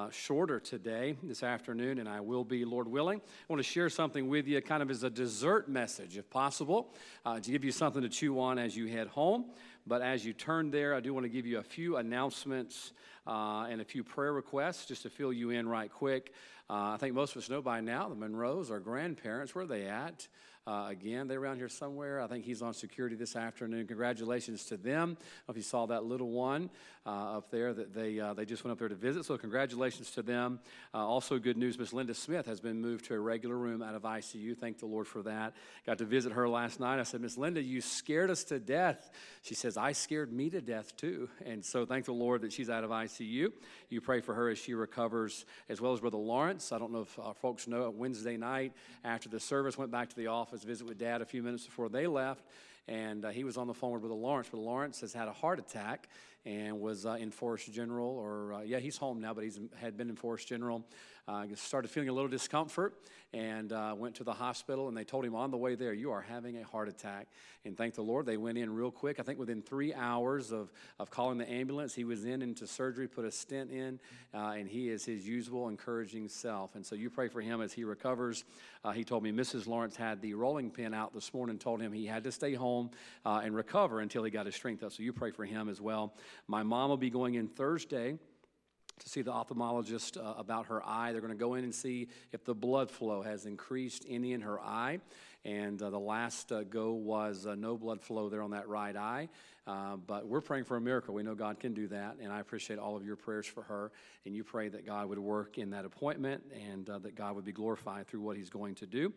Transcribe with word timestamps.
uh, 0.00 0.10
shorter 0.10 0.58
today, 0.58 1.14
this 1.22 1.42
afternoon, 1.42 1.98
and 1.98 2.08
I 2.08 2.20
will 2.20 2.44
be, 2.44 2.64
Lord 2.64 2.88
willing. 2.88 3.18
I 3.18 3.52
want 3.52 3.60
to 3.60 3.68
share 3.68 3.90
something 3.90 4.28
with 4.28 4.46
you, 4.46 4.60
kind 4.62 4.82
of 4.82 4.90
as 4.90 5.02
a 5.02 5.10
dessert 5.10 5.68
message, 5.68 6.16
if 6.16 6.30
possible, 6.30 6.94
uh, 7.26 7.38
to 7.38 7.50
give 7.50 7.64
you 7.64 7.72
something 7.72 8.00
to 8.00 8.08
chew 8.08 8.40
on 8.40 8.58
as 8.58 8.74
you 8.74 8.86
head 8.86 9.08
home. 9.08 9.46
But 9.86 10.00
as 10.00 10.24
you 10.24 10.32
turn 10.32 10.70
there, 10.70 10.94
I 10.94 11.00
do 11.00 11.12
want 11.12 11.24
to 11.24 11.28
give 11.28 11.44
you 11.44 11.58
a 11.58 11.62
few 11.62 11.96
announcements 11.96 12.92
uh, 13.26 13.66
and 13.68 13.82
a 13.82 13.84
few 13.84 14.02
prayer 14.02 14.32
requests 14.32 14.86
just 14.86 15.02
to 15.02 15.10
fill 15.10 15.32
you 15.32 15.50
in 15.50 15.68
right 15.68 15.92
quick. 15.92 16.32
Uh, 16.70 16.92
I 16.92 16.96
think 16.98 17.14
most 17.14 17.36
of 17.36 17.42
us 17.42 17.50
know 17.50 17.60
by 17.60 17.80
now 17.80 18.08
the 18.08 18.14
Monroes, 18.14 18.70
our 18.70 18.80
grandparents, 18.80 19.54
where 19.54 19.64
are 19.64 19.66
they 19.66 19.86
at? 19.86 20.28
Uh, 20.66 20.86
again, 20.90 21.26
they're 21.26 21.40
around 21.40 21.56
here 21.56 21.70
somewhere. 21.70 22.20
I 22.20 22.26
think 22.26 22.44
he's 22.44 22.60
on 22.60 22.74
security 22.74 23.16
this 23.16 23.34
afternoon. 23.34 23.86
Congratulations 23.86 24.64
to 24.66 24.76
them. 24.76 25.16
if 25.48 25.56
you 25.56 25.62
saw 25.62 25.86
that 25.86 26.04
little 26.04 26.30
one 26.30 26.68
uh, 27.06 27.38
up 27.38 27.50
there 27.50 27.72
that 27.72 27.94
they, 27.94 28.20
uh, 28.20 28.34
they 28.34 28.44
just 28.44 28.62
went 28.62 28.72
up 28.72 28.78
there 28.78 28.88
to 28.88 28.94
visit. 28.94 29.24
So, 29.24 29.38
congratulations 29.38 30.10
to 30.12 30.22
them. 30.22 30.60
Uh, 30.92 30.98
also, 30.98 31.38
good 31.38 31.56
news 31.56 31.78
Miss 31.78 31.94
Linda 31.94 32.12
Smith 32.12 32.44
has 32.44 32.60
been 32.60 32.78
moved 32.78 33.06
to 33.06 33.14
a 33.14 33.18
regular 33.18 33.56
room 33.56 33.80
out 33.80 33.94
of 33.94 34.02
ICU. 34.02 34.56
Thank 34.56 34.78
the 34.78 34.86
Lord 34.86 35.06
for 35.06 35.22
that. 35.22 35.54
Got 35.86 35.96
to 35.98 36.04
visit 36.04 36.32
her 36.32 36.46
last 36.46 36.78
night. 36.78 37.00
I 37.00 37.04
said, 37.04 37.22
Miss 37.22 37.38
Linda, 37.38 37.62
you 37.62 37.80
scared 37.80 38.30
us 38.30 38.44
to 38.44 38.60
death. 38.60 39.10
She 39.40 39.54
says, 39.54 39.78
I 39.78 39.92
scared 39.92 40.30
me 40.30 40.50
to 40.50 40.60
death 40.60 40.94
too. 40.96 41.30
And 41.46 41.64
so, 41.64 41.86
thank 41.86 42.04
the 42.04 42.12
Lord 42.12 42.42
that 42.42 42.52
she's 42.52 42.68
out 42.68 42.84
of 42.84 42.90
ICU. 42.90 43.50
You 43.88 44.00
pray 44.02 44.20
for 44.20 44.34
her 44.34 44.50
as 44.50 44.58
she 44.58 44.74
recovers, 44.74 45.46
as 45.70 45.80
well 45.80 45.94
as 45.94 46.00
Brother 46.00 46.18
Lawrence. 46.18 46.70
I 46.70 46.78
don't 46.78 46.92
know 46.92 47.00
if 47.00 47.18
uh, 47.18 47.32
folks 47.32 47.66
know, 47.66 47.88
Wednesday 47.88 48.36
night 48.36 48.74
after 49.04 49.30
the 49.30 49.40
service, 49.40 49.78
went 49.78 49.90
back 49.90 50.10
to 50.10 50.16
the 50.16 50.26
office 50.26 50.49
office 50.50 50.64
visit 50.64 50.84
with 50.84 50.98
dad 50.98 51.22
a 51.22 51.24
few 51.24 51.44
minutes 51.44 51.64
before 51.64 51.88
they 51.88 52.08
left, 52.08 52.42
and 52.88 53.24
uh, 53.24 53.28
he 53.28 53.44
was 53.44 53.56
on 53.56 53.68
the 53.68 53.74
phone 53.74 53.92
with 53.92 54.00
Brother 54.00 54.16
Lawrence. 54.16 54.48
Brother 54.48 54.64
Lawrence 54.64 55.00
has 55.00 55.12
had 55.12 55.28
a 55.28 55.32
heart 55.32 55.60
attack 55.60 56.08
and 56.46 56.80
was 56.80 57.04
uh, 57.04 57.12
in 57.20 57.30
Forrest 57.30 57.72
General, 57.72 58.08
or 58.08 58.54
uh, 58.54 58.60
yeah, 58.62 58.78
he's 58.78 58.96
home 58.96 59.20
now, 59.20 59.34
but 59.34 59.44
he's 59.44 59.60
had 59.76 59.96
been 59.96 60.08
in 60.08 60.16
Forrest 60.16 60.48
General. 60.48 60.84
Uh, 61.28 61.44
started 61.54 61.88
feeling 61.88 62.08
a 62.08 62.12
little 62.12 62.30
discomfort 62.30 62.94
and 63.32 63.72
uh, 63.72 63.94
went 63.96 64.16
to 64.16 64.24
the 64.24 64.32
hospital, 64.32 64.88
and 64.88 64.96
they 64.96 65.04
told 65.04 65.24
him 65.24 65.36
on 65.36 65.52
the 65.52 65.56
way 65.56 65.76
there, 65.76 65.92
You 65.92 66.10
are 66.10 66.22
having 66.22 66.56
a 66.56 66.64
heart 66.64 66.88
attack. 66.88 67.28
And 67.64 67.76
thank 67.76 67.94
the 67.94 68.02
Lord, 68.02 68.26
they 68.26 68.38
went 68.38 68.58
in 68.58 68.74
real 68.74 68.90
quick. 68.90 69.20
I 69.20 69.22
think 69.22 69.38
within 69.38 69.62
three 69.62 69.94
hours 69.94 70.50
of, 70.50 70.72
of 70.98 71.10
calling 71.10 71.38
the 71.38 71.48
ambulance, 71.48 71.94
he 71.94 72.02
was 72.02 72.24
in 72.24 72.42
into 72.42 72.66
surgery, 72.66 73.06
put 73.06 73.24
a 73.24 73.30
stent 73.30 73.70
in, 73.70 74.00
uh, 74.34 74.54
and 74.56 74.66
he 74.66 74.88
is 74.88 75.04
his 75.04 75.28
usual 75.28 75.68
encouraging 75.68 76.28
self. 76.28 76.74
And 76.74 76.84
so 76.84 76.96
you 76.96 77.10
pray 77.10 77.28
for 77.28 77.40
him 77.40 77.60
as 77.60 77.72
he 77.72 77.84
recovers. 77.84 78.44
Uh, 78.82 78.90
he 78.90 79.04
told 79.04 79.22
me 79.22 79.30
Mrs. 79.30 79.68
Lawrence 79.68 79.94
had 79.94 80.20
the 80.22 80.34
rolling 80.34 80.70
pin 80.70 80.94
out 80.94 81.14
this 81.14 81.32
morning, 81.32 81.58
told 81.58 81.80
him 81.80 81.92
he 81.92 82.06
had 82.06 82.24
to 82.24 82.32
stay 82.32 82.54
home 82.54 82.90
and 83.24 83.54
recover 83.54 84.00
until 84.00 84.24
he 84.24 84.30
got 84.30 84.46
his 84.46 84.56
strength 84.56 84.82
up. 84.82 84.92
So 84.92 85.04
you 85.04 85.12
pray 85.12 85.30
for 85.30 85.44
him 85.44 85.68
as 85.68 85.80
well. 85.80 86.14
My 86.46 86.62
mom 86.62 86.90
will 86.90 86.96
be 86.96 87.10
going 87.10 87.34
in 87.34 87.48
Thursday 87.48 88.18
to 89.00 89.08
see 89.08 89.22
the 89.22 89.32
ophthalmologist 89.32 90.16
uh, 90.16 90.34
about 90.38 90.66
her 90.66 90.86
eye. 90.86 91.12
They're 91.12 91.20
going 91.20 91.32
to 91.32 91.38
go 91.38 91.54
in 91.54 91.64
and 91.64 91.74
see 91.74 92.08
if 92.32 92.44
the 92.44 92.54
blood 92.54 92.90
flow 92.90 93.22
has 93.22 93.46
increased 93.46 94.04
any 94.08 94.32
in 94.32 94.42
her 94.42 94.60
eye. 94.60 95.00
And 95.44 95.80
uh, 95.80 95.88
the 95.88 95.98
last 95.98 96.52
uh, 96.52 96.64
go 96.64 96.92
was 96.92 97.46
uh, 97.46 97.54
no 97.54 97.76
blood 97.78 98.02
flow 98.02 98.28
there 98.28 98.42
on 98.42 98.50
that 98.50 98.68
right 98.68 98.94
eye. 98.94 99.28
Uh, 99.66 99.96
but 99.96 100.26
we're 100.26 100.40
praying 100.40 100.64
for 100.64 100.76
a 100.76 100.80
miracle. 100.80 101.14
We 101.14 101.22
know 101.22 101.34
God 101.34 101.60
can 101.60 101.72
do 101.72 101.86
that. 101.88 102.16
And 102.20 102.32
I 102.32 102.40
appreciate 102.40 102.78
all 102.78 102.96
of 102.96 103.04
your 103.04 103.16
prayers 103.16 103.46
for 103.46 103.62
her. 103.62 103.90
And 104.26 104.34
you 104.34 104.44
pray 104.44 104.68
that 104.68 104.84
God 104.84 105.08
would 105.08 105.18
work 105.18 105.56
in 105.56 105.70
that 105.70 105.84
appointment 105.84 106.42
and 106.52 106.88
uh, 106.90 106.98
that 106.98 107.14
God 107.14 107.36
would 107.36 107.44
be 107.44 107.52
glorified 107.52 108.06
through 108.06 108.20
what 108.20 108.36
He's 108.36 108.50
going 108.50 108.74
to 108.76 108.86
do. 108.86 109.12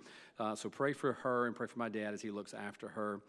so 0.56 0.70
pray 0.70 0.94
for 0.94 1.14
her 1.14 1.48
and 1.48 1.56
pray 1.56 1.68
for 1.68 1.80
my 1.80 1.90
dad 1.90 2.14
as 2.14 2.22
he 2.22 2.32
looks 2.32 2.54
after 2.54 2.90
her 2.90 3.20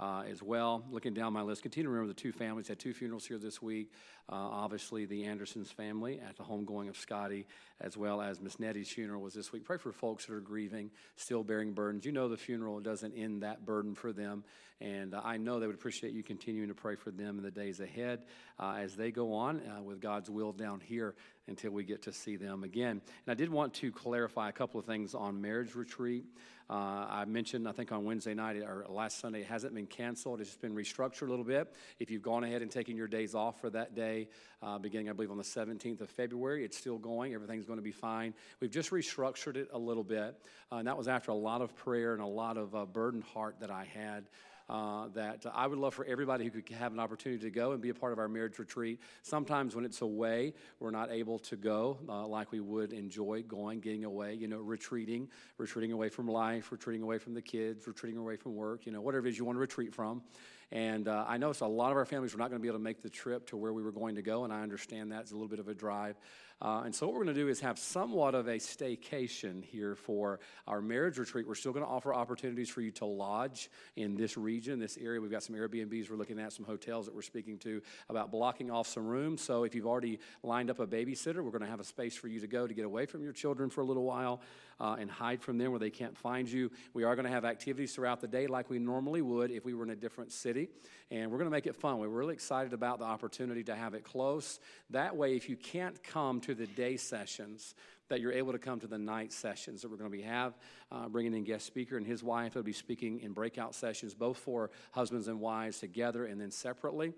uh, 0.00 0.24
as 0.28 0.42
well. 0.42 0.84
Looking 0.90 1.14
down 1.14 1.32
my 1.32 1.42
list, 1.42 1.62
continue 1.62 1.84
to 1.84 1.90
remember 1.90 2.12
the 2.12 2.20
two 2.20 2.32
families. 2.32 2.68
Had 2.68 2.78
two 2.78 2.92
funerals 2.92 3.26
here 3.26 3.38
this 3.38 3.62
week. 3.62 3.92
Uh, 4.28 4.34
obviously, 4.34 5.04
the 5.04 5.24
Andersons 5.24 5.70
family 5.70 6.20
at 6.20 6.36
the 6.36 6.42
homegoing 6.42 6.88
of 6.88 6.96
Scotty, 6.96 7.46
as 7.80 7.96
well 7.96 8.22
as 8.22 8.40
Miss 8.40 8.58
Nettie's 8.58 8.88
funeral 8.88 9.20
was 9.20 9.34
this 9.34 9.52
week. 9.52 9.64
Pray 9.64 9.76
for 9.76 9.92
folks 9.92 10.26
that 10.26 10.34
are 10.34 10.40
grieving, 10.40 10.90
still 11.16 11.44
bearing 11.44 11.72
burdens. 11.72 12.04
You 12.06 12.12
know 12.12 12.28
the 12.28 12.36
funeral 12.36 12.80
doesn't 12.80 13.14
end 13.14 13.42
that 13.42 13.66
burden 13.66 13.94
for 13.94 14.12
them, 14.12 14.44
and 14.80 15.14
uh, 15.14 15.20
I 15.22 15.36
know 15.36 15.60
they 15.60 15.66
would 15.66 15.76
appreciate 15.76 16.14
you 16.14 16.22
continuing 16.22 16.68
to 16.68 16.74
pray 16.74 16.96
for 16.96 17.10
them 17.10 17.38
in 17.38 17.44
the 17.44 17.50
days 17.50 17.80
ahead 17.80 18.22
uh, 18.58 18.76
as 18.78 18.96
they 18.96 19.10
go 19.10 19.34
on 19.34 19.60
uh, 19.60 19.82
with 19.82 20.00
God's 20.00 20.30
will 20.30 20.52
down 20.52 20.80
here 20.80 21.14
until 21.46 21.70
we 21.70 21.84
get 21.84 22.02
to 22.02 22.12
see 22.12 22.36
them 22.36 22.64
again. 22.64 23.00
And 23.26 23.28
I 23.28 23.34
did 23.34 23.50
want 23.50 23.74
to 23.74 23.92
clarify 23.92 24.48
a 24.48 24.52
couple 24.52 24.80
of 24.80 24.86
things 24.86 25.14
on 25.14 25.40
marriage 25.40 25.74
retreat. 25.74 26.24
Uh, 26.70 27.06
I 27.10 27.24
mentioned, 27.26 27.68
I 27.68 27.72
think 27.72 27.92
on 27.92 28.04
Wednesday 28.04 28.32
night 28.32 28.56
or 28.56 28.86
last 28.88 29.18
Sunday, 29.18 29.40
it 29.40 29.46
hasn't 29.46 29.74
been 29.74 29.86
canceled. 29.86 30.40
It's 30.40 30.48
just 30.48 30.62
been 30.62 30.74
restructured 30.74 31.28
a 31.28 31.30
little 31.30 31.44
bit. 31.44 31.74
If 31.98 32.10
you've 32.10 32.22
gone 32.22 32.42
ahead 32.42 32.62
and 32.62 32.70
taken 32.70 32.96
your 32.96 33.06
days 33.06 33.34
off 33.34 33.60
for 33.60 33.68
that 33.70 33.94
day, 33.94 34.28
uh, 34.62 34.78
beginning, 34.78 35.10
I 35.10 35.12
believe, 35.12 35.30
on 35.30 35.36
the 35.36 35.42
17th 35.42 36.00
of 36.00 36.08
February, 36.08 36.64
it's 36.64 36.78
still 36.78 36.96
going. 36.96 37.34
Everything's 37.34 37.66
going 37.66 37.78
to 37.78 37.82
be 37.82 37.92
fine. 37.92 38.32
We've 38.60 38.70
just 38.70 38.90
restructured 38.90 39.56
it 39.56 39.68
a 39.74 39.78
little 39.78 40.04
bit. 40.04 40.40
Uh, 40.72 40.76
and 40.76 40.88
that 40.88 40.96
was 40.96 41.06
after 41.06 41.32
a 41.32 41.36
lot 41.36 41.60
of 41.60 41.76
prayer 41.76 42.14
and 42.14 42.22
a 42.22 42.26
lot 42.26 42.56
of 42.56 42.74
uh, 42.74 42.86
burdened 42.86 43.24
heart 43.24 43.56
that 43.60 43.70
I 43.70 43.84
had 43.84 44.24
uh, 44.68 45.08
that 45.14 45.44
I 45.52 45.66
would 45.66 45.78
love 45.78 45.94
for 45.94 46.04
everybody 46.04 46.44
who 46.48 46.62
could 46.62 46.76
have 46.76 46.92
an 46.92 47.00
opportunity 47.00 47.42
to 47.44 47.50
go 47.50 47.72
and 47.72 47.82
be 47.82 47.90
a 47.90 47.94
part 47.94 48.12
of 48.12 48.18
our 48.18 48.28
marriage 48.28 48.58
retreat. 48.58 49.00
Sometimes 49.22 49.74
when 49.76 49.84
it's 49.84 50.00
away, 50.00 50.54
we're 50.80 50.90
not 50.90 51.10
able 51.10 51.38
to 51.40 51.56
go 51.56 51.98
uh, 52.08 52.26
like 52.26 52.52
we 52.52 52.60
would 52.60 52.92
enjoy 52.92 53.42
going, 53.42 53.80
getting 53.80 54.04
away, 54.04 54.34
you 54.34 54.48
know, 54.48 54.58
retreating, 54.58 55.28
retreating 55.58 55.92
away 55.92 56.08
from 56.08 56.28
life, 56.28 56.72
retreating 56.72 57.02
away 57.02 57.18
from 57.18 57.34
the 57.34 57.42
kids, 57.42 57.86
retreating 57.86 58.18
away 58.18 58.36
from 58.36 58.54
work, 58.54 58.86
you 58.86 58.92
know, 58.92 59.00
whatever 59.00 59.26
it 59.26 59.30
is 59.30 59.38
you 59.38 59.44
want 59.44 59.56
to 59.56 59.60
retreat 59.60 59.94
from. 59.94 60.22
And 60.74 61.06
uh, 61.06 61.24
I 61.28 61.36
noticed 61.36 61.60
a 61.60 61.68
lot 61.68 61.92
of 61.92 61.96
our 61.96 62.04
families 62.04 62.34
were 62.34 62.40
not 62.40 62.50
going 62.50 62.58
to 62.58 62.62
be 62.62 62.66
able 62.66 62.78
to 62.78 62.84
make 62.84 63.00
the 63.00 63.08
trip 63.08 63.46
to 63.50 63.56
where 63.56 63.72
we 63.72 63.80
were 63.80 63.92
going 63.92 64.16
to 64.16 64.22
go, 64.22 64.42
and 64.42 64.52
I 64.52 64.60
understand 64.62 65.12
that's 65.12 65.30
a 65.30 65.34
little 65.34 65.46
bit 65.46 65.60
of 65.60 65.68
a 65.68 65.74
drive. 65.74 66.16
Uh, 66.60 66.82
and 66.84 66.94
so, 66.94 67.06
what 67.06 67.14
we're 67.14 67.24
going 67.24 67.34
to 67.34 67.40
do 67.40 67.48
is 67.48 67.60
have 67.60 67.78
somewhat 67.78 68.34
of 68.34 68.48
a 68.48 68.56
staycation 68.56 69.62
here 69.62 69.94
for 69.94 70.40
our 70.66 70.80
marriage 70.80 71.18
retreat. 71.18 71.46
We're 71.46 71.54
still 71.54 71.72
going 71.72 71.84
to 71.84 71.90
offer 71.90 72.12
opportunities 72.12 72.68
for 72.68 72.80
you 72.80 72.90
to 72.92 73.04
lodge 73.04 73.70
in 73.96 74.16
this 74.16 74.36
region, 74.36 74.78
this 74.78 74.96
area. 74.96 75.20
We've 75.20 75.30
got 75.30 75.42
some 75.42 75.54
Airbnbs 75.54 76.10
we're 76.10 76.16
looking 76.16 76.40
at, 76.40 76.52
some 76.52 76.64
hotels 76.64 77.06
that 77.06 77.14
we're 77.14 77.22
speaking 77.22 77.58
to 77.58 77.82
about 78.08 78.30
blocking 78.30 78.70
off 78.70 78.88
some 78.88 79.06
rooms. 79.06 79.42
So, 79.42 79.64
if 79.64 79.74
you've 79.74 79.86
already 79.86 80.18
lined 80.42 80.70
up 80.70 80.80
a 80.80 80.86
babysitter, 80.86 81.36
we're 81.36 81.50
going 81.50 81.62
to 81.62 81.70
have 81.70 81.80
a 81.80 81.84
space 81.84 82.16
for 82.16 82.28
you 82.28 82.40
to 82.40 82.48
go 82.48 82.66
to 82.66 82.74
get 82.74 82.84
away 82.84 83.06
from 83.06 83.22
your 83.22 83.32
children 83.32 83.68
for 83.70 83.82
a 83.82 83.84
little 83.84 84.04
while 84.04 84.40
uh, 84.80 84.96
and 84.98 85.10
hide 85.10 85.42
from 85.42 85.58
them 85.58 85.70
where 85.70 85.80
they 85.80 85.90
can't 85.90 86.16
find 86.16 86.48
you. 86.48 86.70
We 86.94 87.04
are 87.04 87.14
going 87.14 87.26
to 87.26 87.32
have 87.32 87.44
activities 87.44 87.94
throughout 87.94 88.20
the 88.20 88.28
day 88.28 88.46
like 88.46 88.70
we 88.70 88.78
normally 88.78 89.22
would 89.22 89.50
if 89.50 89.64
we 89.64 89.74
were 89.74 89.84
in 89.84 89.90
a 89.90 89.96
different 89.96 90.32
city. 90.32 90.63
And 91.10 91.30
we're 91.30 91.38
going 91.38 91.50
to 91.50 91.54
make 91.54 91.66
it 91.66 91.76
fun. 91.76 91.98
We're 91.98 92.08
really 92.08 92.34
excited 92.34 92.72
about 92.72 92.98
the 92.98 93.04
opportunity 93.04 93.62
to 93.64 93.74
have 93.74 93.94
it 93.94 94.04
close. 94.04 94.58
That 94.90 95.16
way, 95.16 95.36
if 95.36 95.48
you 95.48 95.56
can't 95.56 96.02
come 96.02 96.40
to 96.42 96.54
the 96.54 96.66
day 96.66 96.96
sessions, 96.96 97.74
that 98.08 98.20
you're 98.20 98.32
able 98.32 98.52
to 98.52 98.58
come 98.58 98.80
to 98.80 98.86
the 98.86 98.98
night 98.98 99.32
sessions 99.32 99.82
that 99.82 99.90
we're 99.90 99.96
going 99.96 100.10
to 100.10 100.16
be 100.16 100.22
have, 100.22 100.54
uh, 100.92 101.08
bringing 101.08 101.34
in 101.34 101.44
guest 101.44 101.66
speaker 101.66 101.96
and 101.96 102.06
his 102.06 102.22
wife 102.22 102.54
will 102.54 102.62
be 102.62 102.72
speaking 102.72 103.20
in 103.20 103.32
breakout 103.32 103.74
sessions, 103.74 104.14
both 104.14 104.38
for 104.38 104.70
husbands 104.92 105.28
and 105.28 105.40
wives 105.40 105.78
together 105.78 106.26
and 106.26 106.40
then 106.40 106.50
separately. 106.50 107.12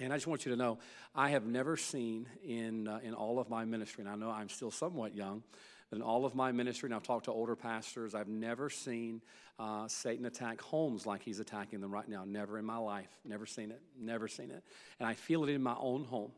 And 0.00 0.12
I 0.12 0.16
just 0.16 0.26
want 0.26 0.44
you 0.44 0.50
to 0.50 0.56
know, 0.56 0.78
I 1.14 1.30
have 1.30 1.46
never 1.46 1.76
seen 1.76 2.26
in, 2.44 2.88
uh, 2.88 2.98
in 3.02 3.14
all 3.14 3.38
of 3.38 3.48
my 3.48 3.64
ministry, 3.64 4.02
and 4.02 4.10
I 4.10 4.16
know 4.16 4.30
I'm 4.30 4.48
still 4.48 4.72
somewhat 4.72 5.14
young, 5.14 5.44
in 5.92 6.02
all 6.02 6.24
of 6.24 6.34
my 6.34 6.52
ministry, 6.52 6.88
and 6.88 6.94
I've 6.94 7.02
talked 7.02 7.26
to 7.26 7.32
older 7.32 7.56
pastors, 7.56 8.14
I've 8.14 8.28
never 8.28 8.68
seen 8.70 9.22
uh, 9.58 9.86
Satan 9.86 10.26
attack 10.26 10.60
homes 10.60 11.06
like 11.06 11.22
he's 11.22 11.38
attacking 11.38 11.80
them 11.80 11.92
right 11.92 12.08
now. 12.08 12.24
Never 12.24 12.58
in 12.58 12.64
my 12.64 12.78
life. 12.78 13.10
Never 13.24 13.46
seen 13.46 13.70
it. 13.70 13.80
Never 14.00 14.26
seen 14.26 14.50
it. 14.50 14.64
And 14.98 15.08
I 15.08 15.14
feel 15.14 15.44
it 15.44 15.50
in 15.50 15.62
my 15.62 15.76
own 15.78 16.04
home. 16.04 16.32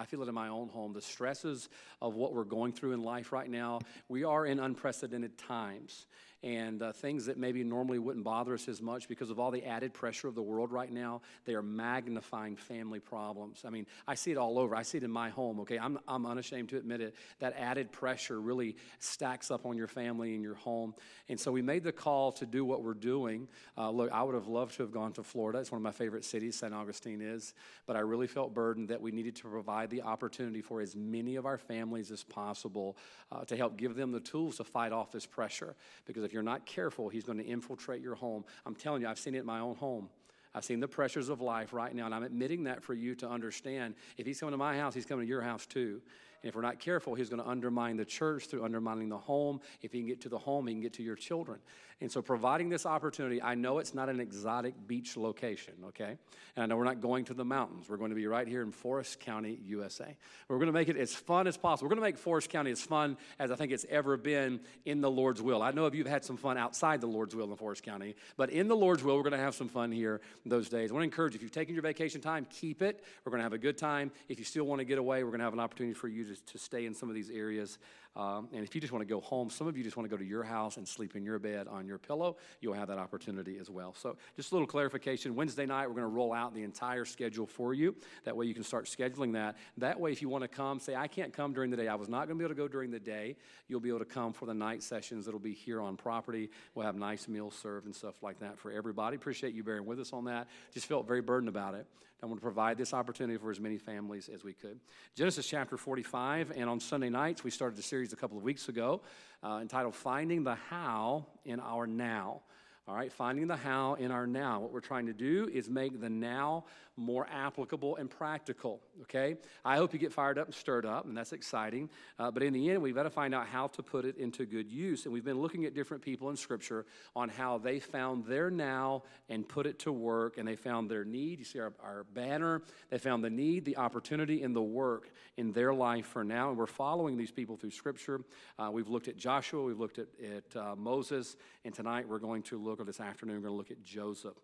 I 0.00 0.06
feel 0.06 0.22
it 0.22 0.28
in 0.28 0.34
my 0.34 0.48
own 0.48 0.68
home. 0.68 0.94
The 0.94 1.02
stresses 1.02 1.68
of 2.00 2.14
what 2.14 2.32
we're 2.32 2.44
going 2.44 2.72
through 2.72 2.92
in 2.92 3.02
life 3.02 3.32
right 3.32 3.50
now, 3.50 3.80
we 4.08 4.24
are 4.24 4.46
in 4.46 4.58
unprecedented 4.58 5.36
times 5.36 6.06
and 6.42 6.82
uh, 6.82 6.92
things 6.92 7.26
that 7.26 7.36
maybe 7.36 7.62
normally 7.62 7.98
wouldn't 7.98 8.24
bother 8.24 8.54
us 8.54 8.66
as 8.66 8.80
much 8.80 9.08
because 9.08 9.30
of 9.30 9.38
all 9.38 9.50
the 9.50 9.64
added 9.64 9.92
pressure 9.92 10.26
of 10.26 10.34
the 10.34 10.42
world 10.42 10.72
right 10.72 10.90
now, 10.90 11.20
they 11.44 11.54
are 11.54 11.62
magnifying 11.62 12.56
family 12.56 12.98
problems. 12.98 13.62
I 13.66 13.70
mean, 13.70 13.86
I 14.08 14.14
see 14.14 14.30
it 14.30 14.38
all 14.38 14.58
over. 14.58 14.74
I 14.74 14.82
see 14.82 14.98
it 14.98 15.04
in 15.04 15.10
my 15.10 15.28
home, 15.28 15.60
okay? 15.60 15.78
I'm, 15.78 15.98
I'm 16.08 16.24
unashamed 16.24 16.70
to 16.70 16.78
admit 16.78 17.02
it. 17.02 17.14
That 17.40 17.54
added 17.58 17.92
pressure 17.92 18.40
really 18.40 18.76
stacks 19.00 19.50
up 19.50 19.66
on 19.66 19.76
your 19.76 19.86
family 19.86 20.34
and 20.34 20.42
your 20.42 20.54
home. 20.54 20.94
And 21.28 21.38
so 21.38 21.52
we 21.52 21.60
made 21.60 21.84
the 21.84 21.92
call 21.92 22.32
to 22.32 22.46
do 22.46 22.64
what 22.64 22.82
we're 22.82 22.94
doing. 22.94 23.46
Uh, 23.76 23.90
look, 23.90 24.10
I 24.10 24.22
would 24.22 24.34
have 24.34 24.48
loved 24.48 24.76
to 24.76 24.82
have 24.82 24.92
gone 24.92 25.12
to 25.14 25.22
Florida. 25.22 25.58
It's 25.58 25.70
one 25.70 25.78
of 25.78 25.82
my 25.82 25.92
favorite 25.92 26.24
cities, 26.24 26.56
St. 26.56 26.72
Augustine 26.72 27.20
is. 27.20 27.52
But 27.86 27.96
I 27.96 28.00
really 28.00 28.26
felt 28.26 28.54
burdened 28.54 28.88
that 28.88 29.02
we 29.02 29.10
needed 29.10 29.36
to 29.36 29.48
provide 29.48 29.89
the 29.90 30.02
opportunity 30.02 30.60
for 30.62 30.80
as 30.80 30.96
many 30.96 31.36
of 31.36 31.46
our 31.46 31.58
families 31.58 32.10
as 32.10 32.22
possible 32.22 32.96
uh, 33.30 33.44
to 33.44 33.56
help 33.56 33.76
give 33.76 33.94
them 33.94 34.12
the 34.12 34.20
tools 34.20 34.56
to 34.56 34.64
fight 34.64 34.92
off 34.92 35.10
this 35.12 35.26
pressure. 35.26 35.74
Because 36.06 36.24
if 36.24 36.32
you're 36.32 36.42
not 36.42 36.64
careful, 36.66 37.08
he's 37.08 37.24
going 37.24 37.38
to 37.38 37.44
infiltrate 37.44 38.00
your 38.00 38.14
home. 38.14 38.44
I'm 38.64 38.74
telling 38.74 39.02
you, 39.02 39.08
I've 39.08 39.18
seen 39.18 39.34
it 39.34 39.40
in 39.40 39.46
my 39.46 39.60
own 39.60 39.76
home. 39.76 40.08
I've 40.54 40.64
seen 40.64 40.80
the 40.80 40.88
pressures 40.88 41.28
of 41.28 41.40
life 41.40 41.72
right 41.72 41.94
now, 41.94 42.06
and 42.06 42.14
I'm 42.14 42.24
admitting 42.24 42.64
that 42.64 42.82
for 42.82 42.94
you 42.94 43.14
to 43.16 43.28
understand. 43.28 43.94
If 44.16 44.26
he's 44.26 44.40
coming 44.40 44.52
to 44.52 44.58
my 44.58 44.76
house, 44.76 44.94
he's 44.94 45.06
coming 45.06 45.26
to 45.26 45.28
your 45.28 45.42
house 45.42 45.66
too. 45.66 46.00
And 46.42 46.48
if 46.48 46.54
we're 46.54 46.62
not 46.62 46.78
careful, 46.78 47.14
he's 47.14 47.28
going 47.28 47.42
to 47.42 47.48
undermine 47.48 47.96
the 47.96 48.04
church 48.04 48.46
through 48.46 48.64
undermining 48.64 49.08
the 49.08 49.18
home. 49.18 49.60
If 49.82 49.92
he 49.92 49.98
can 49.98 50.08
get 50.08 50.20
to 50.22 50.28
the 50.28 50.38
home, 50.38 50.66
he 50.66 50.74
can 50.74 50.80
get 50.80 50.94
to 50.94 51.02
your 51.02 51.16
children. 51.16 51.60
And 52.02 52.10
so, 52.10 52.22
providing 52.22 52.70
this 52.70 52.86
opportunity, 52.86 53.42
I 53.42 53.54
know 53.54 53.78
it's 53.78 53.92
not 53.92 54.08
an 54.08 54.20
exotic 54.20 54.74
beach 54.86 55.18
location, 55.18 55.74
okay? 55.88 56.16
And 56.56 56.62
I 56.62 56.66
know 56.66 56.78
we're 56.78 56.84
not 56.84 57.02
going 57.02 57.26
to 57.26 57.34
the 57.34 57.44
mountains. 57.44 57.90
We're 57.90 57.98
going 57.98 58.08
to 58.08 58.16
be 58.16 58.26
right 58.26 58.48
here 58.48 58.62
in 58.62 58.72
Forrest 58.72 59.20
County, 59.20 59.58
USA. 59.66 60.16
We're 60.48 60.56
going 60.56 60.68
to 60.68 60.72
make 60.72 60.88
it 60.88 60.96
as 60.96 61.14
fun 61.14 61.46
as 61.46 61.58
possible. 61.58 61.86
We're 61.86 61.96
going 61.96 62.02
to 62.02 62.08
make 62.08 62.18
Forrest 62.18 62.48
County 62.48 62.70
as 62.70 62.80
fun 62.80 63.18
as 63.38 63.50
I 63.50 63.56
think 63.56 63.70
it's 63.70 63.84
ever 63.90 64.16
been 64.16 64.60
in 64.86 65.02
the 65.02 65.10
Lord's 65.10 65.42
will. 65.42 65.60
I 65.62 65.72
know 65.72 65.84
if 65.84 65.94
you've 65.94 66.06
had 66.06 66.24
some 66.24 66.38
fun 66.38 66.56
outside 66.56 67.02
the 67.02 67.06
Lord's 67.06 67.36
will 67.36 67.50
in 67.50 67.56
Forrest 67.56 67.82
County, 67.82 68.16
but 68.38 68.48
in 68.48 68.66
the 68.66 68.76
Lord's 68.76 69.02
will, 69.02 69.16
we're 69.16 69.22
going 69.22 69.32
to 69.32 69.38
have 69.38 69.54
some 69.54 69.68
fun 69.68 69.92
here 69.92 70.22
those 70.46 70.70
days. 70.70 70.90
I 70.90 70.94
want 70.94 71.02
to 71.02 71.04
encourage 71.04 71.34
you, 71.34 71.36
if 71.36 71.42
you've 71.42 71.52
taken 71.52 71.74
your 71.74 71.82
vacation 71.82 72.22
time, 72.22 72.46
keep 72.48 72.80
it. 72.80 73.04
We're 73.26 73.30
going 73.30 73.40
to 73.40 73.44
have 73.44 73.52
a 73.52 73.58
good 73.58 73.76
time. 73.76 74.10
If 74.30 74.38
you 74.38 74.46
still 74.46 74.64
want 74.64 74.78
to 74.78 74.86
get 74.86 74.96
away, 74.96 75.22
we're 75.22 75.30
going 75.30 75.40
to 75.40 75.44
have 75.44 75.52
an 75.52 75.60
opportunity 75.60 75.92
for 75.92 76.08
you 76.08 76.24
to, 76.24 76.29
to 76.36 76.58
stay 76.58 76.86
in 76.86 76.94
some 76.94 77.08
of 77.08 77.14
these 77.14 77.30
areas. 77.30 77.78
Um, 78.16 78.48
and 78.52 78.64
if 78.64 78.74
you 78.74 78.80
just 78.80 78.92
want 78.92 79.06
to 79.06 79.12
go 79.12 79.20
home, 79.20 79.50
some 79.50 79.68
of 79.68 79.76
you 79.76 79.84
just 79.84 79.96
want 79.96 80.10
to 80.10 80.14
go 80.14 80.20
to 80.20 80.28
your 80.28 80.42
house 80.42 80.76
and 80.76 80.86
sleep 80.86 81.14
in 81.14 81.24
your 81.24 81.38
bed 81.38 81.68
on 81.68 81.86
your 81.86 81.98
pillow, 81.98 82.36
you'll 82.60 82.74
have 82.74 82.88
that 82.88 82.98
opportunity 82.98 83.58
as 83.58 83.70
well. 83.70 83.94
So, 83.96 84.16
just 84.34 84.50
a 84.50 84.54
little 84.54 84.66
clarification 84.66 85.36
Wednesday 85.36 85.64
night, 85.64 85.86
we're 85.86 85.94
going 85.94 86.02
to 86.02 86.14
roll 86.14 86.32
out 86.32 86.52
the 86.52 86.64
entire 86.64 87.04
schedule 87.04 87.46
for 87.46 87.72
you. 87.72 87.94
That 88.24 88.36
way, 88.36 88.46
you 88.46 88.54
can 88.54 88.64
start 88.64 88.86
scheduling 88.86 89.34
that. 89.34 89.56
That 89.78 90.00
way, 90.00 90.10
if 90.10 90.22
you 90.22 90.28
want 90.28 90.42
to 90.42 90.48
come, 90.48 90.80
say, 90.80 90.96
I 90.96 91.06
can't 91.06 91.32
come 91.32 91.52
during 91.52 91.70
the 91.70 91.76
day, 91.76 91.86
I 91.86 91.94
was 91.94 92.08
not 92.08 92.26
going 92.26 92.30
to 92.30 92.34
be 92.36 92.44
able 92.44 92.54
to 92.54 92.60
go 92.60 92.68
during 92.68 92.90
the 92.90 92.98
day, 92.98 93.36
you'll 93.68 93.80
be 93.80 93.90
able 93.90 94.00
to 94.00 94.04
come 94.04 94.32
for 94.32 94.46
the 94.46 94.54
night 94.54 94.82
sessions 94.82 95.24
that'll 95.24 95.38
be 95.38 95.54
here 95.54 95.80
on 95.80 95.96
property. 95.96 96.50
We'll 96.74 96.86
have 96.86 96.96
nice 96.96 97.28
meals 97.28 97.54
served 97.54 97.86
and 97.86 97.94
stuff 97.94 98.22
like 98.22 98.40
that 98.40 98.58
for 98.58 98.72
everybody. 98.72 99.16
Appreciate 99.16 99.54
you 99.54 99.62
bearing 99.62 99.86
with 99.86 100.00
us 100.00 100.12
on 100.12 100.24
that. 100.24 100.48
Just 100.74 100.86
felt 100.86 101.06
very 101.06 101.20
burdened 101.20 101.48
about 101.48 101.74
it. 101.74 101.86
I 102.22 102.26
want 102.26 102.38
to 102.38 102.42
provide 102.42 102.76
this 102.76 102.92
opportunity 102.92 103.38
for 103.38 103.50
as 103.50 103.60
many 103.60 103.78
families 103.78 104.28
as 104.28 104.44
we 104.44 104.52
could. 104.52 104.78
Genesis 105.14 105.46
chapter 105.46 105.76
45, 105.76 106.52
and 106.54 106.68
on 106.68 106.78
Sunday 106.78 107.08
nights, 107.08 107.42
we 107.42 107.50
started 107.50 107.78
a 107.78 107.82
series 107.82 107.99
a 108.00 108.16
couple 108.16 108.38
of 108.38 108.42
weeks 108.42 108.68
ago 108.70 109.02
uh, 109.44 109.58
entitled 109.60 109.94
Finding 109.94 110.42
the 110.42 110.54
How 110.54 111.26
in 111.44 111.60
Our 111.60 111.86
Now. 111.86 112.40
All 112.90 112.96
right, 112.96 113.12
finding 113.12 113.46
the 113.46 113.54
how 113.54 113.94
in 113.94 114.10
our 114.10 114.26
now. 114.26 114.58
What 114.58 114.72
we're 114.72 114.80
trying 114.80 115.06
to 115.06 115.12
do 115.12 115.48
is 115.52 115.70
make 115.70 116.00
the 116.00 116.10
now 116.10 116.64
more 116.96 117.26
applicable 117.32 117.96
and 117.96 118.10
practical, 118.10 118.80
okay? 119.02 119.36
I 119.64 119.76
hope 119.76 119.92
you 119.92 119.98
get 119.98 120.12
fired 120.12 120.38
up 120.38 120.46
and 120.46 120.54
stirred 120.54 120.84
up, 120.84 121.06
and 121.06 121.16
that's 121.16 121.32
exciting. 121.32 121.88
Uh, 122.18 122.30
but 122.30 122.42
in 122.42 122.52
the 122.52 122.68
end, 122.68 122.82
we've 122.82 122.94
got 122.94 123.04
to 123.04 123.10
find 123.10 123.34
out 123.34 123.46
how 123.46 123.68
to 123.68 123.82
put 123.82 124.04
it 124.04 124.18
into 124.18 124.44
good 124.44 124.68
use. 124.68 125.04
And 125.04 125.14
we've 125.14 125.24
been 125.24 125.40
looking 125.40 125.64
at 125.64 125.74
different 125.74 126.02
people 126.02 126.30
in 126.30 126.36
Scripture 126.36 126.84
on 127.16 127.28
how 127.28 127.58
they 127.58 127.78
found 127.78 128.26
their 128.26 128.50
now 128.50 129.04
and 129.28 129.48
put 129.48 129.66
it 129.66 129.78
to 129.80 129.92
work, 129.92 130.36
and 130.36 130.46
they 130.46 130.56
found 130.56 130.90
their 130.90 131.04
need. 131.04 131.38
You 131.38 131.44
see 131.44 131.60
our, 131.60 131.72
our 131.82 132.04
banner. 132.12 132.60
They 132.90 132.98
found 132.98 133.24
the 133.24 133.30
need, 133.30 133.64
the 133.64 133.78
opportunity, 133.78 134.42
and 134.42 134.54
the 134.54 134.62
work 134.62 135.10
in 135.36 135.52
their 135.52 135.72
life 135.72 136.06
for 136.06 136.24
now. 136.24 136.50
And 136.50 136.58
we're 136.58 136.66
following 136.66 137.16
these 137.16 137.30
people 137.30 137.56
through 137.56 137.70
Scripture. 137.70 138.20
Uh, 138.58 138.70
we've 138.72 138.88
looked 138.88 139.08
at 139.08 139.16
Joshua, 139.16 139.62
we've 139.62 139.80
looked 139.80 139.98
at, 139.98 140.08
at 140.22 140.56
uh, 140.56 140.74
Moses, 140.76 141.36
and 141.64 141.72
tonight 141.72 142.06
we're 142.06 142.18
going 142.18 142.42
to 142.42 142.58
look, 142.58 142.79
this 142.84 143.00
afternoon, 143.00 143.36
we're 143.36 143.48
going 143.48 143.54
to 143.54 143.58
look 143.58 143.70
at 143.70 143.82
Joseph. 143.82 144.36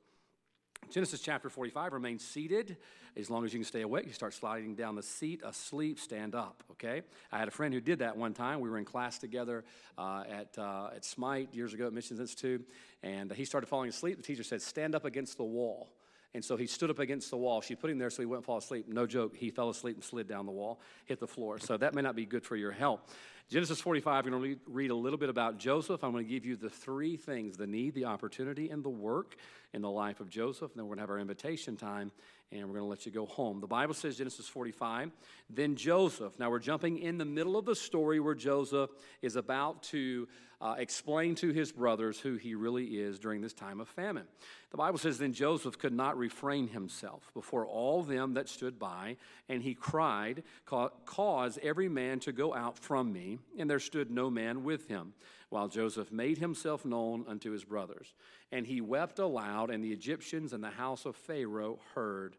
Genesis 0.90 1.20
chapter 1.20 1.48
45, 1.48 1.92
remain 1.92 2.18
seated 2.18 2.76
as 3.16 3.30
long 3.30 3.44
as 3.44 3.52
you 3.52 3.58
can 3.58 3.64
stay 3.64 3.82
awake. 3.82 4.06
You 4.06 4.12
start 4.12 4.34
sliding 4.34 4.74
down 4.74 4.94
the 4.94 5.02
seat, 5.02 5.40
asleep, 5.44 5.98
stand 5.98 6.34
up, 6.34 6.62
okay? 6.72 7.02
I 7.32 7.38
had 7.38 7.48
a 7.48 7.50
friend 7.50 7.74
who 7.74 7.80
did 7.80 8.00
that 8.00 8.16
one 8.16 8.34
time. 8.34 8.60
We 8.60 8.70
were 8.70 8.78
in 8.78 8.84
class 8.84 9.18
together 9.18 9.64
uh, 9.98 10.24
at, 10.28 10.56
uh, 10.58 10.90
at 10.94 11.04
Smite 11.04 11.54
years 11.54 11.74
ago 11.74 11.86
at 11.86 11.92
Missions 11.92 12.20
Institute, 12.20 12.68
and 13.02 13.32
he 13.32 13.44
started 13.44 13.66
falling 13.66 13.88
asleep. 13.88 14.16
The 14.16 14.22
teacher 14.22 14.44
said, 14.44 14.62
Stand 14.62 14.94
up 14.94 15.04
against 15.04 15.36
the 15.38 15.44
wall. 15.44 15.88
And 16.34 16.44
so 16.44 16.56
he 16.56 16.66
stood 16.66 16.90
up 16.90 16.98
against 16.98 17.30
the 17.30 17.36
wall. 17.38 17.62
She 17.62 17.74
put 17.74 17.88
him 17.88 17.96
there 17.96 18.10
so 18.10 18.20
he 18.20 18.26
wouldn't 18.26 18.44
fall 18.44 18.58
asleep. 18.58 18.86
No 18.88 19.06
joke, 19.06 19.34
he 19.34 19.50
fell 19.50 19.70
asleep 19.70 19.96
and 19.96 20.04
slid 20.04 20.28
down 20.28 20.44
the 20.44 20.52
wall, 20.52 20.80
hit 21.06 21.18
the 21.18 21.26
floor. 21.26 21.58
So 21.58 21.78
that 21.78 21.94
may 21.94 22.02
not 22.02 22.14
be 22.14 22.26
good 22.26 22.44
for 22.44 22.56
your 22.56 22.72
health. 22.72 23.00
Genesis 23.48 23.80
45, 23.80 24.24
we're 24.24 24.30
going 24.32 24.42
to 24.42 24.60
read 24.66 24.90
a 24.90 24.94
little 24.96 25.20
bit 25.20 25.28
about 25.28 25.56
Joseph. 25.56 26.02
I'm 26.02 26.10
going 26.10 26.24
to 26.24 26.28
give 26.30 26.44
you 26.44 26.56
the 26.56 26.68
three 26.68 27.16
things 27.16 27.56
the 27.56 27.66
need, 27.66 27.94
the 27.94 28.06
opportunity, 28.06 28.70
and 28.70 28.82
the 28.82 28.90
work 28.90 29.36
in 29.72 29.82
the 29.82 29.90
life 29.90 30.18
of 30.18 30.28
Joseph. 30.28 30.72
And 30.72 30.80
then 30.80 30.86
we're 30.86 30.96
going 30.96 30.98
to 30.98 31.02
have 31.02 31.10
our 31.10 31.20
invitation 31.20 31.76
time 31.76 32.10
and 32.50 32.62
we're 32.62 32.74
going 32.74 32.84
to 32.84 32.88
let 32.88 33.06
you 33.06 33.12
go 33.12 33.24
home. 33.26 33.60
The 33.60 33.68
Bible 33.68 33.94
says, 33.94 34.18
Genesis 34.18 34.48
45, 34.48 35.12
then 35.48 35.76
Joseph. 35.76 36.36
Now 36.40 36.50
we're 36.50 36.58
jumping 36.58 36.98
in 36.98 37.18
the 37.18 37.24
middle 37.24 37.56
of 37.56 37.64
the 37.64 37.76
story 37.76 38.18
where 38.18 38.34
Joseph 38.34 38.90
is 39.22 39.36
about 39.36 39.84
to 39.84 40.26
uh, 40.60 40.74
explain 40.78 41.34
to 41.36 41.50
his 41.52 41.72
brothers 41.72 42.18
who 42.18 42.36
he 42.36 42.54
really 42.54 42.84
is 42.84 43.18
during 43.18 43.40
this 43.40 43.52
time 43.52 43.80
of 43.80 43.88
famine. 43.88 44.26
The 44.70 44.76
Bible 44.76 44.98
says, 44.98 45.18
then 45.18 45.32
Joseph 45.32 45.78
could 45.78 45.92
not 45.92 46.16
refrain 46.16 46.68
himself 46.68 47.30
before 47.34 47.66
all 47.66 48.02
them 48.02 48.34
that 48.34 48.48
stood 48.48 48.78
by, 48.78 49.16
and 49.48 49.62
he 49.62 49.74
cried, 49.74 50.42
Cause 50.64 51.58
every 51.62 51.88
man 51.88 52.20
to 52.20 52.32
go 52.32 52.54
out 52.54 52.78
from 52.78 53.12
me. 53.12 53.38
And 53.58 53.68
there 53.68 53.78
stood 53.78 54.10
no 54.10 54.30
man 54.30 54.64
with 54.64 54.88
him 54.88 55.12
while 55.50 55.68
Joseph 55.68 56.10
made 56.10 56.38
himself 56.38 56.84
known 56.84 57.24
unto 57.28 57.50
his 57.50 57.64
brothers. 57.64 58.14
And 58.50 58.66
he 58.66 58.80
wept 58.80 59.18
aloud, 59.18 59.70
and 59.70 59.82
the 59.82 59.92
Egyptians 59.92 60.52
and 60.52 60.62
the 60.62 60.70
house 60.70 61.04
of 61.04 61.16
Pharaoh 61.16 61.78
heard. 61.94 62.36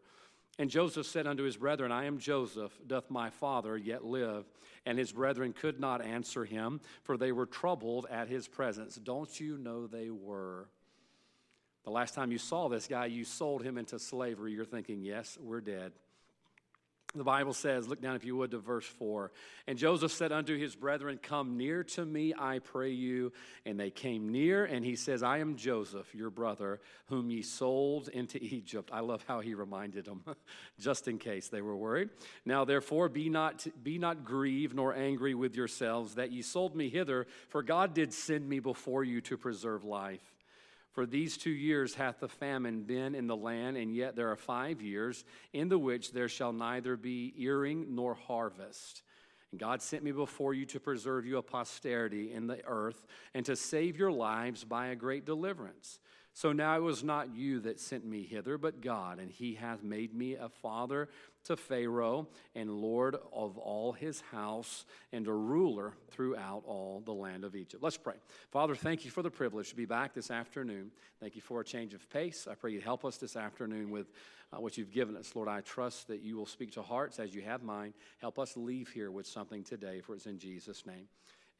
And 0.58 0.68
Joseph 0.68 1.06
said 1.06 1.26
unto 1.28 1.44
his 1.44 1.56
brethren, 1.56 1.92
I 1.92 2.06
am 2.06 2.18
Joseph, 2.18 2.72
doth 2.84 3.10
my 3.10 3.30
father 3.30 3.76
yet 3.76 4.04
live? 4.04 4.44
And 4.84 4.98
his 4.98 5.12
brethren 5.12 5.52
could 5.52 5.78
not 5.78 6.04
answer 6.04 6.44
him, 6.44 6.80
for 7.04 7.16
they 7.16 7.30
were 7.30 7.46
troubled 7.46 8.06
at 8.10 8.28
his 8.28 8.48
presence. 8.48 8.96
Don't 8.96 9.38
you 9.38 9.56
know 9.56 9.86
they 9.86 10.10
were? 10.10 10.68
The 11.84 11.90
last 11.90 12.14
time 12.14 12.32
you 12.32 12.38
saw 12.38 12.68
this 12.68 12.88
guy, 12.88 13.06
you 13.06 13.24
sold 13.24 13.62
him 13.62 13.78
into 13.78 13.98
slavery. 13.98 14.52
You're 14.52 14.64
thinking, 14.64 15.00
yes, 15.00 15.38
we're 15.40 15.60
dead. 15.60 15.92
The 17.14 17.24
Bible 17.24 17.54
says, 17.54 17.88
look 17.88 18.02
down 18.02 18.16
if 18.16 18.24
you 18.24 18.36
would 18.36 18.50
to 18.50 18.58
verse 18.58 18.84
4. 18.84 19.32
And 19.66 19.78
Joseph 19.78 20.12
said 20.12 20.30
unto 20.30 20.58
his 20.58 20.76
brethren, 20.76 21.18
Come 21.22 21.56
near 21.56 21.82
to 21.84 22.04
me, 22.04 22.34
I 22.38 22.58
pray 22.58 22.90
you. 22.90 23.32
And 23.64 23.80
they 23.80 23.88
came 23.88 24.28
near, 24.28 24.66
and 24.66 24.84
he 24.84 24.94
says, 24.94 25.22
I 25.22 25.38
am 25.38 25.56
Joseph, 25.56 26.14
your 26.14 26.28
brother, 26.28 26.80
whom 27.06 27.30
ye 27.30 27.40
sold 27.40 28.08
into 28.08 28.38
Egypt. 28.42 28.90
I 28.92 29.00
love 29.00 29.24
how 29.26 29.40
he 29.40 29.54
reminded 29.54 30.04
them, 30.04 30.22
just 30.78 31.08
in 31.08 31.16
case 31.16 31.48
they 31.48 31.62
were 31.62 31.76
worried. 31.76 32.10
Now 32.44 32.66
therefore, 32.66 33.08
be 33.08 33.30
not, 33.30 33.66
be 33.82 33.96
not 33.96 34.22
grieved 34.22 34.74
nor 34.76 34.94
angry 34.94 35.34
with 35.34 35.56
yourselves 35.56 36.16
that 36.16 36.30
ye 36.30 36.42
sold 36.42 36.76
me 36.76 36.90
hither, 36.90 37.26
for 37.48 37.62
God 37.62 37.94
did 37.94 38.12
send 38.12 38.46
me 38.46 38.60
before 38.60 39.02
you 39.02 39.22
to 39.22 39.38
preserve 39.38 39.82
life. 39.82 40.20
For 40.98 41.06
these 41.06 41.36
two 41.36 41.50
years 41.50 41.94
hath 41.94 42.18
the 42.18 42.26
famine 42.26 42.82
been 42.82 43.14
in 43.14 43.28
the 43.28 43.36
land, 43.36 43.76
and 43.76 43.94
yet 43.94 44.16
there 44.16 44.32
are 44.32 44.36
five 44.36 44.82
years 44.82 45.24
in 45.52 45.68
the 45.68 45.78
which 45.78 46.10
there 46.10 46.28
shall 46.28 46.52
neither 46.52 46.96
be 46.96 47.32
earing 47.36 47.94
nor 47.94 48.14
harvest. 48.14 49.04
And 49.52 49.60
God 49.60 49.80
sent 49.80 50.02
me 50.02 50.10
before 50.10 50.54
you 50.54 50.66
to 50.66 50.80
preserve 50.80 51.24
you 51.24 51.36
a 51.38 51.42
posterity 51.42 52.32
in 52.32 52.48
the 52.48 52.66
earth, 52.66 53.06
and 53.32 53.46
to 53.46 53.54
save 53.54 53.96
your 53.96 54.10
lives 54.10 54.64
by 54.64 54.88
a 54.88 54.96
great 54.96 55.24
deliverance. 55.24 56.00
So 56.32 56.52
now 56.52 56.76
it 56.76 56.82
was 56.82 57.04
not 57.04 57.32
you 57.32 57.60
that 57.60 57.78
sent 57.78 58.04
me 58.04 58.24
hither, 58.24 58.58
but 58.58 58.80
God, 58.80 59.20
and 59.20 59.30
he 59.30 59.54
hath 59.54 59.84
made 59.84 60.12
me 60.12 60.34
a 60.34 60.48
father 60.48 61.08
to 61.48 61.56
Pharaoh, 61.56 62.28
and 62.54 62.70
Lord 62.70 63.16
of 63.32 63.58
all 63.58 63.92
his 63.92 64.20
house, 64.32 64.84
and 65.12 65.26
a 65.26 65.32
ruler 65.32 65.92
throughout 66.10 66.62
all 66.66 67.02
the 67.04 67.12
land 67.12 67.44
of 67.44 67.56
Egypt. 67.56 67.82
Let's 67.82 67.96
pray. 67.96 68.14
Father, 68.50 68.74
thank 68.74 69.04
you 69.04 69.10
for 69.10 69.22
the 69.22 69.30
privilege 69.30 69.70
to 69.70 69.76
be 69.76 69.86
back 69.86 70.14
this 70.14 70.30
afternoon. 70.30 70.90
Thank 71.20 71.36
you 71.36 71.42
for 71.42 71.60
a 71.60 71.64
change 71.64 71.94
of 71.94 72.08
pace. 72.10 72.46
I 72.50 72.54
pray 72.54 72.72
you 72.72 72.80
help 72.80 73.04
us 73.04 73.16
this 73.16 73.34
afternoon 73.34 73.90
with 73.90 74.12
uh, 74.52 74.60
what 74.60 74.78
you've 74.78 74.92
given 74.92 75.16
us. 75.16 75.34
Lord, 75.34 75.48
I 75.48 75.60
trust 75.62 76.08
that 76.08 76.22
you 76.22 76.36
will 76.36 76.46
speak 76.46 76.72
to 76.72 76.82
hearts 76.82 77.18
as 77.18 77.34
you 77.34 77.42
have 77.42 77.62
mine. 77.62 77.94
Help 78.20 78.38
us 78.38 78.56
leave 78.56 78.88
here 78.90 79.10
with 79.10 79.26
something 79.26 79.64
today, 79.64 80.00
for 80.00 80.14
it's 80.14 80.26
in 80.26 80.38
Jesus' 80.38 80.86
name. 80.86 81.08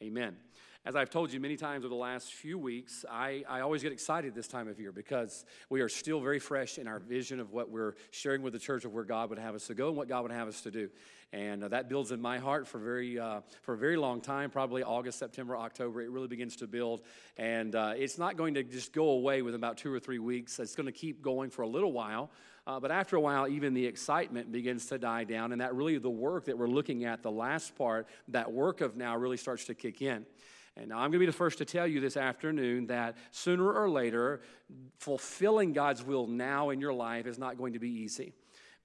Amen. 0.01 0.37
As 0.85 0.95
I've 0.95 1.11
told 1.11 1.33
you 1.33 1.41
many 1.41 1.57
times 1.57 1.85
over 1.85 1.89
the 1.89 1.97
last 1.97 2.33
few 2.33 2.57
weeks, 2.57 3.05
I, 3.11 3.43
I 3.49 3.61
always 3.63 3.83
get 3.83 3.91
excited 3.91 4.33
this 4.33 4.47
time 4.47 4.69
of 4.69 4.79
year 4.79 4.93
because 4.93 5.45
we 5.71 5.81
are 5.81 5.89
still 5.89 6.21
very 6.21 6.39
fresh 6.39 6.79
in 6.79 6.87
our 6.87 7.01
vision 7.01 7.41
of 7.41 7.51
what 7.51 7.69
we're 7.69 7.97
sharing 8.13 8.43
with 8.43 8.53
the 8.53 8.61
church 8.61 8.85
of 8.85 8.95
where 8.95 9.03
God 9.03 9.29
would 9.31 9.41
have 9.41 9.57
us 9.57 9.67
to 9.67 9.75
go 9.75 9.89
and 9.89 9.97
what 9.97 10.09
God 10.09 10.23
would 10.23 10.31
have 10.31 10.47
us 10.47 10.61
to 10.61 10.71
do. 10.71 10.89
And 11.33 11.65
uh, 11.65 11.69
that 11.69 11.89
builds 11.89 12.13
in 12.13 12.21
my 12.21 12.39
heart 12.39 12.69
for, 12.69 12.79
very, 12.79 13.19
uh, 13.19 13.41
for 13.63 13.75
a 13.75 13.77
very 13.77 13.97
long 13.97 14.21
time, 14.21 14.51
probably 14.51 14.85
August, 14.85 15.19
September, 15.19 15.57
October. 15.57 16.01
It 16.01 16.11
really 16.11 16.29
begins 16.29 16.55
to 16.57 16.69
build. 16.69 17.03
And 17.37 17.75
uh, 17.75 17.95
it's 17.97 18.17
not 18.17 18.37
going 18.37 18.55
to 18.55 18.63
just 18.63 18.93
go 18.93 19.11
away 19.11 19.43
within 19.43 19.59
about 19.59 19.79
two 19.79 19.93
or 19.93 19.99
three 19.99 20.21
weeks, 20.21 20.61
it's 20.61 20.77
going 20.77 20.87
to 20.87 20.93
keep 20.93 21.23
going 21.23 21.51
for 21.51 21.63
a 21.63 21.69
little 21.69 21.93
while. 21.93 22.31
Uh, 22.69 22.79
but 22.79 22.91
after 22.91 23.17
a 23.17 23.21
while, 23.21 23.49
even 23.49 23.73
the 23.73 23.87
excitement 23.87 24.53
begins 24.53 24.85
to 24.85 24.99
die 24.99 25.25
down, 25.25 25.53
and 25.53 25.63
that 25.63 25.75
really 25.75 25.97
the 25.97 26.11
work 26.11 26.45
that 26.45 26.59
we're 26.59 26.67
looking 26.67 27.07
at, 27.07 27.23
the 27.23 27.31
last 27.31 27.75
part, 27.77 28.07
that 28.29 28.53
work 28.53 28.83
of 28.83 28.95
now 28.95 29.17
really 29.17 29.39
starts 29.39 29.65
to 29.65 29.75
kick 29.75 30.03
in. 30.03 30.27
And 30.77 30.93
I'm 30.93 31.11
going 31.11 31.13
to 31.13 31.19
be 31.21 31.27
the 31.27 31.33
first 31.33 31.57
to 31.59 31.65
tell 31.65 31.87
you 31.87 31.99
this 31.99 32.19
afternoon 32.19 32.89
that 32.89 33.17
sooner 33.31 33.73
or 33.73 33.89
later, 33.89 34.43
fulfilling 34.99 35.73
God's 35.73 36.05
will 36.05 36.27
now 36.27 36.69
in 36.69 36.79
your 36.79 36.93
life 36.93 37.27
is 37.27 37.39
not 37.39 37.57
going 37.57 37.73
to 37.73 37.79
be 37.79 37.89
easy. 37.89 38.35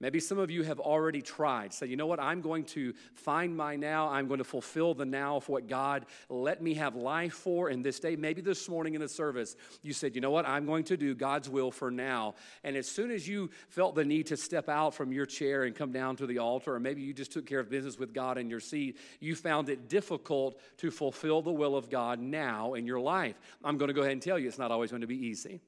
Maybe 0.04 0.20
some 0.20 0.38
of 0.38 0.50
you 0.50 0.64
have 0.64 0.80
already 0.80 1.22
tried. 1.22 1.72
Say, 1.72 1.86
you 1.86 1.96
know 1.96 2.04
what? 2.04 2.20
I'm 2.20 2.42
going 2.42 2.64
to 2.64 2.92
find 3.14 3.56
my 3.56 3.76
now. 3.76 4.10
I'm 4.10 4.28
going 4.28 4.36
to 4.36 4.44
fulfill 4.44 4.92
the 4.92 5.06
now 5.06 5.36
of 5.36 5.48
what 5.48 5.66
God 5.66 6.04
let 6.28 6.60
me 6.62 6.74
have 6.74 6.94
life 6.94 7.32
for 7.32 7.70
in 7.70 7.80
this 7.80 8.00
day. 8.00 8.14
Maybe 8.14 8.42
this 8.42 8.68
morning 8.68 8.94
in 8.94 9.00
the 9.00 9.08
service, 9.08 9.56
you 9.82 9.94
said, 9.94 10.14
you 10.14 10.20
know 10.20 10.30
what? 10.30 10.46
I'm 10.46 10.66
going 10.66 10.84
to 10.84 10.98
do 10.98 11.14
God's 11.14 11.48
will 11.48 11.70
for 11.70 11.90
now. 11.90 12.34
And 12.64 12.76
as 12.76 12.86
soon 12.86 13.10
as 13.10 13.26
you 13.26 13.48
felt 13.70 13.94
the 13.94 14.04
need 14.04 14.26
to 14.26 14.36
step 14.36 14.68
out 14.68 14.92
from 14.92 15.10
your 15.10 15.24
chair 15.24 15.62
and 15.62 15.74
come 15.74 15.90
down 15.90 16.16
to 16.16 16.26
the 16.26 16.36
altar, 16.36 16.74
or 16.74 16.80
maybe 16.80 17.00
you 17.00 17.14
just 17.14 17.32
took 17.32 17.46
care 17.46 17.60
of 17.60 17.70
business 17.70 17.98
with 17.98 18.12
God 18.12 18.36
in 18.36 18.50
your 18.50 18.60
seat, 18.60 18.98
you 19.20 19.34
found 19.34 19.70
it 19.70 19.88
difficult 19.88 20.60
to 20.76 20.90
fulfill 20.90 21.40
the 21.40 21.50
will 21.50 21.76
of 21.78 21.88
God 21.88 22.20
now 22.20 22.74
in 22.74 22.86
your 22.86 23.00
life. 23.00 23.40
I'm 23.64 23.78
going 23.78 23.88
to 23.88 23.94
go 23.94 24.02
ahead 24.02 24.12
and 24.12 24.20
tell 24.20 24.38
you 24.38 24.48
it's 24.48 24.58
not 24.58 24.70
always 24.70 24.90
going 24.90 25.00
to 25.00 25.06
be 25.06 25.28
easy. 25.28 25.62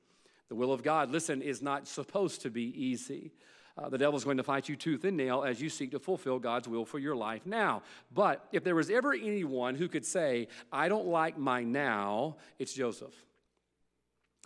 The 0.50 0.56
will 0.56 0.74
of 0.74 0.82
God, 0.82 1.10
listen, 1.10 1.40
is 1.40 1.62
not 1.62 1.88
supposed 1.88 2.42
to 2.42 2.50
be 2.50 2.64
easy. 2.64 3.32
Uh, 3.78 3.90
the 3.90 3.98
devil's 3.98 4.24
going 4.24 4.38
to 4.38 4.42
fight 4.42 4.68
you 4.68 4.76
tooth 4.76 5.04
and 5.04 5.16
nail 5.16 5.42
as 5.42 5.60
you 5.60 5.68
seek 5.68 5.90
to 5.90 5.98
fulfill 5.98 6.38
God's 6.38 6.66
will 6.66 6.86
for 6.86 6.98
your 6.98 7.14
life 7.14 7.44
now. 7.44 7.82
But 8.12 8.46
if 8.50 8.64
there 8.64 8.74
was 8.74 8.88
ever 8.88 9.12
anyone 9.12 9.74
who 9.74 9.88
could 9.88 10.06
say, 10.06 10.48
I 10.72 10.88
don't 10.88 11.06
like 11.06 11.36
my 11.36 11.62
now, 11.62 12.36
it's 12.58 12.72
Joseph. 12.72 13.14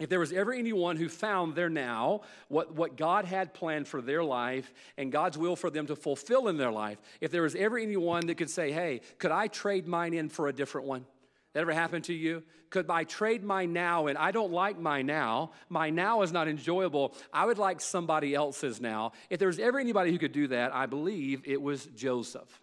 If 0.00 0.08
there 0.08 0.18
was 0.18 0.32
ever 0.32 0.52
anyone 0.52 0.96
who 0.96 1.08
found 1.08 1.54
their 1.54 1.68
now, 1.68 2.22
what, 2.49 2.75
what 2.75 2.96
God 2.96 3.26
had 3.26 3.52
planned 3.52 3.87
for 3.87 4.00
their 4.00 4.25
life 4.25 4.72
and 4.96 5.12
God's 5.12 5.37
will 5.37 5.56
for 5.56 5.70
them 5.70 5.87
to 5.87 5.94
fulfill 5.96 6.49
in 6.49 6.56
their 6.56 6.72
life, 6.72 7.00
if 7.20 7.30
there 7.30 7.42
was 7.42 7.54
ever 7.54 7.78
anyone 7.78 8.26
that 8.26 8.37
could 8.37 8.50
say, 8.50 8.72
Hey, 8.72 9.02
could 9.18 9.30
I 9.30 9.46
trade 9.46 9.87
mine 9.87 10.14
in 10.14 10.28
for 10.30 10.49
a 10.49 10.52
different 10.52 10.87
one? 10.87 11.04
That 11.52 11.61
ever 11.61 11.73
happened 11.73 12.04
to 12.04 12.14
you? 12.14 12.42
Could 12.71 12.88
I 12.88 13.04
trade 13.04 13.42
my 13.42 13.66
now 13.66 14.07
and 14.07 14.16
I 14.16 14.30
don't 14.30 14.52
like 14.52 14.78
my 14.78 15.02
now? 15.02 15.50
My 15.69 15.90
now 15.90 16.23
is 16.23 16.33
not 16.33 16.47
enjoyable. 16.47 17.14
I 17.33 17.47
would 17.47 17.59
like 17.59 17.80
somebody 17.80 18.35
else's 18.35 18.80
now. 18.80 19.12
If 19.28 19.40
there's 19.40 19.59
ever 19.59 19.80
anybody 19.80 20.12
who 20.12 20.19
could 20.19 20.33
do 20.33 20.47
that, 20.49 20.73
I 20.73 20.87
believe 20.87 21.42
it 21.45 21.61
was 21.61 21.87
Joseph. 21.87 22.61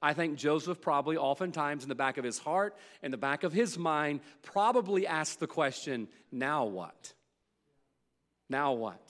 I 0.00 0.12
think 0.14 0.38
Joseph 0.38 0.80
probably 0.80 1.16
oftentimes 1.16 1.82
in 1.82 1.88
the 1.88 1.96
back 1.96 2.18
of 2.18 2.24
his 2.24 2.38
heart, 2.38 2.76
in 3.02 3.10
the 3.10 3.16
back 3.16 3.42
of 3.42 3.52
his 3.52 3.76
mind, 3.76 4.20
probably 4.42 5.08
asked 5.08 5.40
the 5.40 5.48
question, 5.48 6.06
now 6.30 6.66
what? 6.66 7.14
Now 8.48 8.74
what? 8.74 9.00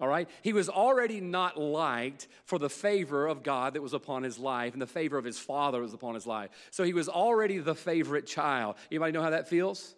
All 0.00 0.08
right? 0.08 0.28
He 0.42 0.52
was 0.52 0.68
already 0.68 1.20
not 1.20 1.58
liked 1.58 2.28
for 2.44 2.58
the 2.58 2.70
favor 2.70 3.26
of 3.26 3.42
God 3.42 3.74
that 3.74 3.82
was 3.82 3.94
upon 3.94 4.22
his 4.22 4.38
life 4.38 4.72
and 4.72 4.80
the 4.80 4.86
favor 4.86 5.18
of 5.18 5.24
his 5.24 5.38
father 5.38 5.80
was 5.80 5.92
upon 5.92 6.14
his 6.14 6.26
life. 6.26 6.50
So 6.70 6.84
he 6.84 6.92
was 6.92 7.08
already 7.08 7.58
the 7.58 7.74
favorite 7.74 8.26
child. 8.26 8.76
Anybody 8.90 9.12
know 9.12 9.22
how 9.22 9.30
that 9.30 9.48
feels? 9.48 9.96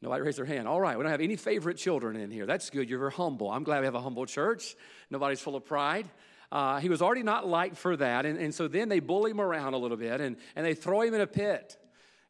Nobody 0.00 0.22
raised 0.22 0.38
their 0.38 0.46
hand. 0.46 0.68
All 0.68 0.80
right, 0.80 0.96
we 0.96 1.02
don't 1.02 1.10
have 1.10 1.20
any 1.20 1.36
favorite 1.36 1.76
children 1.76 2.16
in 2.16 2.30
here. 2.30 2.46
That's 2.46 2.70
good. 2.70 2.88
You're 2.88 2.98
very 2.98 3.12
humble. 3.12 3.50
I'm 3.50 3.62
glad 3.62 3.80
we 3.80 3.86
have 3.86 3.94
a 3.94 4.00
humble 4.00 4.26
church. 4.26 4.74
Nobody's 5.10 5.40
full 5.40 5.56
of 5.56 5.64
pride. 5.64 6.08
Uh, 6.50 6.78
he 6.78 6.88
was 6.88 7.02
already 7.02 7.22
not 7.22 7.46
liked 7.46 7.76
for 7.76 7.96
that. 7.96 8.24
And, 8.26 8.38
and 8.38 8.54
so 8.54 8.68
then 8.68 8.88
they 8.88 9.00
bully 9.00 9.32
him 9.32 9.40
around 9.40 9.74
a 9.74 9.78
little 9.78 9.96
bit 9.96 10.20
and, 10.20 10.36
and 10.56 10.64
they 10.64 10.74
throw 10.74 11.02
him 11.02 11.14
in 11.14 11.20
a 11.20 11.26
pit. 11.26 11.76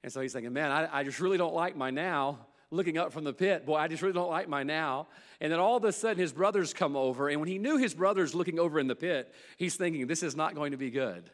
And 0.02 0.12
so 0.12 0.20
he's 0.20 0.32
thinking, 0.32 0.52
man, 0.52 0.70
I, 0.70 1.00
I 1.00 1.04
just 1.04 1.20
really 1.20 1.38
don't 1.38 1.54
like 1.54 1.76
my 1.76 1.90
now 1.90 2.46
looking 2.76 2.98
up 2.98 3.12
from 3.12 3.24
the 3.24 3.32
pit, 3.32 3.66
boy, 3.66 3.76
I 3.76 3.88
just 3.88 4.02
really 4.02 4.14
don't 4.14 4.30
like 4.30 4.48
my 4.48 4.62
now. 4.62 5.08
And 5.40 5.52
then 5.52 5.60
all 5.60 5.76
of 5.76 5.84
a 5.84 5.92
sudden, 5.92 6.18
his 6.18 6.32
brothers 6.32 6.72
come 6.72 6.96
over. 6.96 7.28
And 7.28 7.40
when 7.40 7.48
he 7.48 7.58
knew 7.58 7.76
his 7.76 7.94
brothers 7.94 8.34
looking 8.34 8.58
over 8.58 8.78
in 8.78 8.86
the 8.86 8.96
pit, 8.96 9.32
he's 9.56 9.76
thinking, 9.76 10.06
this 10.06 10.22
is 10.22 10.36
not 10.36 10.54
going 10.54 10.72
to 10.72 10.76
be 10.76 10.90
good. 10.90 11.30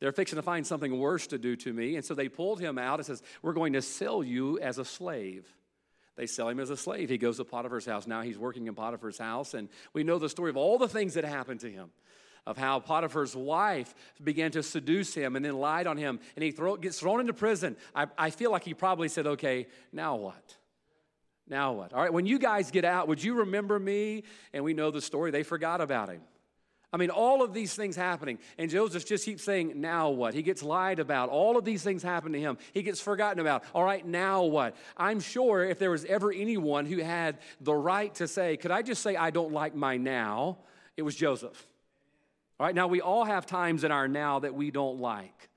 They're 0.00 0.12
fixing 0.12 0.36
to 0.36 0.42
find 0.42 0.66
something 0.66 0.98
worse 0.98 1.26
to 1.28 1.38
do 1.38 1.56
to 1.56 1.72
me. 1.72 1.96
And 1.96 2.04
so 2.04 2.14
they 2.14 2.28
pulled 2.28 2.60
him 2.60 2.78
out 2.78 3.00
and 3.00 3.06
says, 3.06 3.22
We're 3.42 3.52
going 3.52 3.72
to 3.72 3.82
sell 3.82 4.22
you 4.22 4.58
as 4.60 4.78
a 4.78 4.84
slave. 4.84 5.52
They 6.16 6.26
sell 6.26 6.48
him 6.48 6.60
as 6.60 6.70
a 6.70 6.76
slave. 6.76 7.08
He 7.08 7.18
goes 7.18 7.36
to 7.38 7.44
Potiphar's 7.44 7.86
house. 7.86 8.06
Now 8.06 8.22
he's 8.22 8.38
working 8.38 8.66
in 8.66 8.74
Potiphar's 8.74 9.18
house. 9.18 9.54
And 9.54 9.68
we 9.92 10.04
know 10.04 10.18
the 10.18 10.28
story 10.28 10.50
of 10.50 10.56
all 10.56 10.78
the 10.78 10.88
things 10.88 11.14
that 11.14 11.24
happened 11.24 11.60
to 11.60 11.70
him 11.70 11.90
of 12.46 12.56
how 12.56 12.80
Potiphar's 12.80 13.36
wife 13.36 13.94
began 14.24 14.50
to 14.52 14.62
seduce 14.62 15.14
him 15.14 15.36
and 15.36 15.44
then 15.44 15.58
lied 15.58 15.86
on 15.86 15.98
him, 15.98 16.18
and 16.34 16.42
he 16.42 16.50
throw, 16.50 16.76
gets 16.76 16.98
thrown 16.98 17.20
into 17.20 17.34
prison. 17.34 17.76
I, 17.94 18.06
I 18.16 18.30
feel 18.30 18.50
like 18.50 18.64
he 18.64 18.72
probably 18.72 19.08
said, 19.08 19.26
Okay, 19.26 19.66
now 19.92 20.16
what? 20.16 20.56
Now 21.48 21.72
what? 21.72 21.92
All 21.92 22.02
right, 22.02 22.12
when 22.12 22.26
you 22.26 22.38
guys 22.38 22.70
get 22.70 22.84
out, 22.84 23.08
would 23.08 23.22
you 23.22 23.34
remember 23.34 23.78
me? 23.78 24.24
And 24.52 24.64
we 24.64 24.74
know 24.74 24.90
the 24.90 25.00
story. 25.00 25.30
They 25.30 25.42
forgot 25.42 25.80
about 25.80 26.08
him. 26.10 26.20
I 26.90 26.96
mean, 26.96 27.10
all 27.10 27.42
of 27.42 27.52
these 27.52 27.74
things 27.74 27.96
happening. 27.96 28.38
And 28.56 28.70
Joseph 28.70 29.04
just 29.04 29.24
keeps 29.24 29.44
saying, 29.44 29.78
now 29.78 30.08
what? 30.08 30.32
He 30.32 30.42
gets 30.42 30.62
lied 30.62 31.00
about. 31.00 31.28
All 31.28 31.58
of 31.58 31.64
these 31.64 31.82
things 31.82 32.02
happen 32.02 32.32
to 32.32 32.40
him. 32.40 32.56
He 32.72 32.82
gets 32.82 33.00
forgotten 33.00 33.40
about. 33.40 33.64
All 33.74 33.84
right, 33.84 34.06
now 34.06 34.44
what? 34.44 34.74
I'm 34.96 35.20
sure 35.20 35.64
if 35.64 35.78
there 35.78 35.90
was 35.90 36.06
ever 36.06 36.32
anyone 36.32 36.86
who 36.86 36.98
had 36.98 37.38
the 37.60 37.74
right 37.74 38.14
to 38.16 38.26
say, 38.26 38.56
could 38.56 38.70
I 38.70 38.80
just 38.80 39.02
say, 39.02 39.16
I 39.16 39.30
don't 39.30 39.52
like 39.52 39.74
my 39.74 39.98
now? 39.98 40.58
It 40.96 41.02
was 41.02 41.14
Joseph. 41.14 41.66
All 42.58 42.66
right, 42.66 42.74
now 42.74 42.88
we 42.88 43.02
all 43.02 43.24
have 43.24 43.44
times 43.44 43.84
in 43.84 43.92
our 43.92 44.08
now 44.08 44.38
that 44.38 44.54
we 44.54 44.70
don't 44.70 44.98
like. 44.98 45.50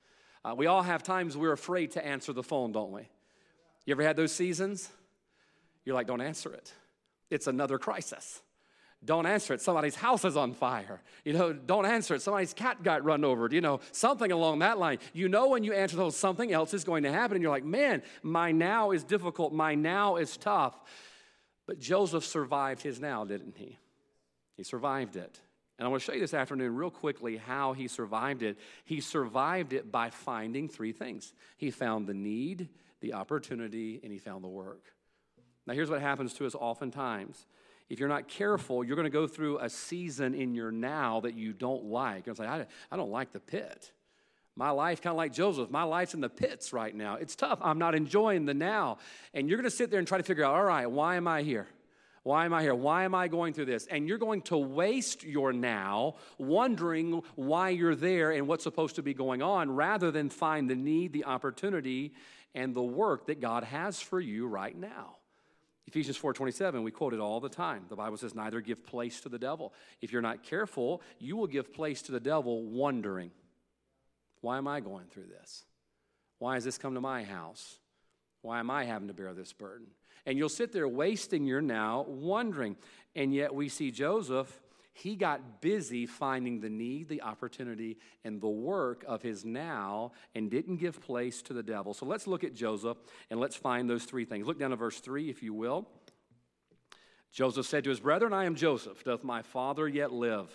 Uh, 0.44 0.54
we 0.54 0.66
all 0.66 0.82
have 0.82 1.02
times 1.02 1.36
we're 1.36 1.52
afraid 1.52 1.92
to 1.92 2.04
answer 2.04 2.34
the 2.34 2.42
phone, 2.42 2.72
don't 2.72 2.92
we? 2.92 3.08
You 3.86 3.92
ever 3.92 4.02
had 4.02 4.16
those 4.16 4.32
seasons? 4.32 4.90
You're 5.84 5.94
like, 5.94 6.06
don't 6.06 6.20
answer 6.20 6.52
it. 6.52 6.72
It's 7.30 7.46
another 7.46 7.78
crisis. 7.78 8.42
Don't 9.04 9.26
answer 9.26 9.52
it. 9.54 9.60
Somebody's 9.60 9.96
house 9.96 10.24
is 10.24 10.36
on 10.36 10.54
fire. 10.54 11.02
You 11.24 11.32
know, 11.32 11.52
don't 11.52 11.86
answer 11.86 12.14
it. 12.14 12.22
Somebody's 12.22 12.54
cat 12.54 12.84
got 12.84 13.04
run 13.04 13.24
over. 13.24 13.48
You 13.50 13.60
know, 13.60 13.80
something 13.90 14.30
along 14.30 14.60
that 14.60 14.78
line. 14.78 14.98
You 15.12 15.28
know, 15.28 15.48
when 15.48 15.64
you 15.64 15.72
answer 15.72 15.96
those, 15.96 16.16
something 16.16 16.52
else 16.52 16.72
is 16.72 16.84
going 16.84 17.02
to 17.02 17.10
happen. 17.10 17.36
And 17.36 17.42
you're 17.42 17.50
like, 17.50 17.64
man, 17.64 18.02
my 18.22 18.52
now 18.52 18.92
is 18.92 19.02
difficult. 19.02 19.52
My 19.52 19.74
now 19.74 20.16
is 20.16 20.36
tough. 20.36 20.78
But 21.66 21.80
Joseph 21.80 22.24
survived 22.24 22.82
his 22.82 23.00
now, 23.00 23.24
didn't 23.24 23.56
he? 23.56 23.78
He 24.56 24.62
survived 24.62 25.16
it. 25.16 25.40
And 25.78 25.86
I 25.86 25.90
want 25.90 26.02
to 26.02 26.06
show 26.06 26.12
you 26.12 26.20
this 26.20 26.34
afternoon, 26.34 26.76
real 26.76 26.90
quickly, 26.90 27.38
how 27.38 27.72
he 27.72 27.88
survived 27.88 28.44
it. 28.44 28.56
He 28.84 29.00
survived 29.00 29.72
it 29.72 29.90
by 29.90 30.10
finding 30.10 30.68
three 30.68 30.92
things 30.92 31.32
he 31.56 31.72
found 31.72 32.06
the 32.06 32.14
need, 32.14 32.68
the 33.00 33.14
opportunity, 33.14 33.98
and 34.04 34.12
he 34.12 34.18
found 34.18 34.44
the 34.44 34.48
work. 34.48 34.92
Now, 35.66 35.74
here's 35.74 35.90
what 35.90 36.00
happens 36.00 36.34
to 36.34 36.46
us 36.46 36.54
oftentimes. 36.54 37.46
If 37.88 38.00
you're 38.00 38.08
not 38.08 38.26
careful, 38.28 38.82
you're 38.82 38.96
going 38.96 39.04
to 39.04 39.10
go 39.10 39.26
through 39.26 39.58
a 39.58 39.68
season 39.68 40.34
in 40.34 40.54
your 40.54 40.70
now 40.72 41.20
that 41.20 41.34
you 41.34 41.52
don't 41.52 41.84
like. 41.84 42.26
It's 42.26 42.38
like, 42.38 42.48
I, 42.48 42.66
I 42.90 42.96
don't 42.96 43.10
like 43.10 43.32
the 43.32 43.40
pit. 43.40 43.92
My 44.56 44.70
life, 44.70 45.00
kind 45.00 45.12
of 45.12 45.16
like 45.16 45.32
Joseph, 45.32 45.70
my 45.70 45.82
life's 45.82 46.14
in 46.14 46.20
the 46.20 46.28
pits 46.28 46.72
right 46.72 46.94
now. 46.94 47.14
It's 47.14 47.36
tough. 47.36 47.58
I'm 47.62 47.78
not 47.78 47.94
enjoying 47.94 48.44
the 48.44 48.54
now. 48.54 48.98
And 49.32 49.48
you're 49.48 49.58
going 49.58 49.70
to 49.70 49.74
sit 49.76 49.90
there 49.90 49.98
and 49.98 50.06
try 50.06 50.18
to 50.18 50.24
figure 50.24 50.44
out, 50.44 50.54
all 50.54 50.64
right, 50.64 50.90
why 50.90 51.16
am 51.16 51.26
I 51.26 51.42
here? 51.42 51.68
Why 52.22 52.44
am 52.44 52.54
I 52.54 52.62
here? 52.62 52.74
Why 52.74 53.04
am 53.04 53.14
I 53.14 53.28
going 53.28 53.52
through 53.52 53.64
this? 53.64 53.86
And 53.86 54.06
you're 54.06 54.18
going 54.18 54.42
to 54.42 54.56
waste 54.56 55.24
your 55.24 55.52
now 55.52 56.16
wondering 56.38 57.22
why 57.34 57.70
you're 57.70 57.96
there 57.96 58.30
and 58.30 58.46
what's 58.46 58.62
supposed 58.62 58.96
to 58.96 59.02
be 59.02 59.14
going 59.14 59.42
on 59.42 59.70
rather 59.70 60.10
than 60.10 60.28
find 60.28 60.70
the 60.70 60.76
need, 60.76 61.12
the 61.12 61.24
opportunity, 61.24 62.12
and 62.54 62.74
the 62.74 62.82
work 62.82 63.26
that 63.26 63.40
God 63.40 63.64
has 63.64 64.00
for 64.00 64.20
you 64.20 64.46
right 64.46 64.76
now. 64.76 65.16
Ephesians 65.86 66.18
4:27, 66.18 66.82
we 66.82 66.90
quote 66.90 67.12
it 67.12 67.20
all 67.20 67.40
the 67.40 67.48
time. 67.48 67.84
The 67.88 67.96
Bible 67.96 68.16
says, 68.16 68.34
neither 68.34 68.60
give 68.60 68.84
place 68.86 69.20
to 69.22 69.28
the 69.28 69.38
devil. 69.38 69.72
If 70.00 70.12
you're 70.12 70.22
not 70.22 70.42
careful, 70.42 71.02
you 71.18 71.36
will 71.36 71.46
give 71.46 71.72
place 71.72 72.02
to 72.02 72.12
the 72.12 72.20
devil 72.20 72.62
wondering, 72.62 73.30
why 74.40 74.58
am 74.58 74.68
I 74.68 74.80
going 74.80 75.06
through 75.06 75.26
this? 75.26 75.64
Why 76.38 76.54
has 76.54 76.64
this 76.64 76.78
come 76.78 76.94
to 76.94 77.00
my 77.00 77.24
house? 77.24 77.78
Why 78.42 78.58
am 78.58 78.70
I 78.70 78.84
having 78.84 79.08
to 79.08 79.14
bear 79.14 79.32
this 79.34 79.52
burden? 79.52 79.86
And 80.26 80.38
you'll 80.38 80.48
sit 80.48 80.72
there 80.72 80.88
wasting 80.88 81.44
your 81.44 81.60
now 81.60 82.04
wondering. 82.08 82.76
And 83.14 83.34
yet 83.34 83.54
we 83.54 83.68
see 83.68 83.90
Joseph 83.90 84.60
he 84.92 85.16
got 85.16 85.60
busy 85.60 86.06
finding 86.06 86.60
the 86.60 86.68
need, 86.68 87.08
the 87.08 87.22
opportunity, 87.22 87.98
and 88.24 88.40
the 88.40 88.48
work 88.48 89.04
of 89.08 89.22
his 89.22 89.44
now 89.44 90.12
and 90.34 90.50
didn't 90.50 90.76
give 90.76 91.00
place 91.00 91.40
to 91.42 91.54
the 91.54 91.62
devil. 91.62 91.94
So 91.94 92.04
let's 92.04 92.26
look 92.26 92.44
at 92.44 92.54
Joseph 92.54 92.98
and 93.30 93.40
let's 93.40 93.56
find 93.56 93.88
those 93.88 94.04
three 94.04 94.24
things. 94.24 94.46
Look 94.46 94.58
down 94.58 94.70
to 94.70 94.76
verse 94.76 95.00
3, 95.00 95.30
if 95.30 95.42
you 95.42 95.54
will. 95.54 95.88
Joseph 97.32 97.66
said 97.66 97.84
to 97.84 97.90
his 97.90 98.00
brethren, 98.00 98.34
I 98.34 98.44
am 98.44 98.54
Joseph. 98.54 99.02
Doth 99.04 99.24
my 99.24 99.40
father 99.40 99.88
yet 99.88 100.12
live? 100.12 100.50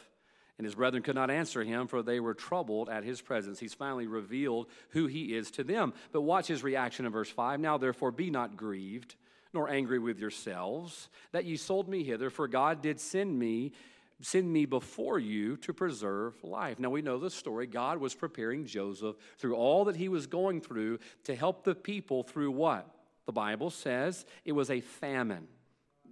And 0.60 0.66
his 0.66 0.76
brethren 0.76 1.04
could 1.04 1.16
not 1.16 1.32
answer 1.32 1.64
him, 1.64 1.88
for 1.88 2.02
they 2.02 2.20
were 2.20 2.34
troubled 2.34 2.90
at 2.90 3.04
his 3.04 3.22
presence. 3.22 3.60
He's 3.60 3.74
finally 3.74 4.08
revealed 4.08 4.68
who 4.90 5.08
he 5.08 5.36
is 5.36 5.52
to 5.52 5.64
them. 5.64 5.94
But 6.12 6.22
watch 6.22 6.48
his 6.48 6.64
reaction 6.64 7.06
in 7.06 7.12
verse 7.12 7.30
5. 7.30 7.60
Now, 7.60 7.78
therefore, 7.78 8.12
be 8.12 8.30
not 8.30 8.58
grieved, 8.58 9.16
nor 9.54 9.70
angry 9.70 10.00
with 10.00 10.20
yourselves, 10.20 11.10
that 11.32 11.46
ye 11.46 11.58
sold 11.58 11.88
me 11.88 12.04
hither, 12.04 12.30
for 12.30 12.48
God 12.48 12.82
did 12.82 13.00
send 13.00 13.38
me 13.38 13.72
send 14.22 14.52
me 14.52 14.66
before 14.66 15.20
you 15.20 15.58
to 15.58 15.74
preserve 15.74 16.36
life. 16.44 16.80
Now 16.80 16.90
we 16.90 17.02
know 17.02 17.20
the 17.20 17.30
story. 17.30 17.68
God 17.68 18.00
was 18.00 18.16
preparing 18.16 18.66
Joseph 18.66 19.16
through 19.38 19.56
all 19.56 19.86
that 19.86 19.96
he 19.96 20.10
was 20.10 20.28
going 20.28 20.62
through 20.62 21.00
to 21.26 21.36
help 21.36 21.64
the 21.64 21.76
people 21.76 22.24
through 22.24 22.52
what? 22.52 22.90
The 23.26 23.32
Bible 23.34 23.70
says 23.70 24.26
it 24.46 24.54
was 24.54 24.72
a 24.72 24.82
famine. 24.82 25.48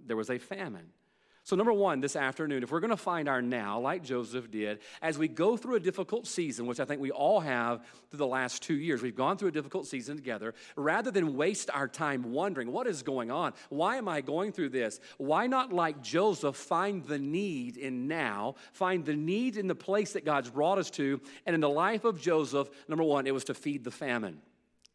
There 0.06 0.16
was 0.16 0.30
a 0.30 0.38
famine. 0.38 0.90
So, 1.46 1.54
number 1.54 1.72
one, 1.72 2.00
this 2.00 2.16
afternoon, 2.16 2.64
if 2.64 2.72
we're 2.72 2.80
going 2.80 2.90
to 2.90 2.96
find 2.96 3.28
our 3.28 3.40
now, 3.40 3.78
like 3.78 4.02
Joseph 4.02 4.50
did, 4.50 4.80
as 5.00 5.16
we 5.16 5.28
go 5.28 5.56
through 5.56 5.76
a 5.76 5.80
difficult 5.80 6.26
season, 6.26 6.66
which 6.66 6.80
I 6.80 6.84
think 6.84 7.00
we 7.00 7.12
all 7.12 7.38
have 7.38 7.86
through 8.10 8.18
the 8.18 8.26
last 8.26 8.64
two 8.64 8.74
years, 8.74 9.00
we've 9.00 9.14
gone 9.14 9.36
through 9.36 9.50
a 9.50 9.52
difficult 9.52 9.86
season 9.86 10.16
together, 10.16 10.54
rather 10.74 11.12
than 11.12 11.36
waste 11.36 11.70
our 11.72 11.86
time 11.86 12.32
wondering, 12.32 12.72
what 12.72 12.88
is 12.88 13.04
going 13.04 13.30
on? 13.30 13.52
Why 13.68 13.94
am 13.94 14.08
I 14.08 14.22
going 14.22 14.50
through 14.50 14.70
this? 14.70 14.98
Why 15.18 15.46
not, 15.46 15.72
like 15.72 16.02
Joseph, 16.02 16.56
find 16.56 17.04
the 17.04 17.20
need 17.20 17.76
in 17.76 18.08
now, 18.08 18.56
find 18.72 19.04
the 19.04 19.14
need 19.14 19.56
in 19.56 19.68
the 19.68 19.76
place 19.76 20.14
that 20.14 20.24
God's 20.24 20.50
brought 20.50 20.78
us 20.78 20.90
to? 20.90 21.20
And 21.46 21.54
in 21.54 21.60
the 21.60 21.68
life 21.68 22.02
of 22.02 22.20
Joseph, 22.20 22.68
number 22.88 23.04
one, 23.04 23.28
it 23.28 23.34
was 23.34 23.44
to 23.44 23.54
feed 23.54 23.84
the 23.84 23.92
famine. 23.92 24.40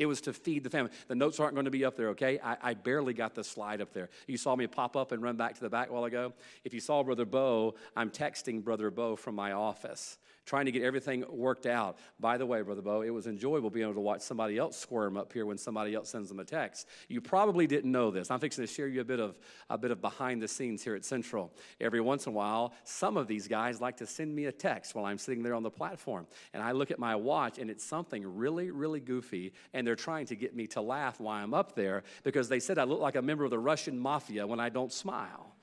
It 0.01 0.08
was 0.08 0.20
to 0.22 0.34
feed 0.34 0.63
the 0.63 0.70
family. 0.72 0.89
The 1.08 1.13
notes 1.13 1.39
aren't 1.39 1.53
going 1.53 1.65
to 1.65 1.72
be 1.72 1.86
up 1.86 1.96
there, 1.96 2.10
okay? 2.10 2.39
I, 2.43 2.58
I, 2.60 2.74
barely 2.74 3.13
got 3.13 3.36
the 3.36 3.43
slide 3.43 3.81
up 3.81 3.93
there. 3.93 4.10
You 4.25 4.36
saw 4.36 4.55
me 4.55 4.65
pop 4.65 4.98
up 4.98 5.12
and 5.12 5.22
run 5.22 5.38
back 5.38 5.53
to 5.53 5.62
the 5.62 5.70
back 5.70 5.91
while 5.91 6.05
ago. 6.05 6.34
If 6.63 6.74
you 6.74 6.79
saw 6.79 7.03
Brother 7.03 7.24
Bo, 7.24 7.75
I'm 7.96 8.10
texting 8.10 8.63
Brother 8.63 8.89
Bo 8.89 9.15
from 9.15 9.36
my 9.36 9.51
office 9.51 10.17
trying 10.46 10.66
to 10.66 10.72
get 10.72 10.84
everything 10.84 11.24
worked 11.30 11.66
out. 11.66 11.98
By 12.20 12.38
the 12.38 12.46
way, 12.46 12.62
Brother 12.62 12.82
Bo, 12.82 13.02
it 13.02 13.10
was 13.10 13.28
enjoyable 13.28 13.70
being 13.70 13.86
able 13.86 13.96
to 13.96 14.02
watch 14.02 14.22
somebody 14.22 14.58
else 14.58 14.78
squirm 14.78 15.18
up 15.18 15.32
here 15.32 15.46
when 15.46 15.58
somebody 15.58 15.94
else 15.94 16.10
sends 16.10 16.30
them 16.30 16.40
a 16.40 16.46
text. 16.46 16.88
You 17.08 17.22
probably 17.22 17.68
didn't 17.68 17.92
know 17.92 18.12
this. 18.12 18.32
I'm 18.32 18.40
fixing 18.40 18.66
to 18.66 18.72
share 18.72 18.88
you 18.88 19.02
a 19.02 19.06
bit 19.06 19.20
of 19.20 19.38
a 19.70 19.78
bit 19.78 19.92
of 19.92 20.02
behind 20.02 20.42
the 20.42 20.48
scenes 20.48 20.84
here 20.84 20.96
at 20.96 21.06
Central. 21.06 21.54
Every 21.80 22.02
once 22.02 22.26
in 22.26 22.34
a 22.34 22.36
while, 22.36 22.74
some 22.84 23.18
of 23.18 23.28
these 23.28 23.48
guys 23.48 23.80
like 23.80 23.98
to 23.98 24.08
send 24.08 24.36
me 24.36 24.46
a 24.46 24.52
text 24.52 24.96
while 24.96 25.06
I'm 25.06 25.18
sitting 25.18 25.44
there 25.44 25.54
on 25.54 25.64
the 25.64 25.72
platform. 25.72 26.28
And 26.54 26.62
I 26.64 26.72
look 26.72 26.92
at 26.92 27.00
my 27.00 27.16
watch 27.16 27.58
and 27.58 27.70
it's 27.70 27.84
something 27.84 28.24
really, 28.36 28.72
really 28.72 29.00
goofy. 29.00 29.54
And 29.74 29.86
they're 29.86 29.96
trying 29.96 30.26
to 30.28 30.36
get 30.36 30.56
me 30.56 30.68
to 30.68 30.82
laugh 30.82 31.20
while 31.20 31.42
I'm 31.42 31.54
up 31.54 31.76
there 31.76 32.04
because 32.24 32.50
they 32.50 32.60
said 32.60 32.78
I 32.78 32.84
look 32.84 33.00
like 33.00 33.16
a 33.16 33.22
member 33.22 33.44
of 33.44 33.52
the 33.52 33.60
Russian 33.60 34.00
mafia 34.00 34.46
when 34.46 34.60
I 34.60 34.70
don't 34.70 34.92
smile. 34.92 35.56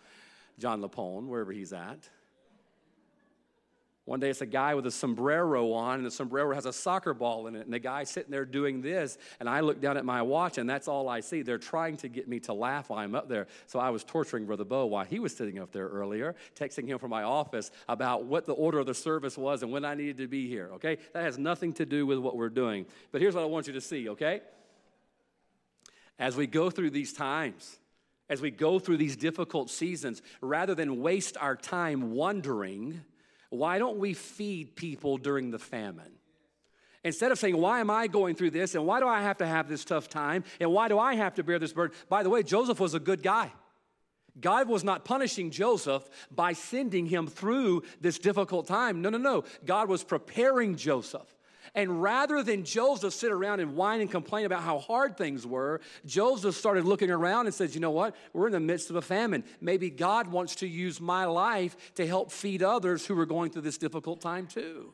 John 0.58 0.82
Lapone, 0.82 1.26
wherever 1.26 1.52
he's 1.52 1.72
at. 1.72 2.08
One 4.08 4.20
day 4.20 4.30
it's 4.30 4.40
a 4.40 4.46
guy 4.46 4.74
with 4.74 4.86
a 4.86 4.90
sombrero 4.90 5.70
on, 5.74 5.96
and 5.96 6.06
the 6.06 6.10
sombrero 6.10 6.54
has 6.54 6.64
a 6.64 6.72
soccer 6.72 7.12
ball 7.12 7.46
in 7.46 7.54
it, 7.54 7.66
and 7.66 7.74
the 7.74 7.78
guy's 7.78 8.08
sitting 8.08 8.30
there 8.30 8.46
doing 8.46 8.80
this, 8.80 9.18
and 9.38 9.46
I 9.46 9.60
look 9.60 9.82
down 9.82 9.98
at 9.98 10.04
my 10.06 10.22
watch, 10.22 10.56
and 10.56 10.68
that's 10.68 10.88
all 10.88 11.10
I 11.10 11.20
see. 11.20 11.42
They're 11.42 11.58
trying 11.58 11.98
to 11.98 12.08
get 12.08 12.26
me 12.26 12.40
to 12.40 12.54
laugh 12.54 12.88
while 12.88 13.00
I'm 13.00 13.14
up 13.14 13.28
there. 13.28 13.48
So 13.66 13.78
I 13.78 13.90
was 13.90 14.04
torturing 14.04 14.46
Brother 14.46 14.64
Bo 14.64 14.86
while 14.86 15.04
he 15.04 15.18
was 15.18 15.36
sitting 15.36 15.58
up 15.58 15.72
there 15.72 15.88
earlier, 15.88 16.36
texting 16.58 16.86
him 16.86 16.98
from 16.98 17.10
my 17.10 17.22
office 17.22 17.70
about 17.86 18.24
what 18.24 18.46
the 18.46 18.54
order 18.54 18.78
of 18.78 18.86
the 18.86 18.94
service 18.94 19.36
was 19.36 19.62
and 19.62 19.70
when 19.70 19.84
I 19.84 19.92
needed 19.92 20.16
to 20.16 20.26
be 20.26 20.48
here, 20.48 20.70
okay? 20.76 20.96
That 21.12 21.24
has 21.24 21.36
nothing 21.36 21.74
to 21.74 21.84
do 21.84 22.06
with 22.06 22.16
what 22.16 22.34
we're 22.34 22.48
doing. 22.48 22.86
But 23.12 23.20
here's 23.20 23.34
what 23.34 23.42
I 23.42 23.46
want 23.48 23.66
you 23.66 23.74
to 23.74 23.80
see, 23.82 24.08
okay? 24.08 24.40
As 26.18 26.34
we 26.34 26.46
go 26.46 26.70
through 26.70 26.92
these 26.92 27.12
times, 27.12 27.78
as 28.30 28.40
we 28.40 28.50
go 28.50 28.78
through 28.78 28.96
these 28.96 29.16
difficult 29.16 29.68
seasons, 29.68 30.22
rather 30.40 30.74
than 30.74 31.02
waste 31.02 31.36
our 31.38 31.56
time 31.56 32.12
wondering, 32.12 33.02
why 33.50 33.78
don't 33.78 33.98
we 33.98 34.14
feed 34.14 34.76
people 34.76 35.18
during 35.18 35.50
the 35.50 35.58
famine? 35.58 36.12
Instead 37.04 37.32
of 37.32 37.38
saying, 37.38 37.56
Why 37.56 37.80
am 37.80 37.90
I 37.90 38.06
going 38.06 38.34
through 38.34 38.50
this? 38.50 38.74
And 38.74 38.86
why 38.86 39.00
do 39.00 39.08
I 39.08 39.22
have 39.22 39.38
to 39.38 39.46
have 39.46 39.68
this 39.68 39.84
tough 39.84 40.08
time? 40.08 40.44
And 40.60 40.72
why 40.72 40.88
do 40.88 40.98
I 40.98 41.14
have 41.14 41.34
to 41.34 41.42
bear 41.42 41.58
this 41.58 41.72
burden? 41.72 41.96
By 42.08 42.22
the 42.22 42.30
way, 42.30 42.42
Joseph 42.42 42.80
was 42.80 42.94
a 42.94 43.00
good 43.00 43.22
guy. 43.22 43.52
God 44.40 44.68
was 44.68 44.84
not 44.84 45.04
punishing 45.04 45.50
Joseph 45.50 46.08
by 46.30 46.52
sending 46.52 47.06
him 47.06 47.26
through 47.26 47.82
this 48.00 48.18
difficult 48.18 48.66
time. 48.66 49.02
No, 49.02 49.10
no, 49.10 49.18
no. 49.18 49.44
God 49.64 49.88
was 49.88 50.04
preparing 50.04 50.76
Joseph. 50.76 51.34
And 51.74 52.02
rather 52.02 52.42
than 52.42 52.64
Joseph 52.64 53.14
sit 53.14 53.32
around 53.32 53.60
and 53.60 53.76
whine 53.76 54.00
and 54.00 54.10
complain 54.10 54.46
about 54.46 54.62
how 54.62 54.78
hard 54.78 55.16
things 55.16 55.46
were, 55.46 55.80
Joseph 56.06 56.54
started 56.54 56.84
looking 56.84 57.10
around 57.10 57.46
and 57.46 57.54
says, 57.54 57.74
You 57.74 57.80
know 57.80 57.90
what? 57.90 58.16
We're 58.32 58.46
in 58.46 58.52
the 58.52 58.60
midst 58.60 58.90
of 58.90 58.96
a 58.96 59.02
famine. 59.02 59.44
Maybe 59.60 59.90
God 59.90 60.28
wants 60.28 60.56
to 60.56 60.68
use 60.68 61.00
my 61.00 61.24
life 61.24 61.94
to 61.94 62.06
help 62.06 62.32
feed 62.32 62.62
others 62.62 63.06
who 63.06 63.18
are 63.18 63.26
going 63.26 63.50
through 63.50 63.62
this 63.62 63.78
difficult 63.78 64.20
time 64.20 64.46
too. 64.46 64.92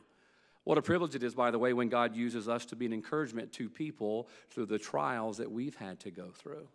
What 0.65 0.79
a 0.79 0.81
privilege 0.81 1.13
it 1.13 1.21
is, 1.21 1.35
by 1.35 1.51
the 1.51 1.59
way, 1.59 1.73
when 1.73 1.89
God 1.89 2.15
uses 2.15 2.49
us 2.49 2.65
to 2.65 2.75
be 2.75 2.87
an 2.87 2.93
encouragement 2.93 3.53
to 3.53 3.69
people 3.69 4.27
through 4.49 4.65
the 4.65 4.79
trials 4.79 5.37
that 5.37 5.51
we've 5.51 5.75
had 5.75 5.99
to 6.01 6.11
go 6.11 6.31
through. 6.31 6.67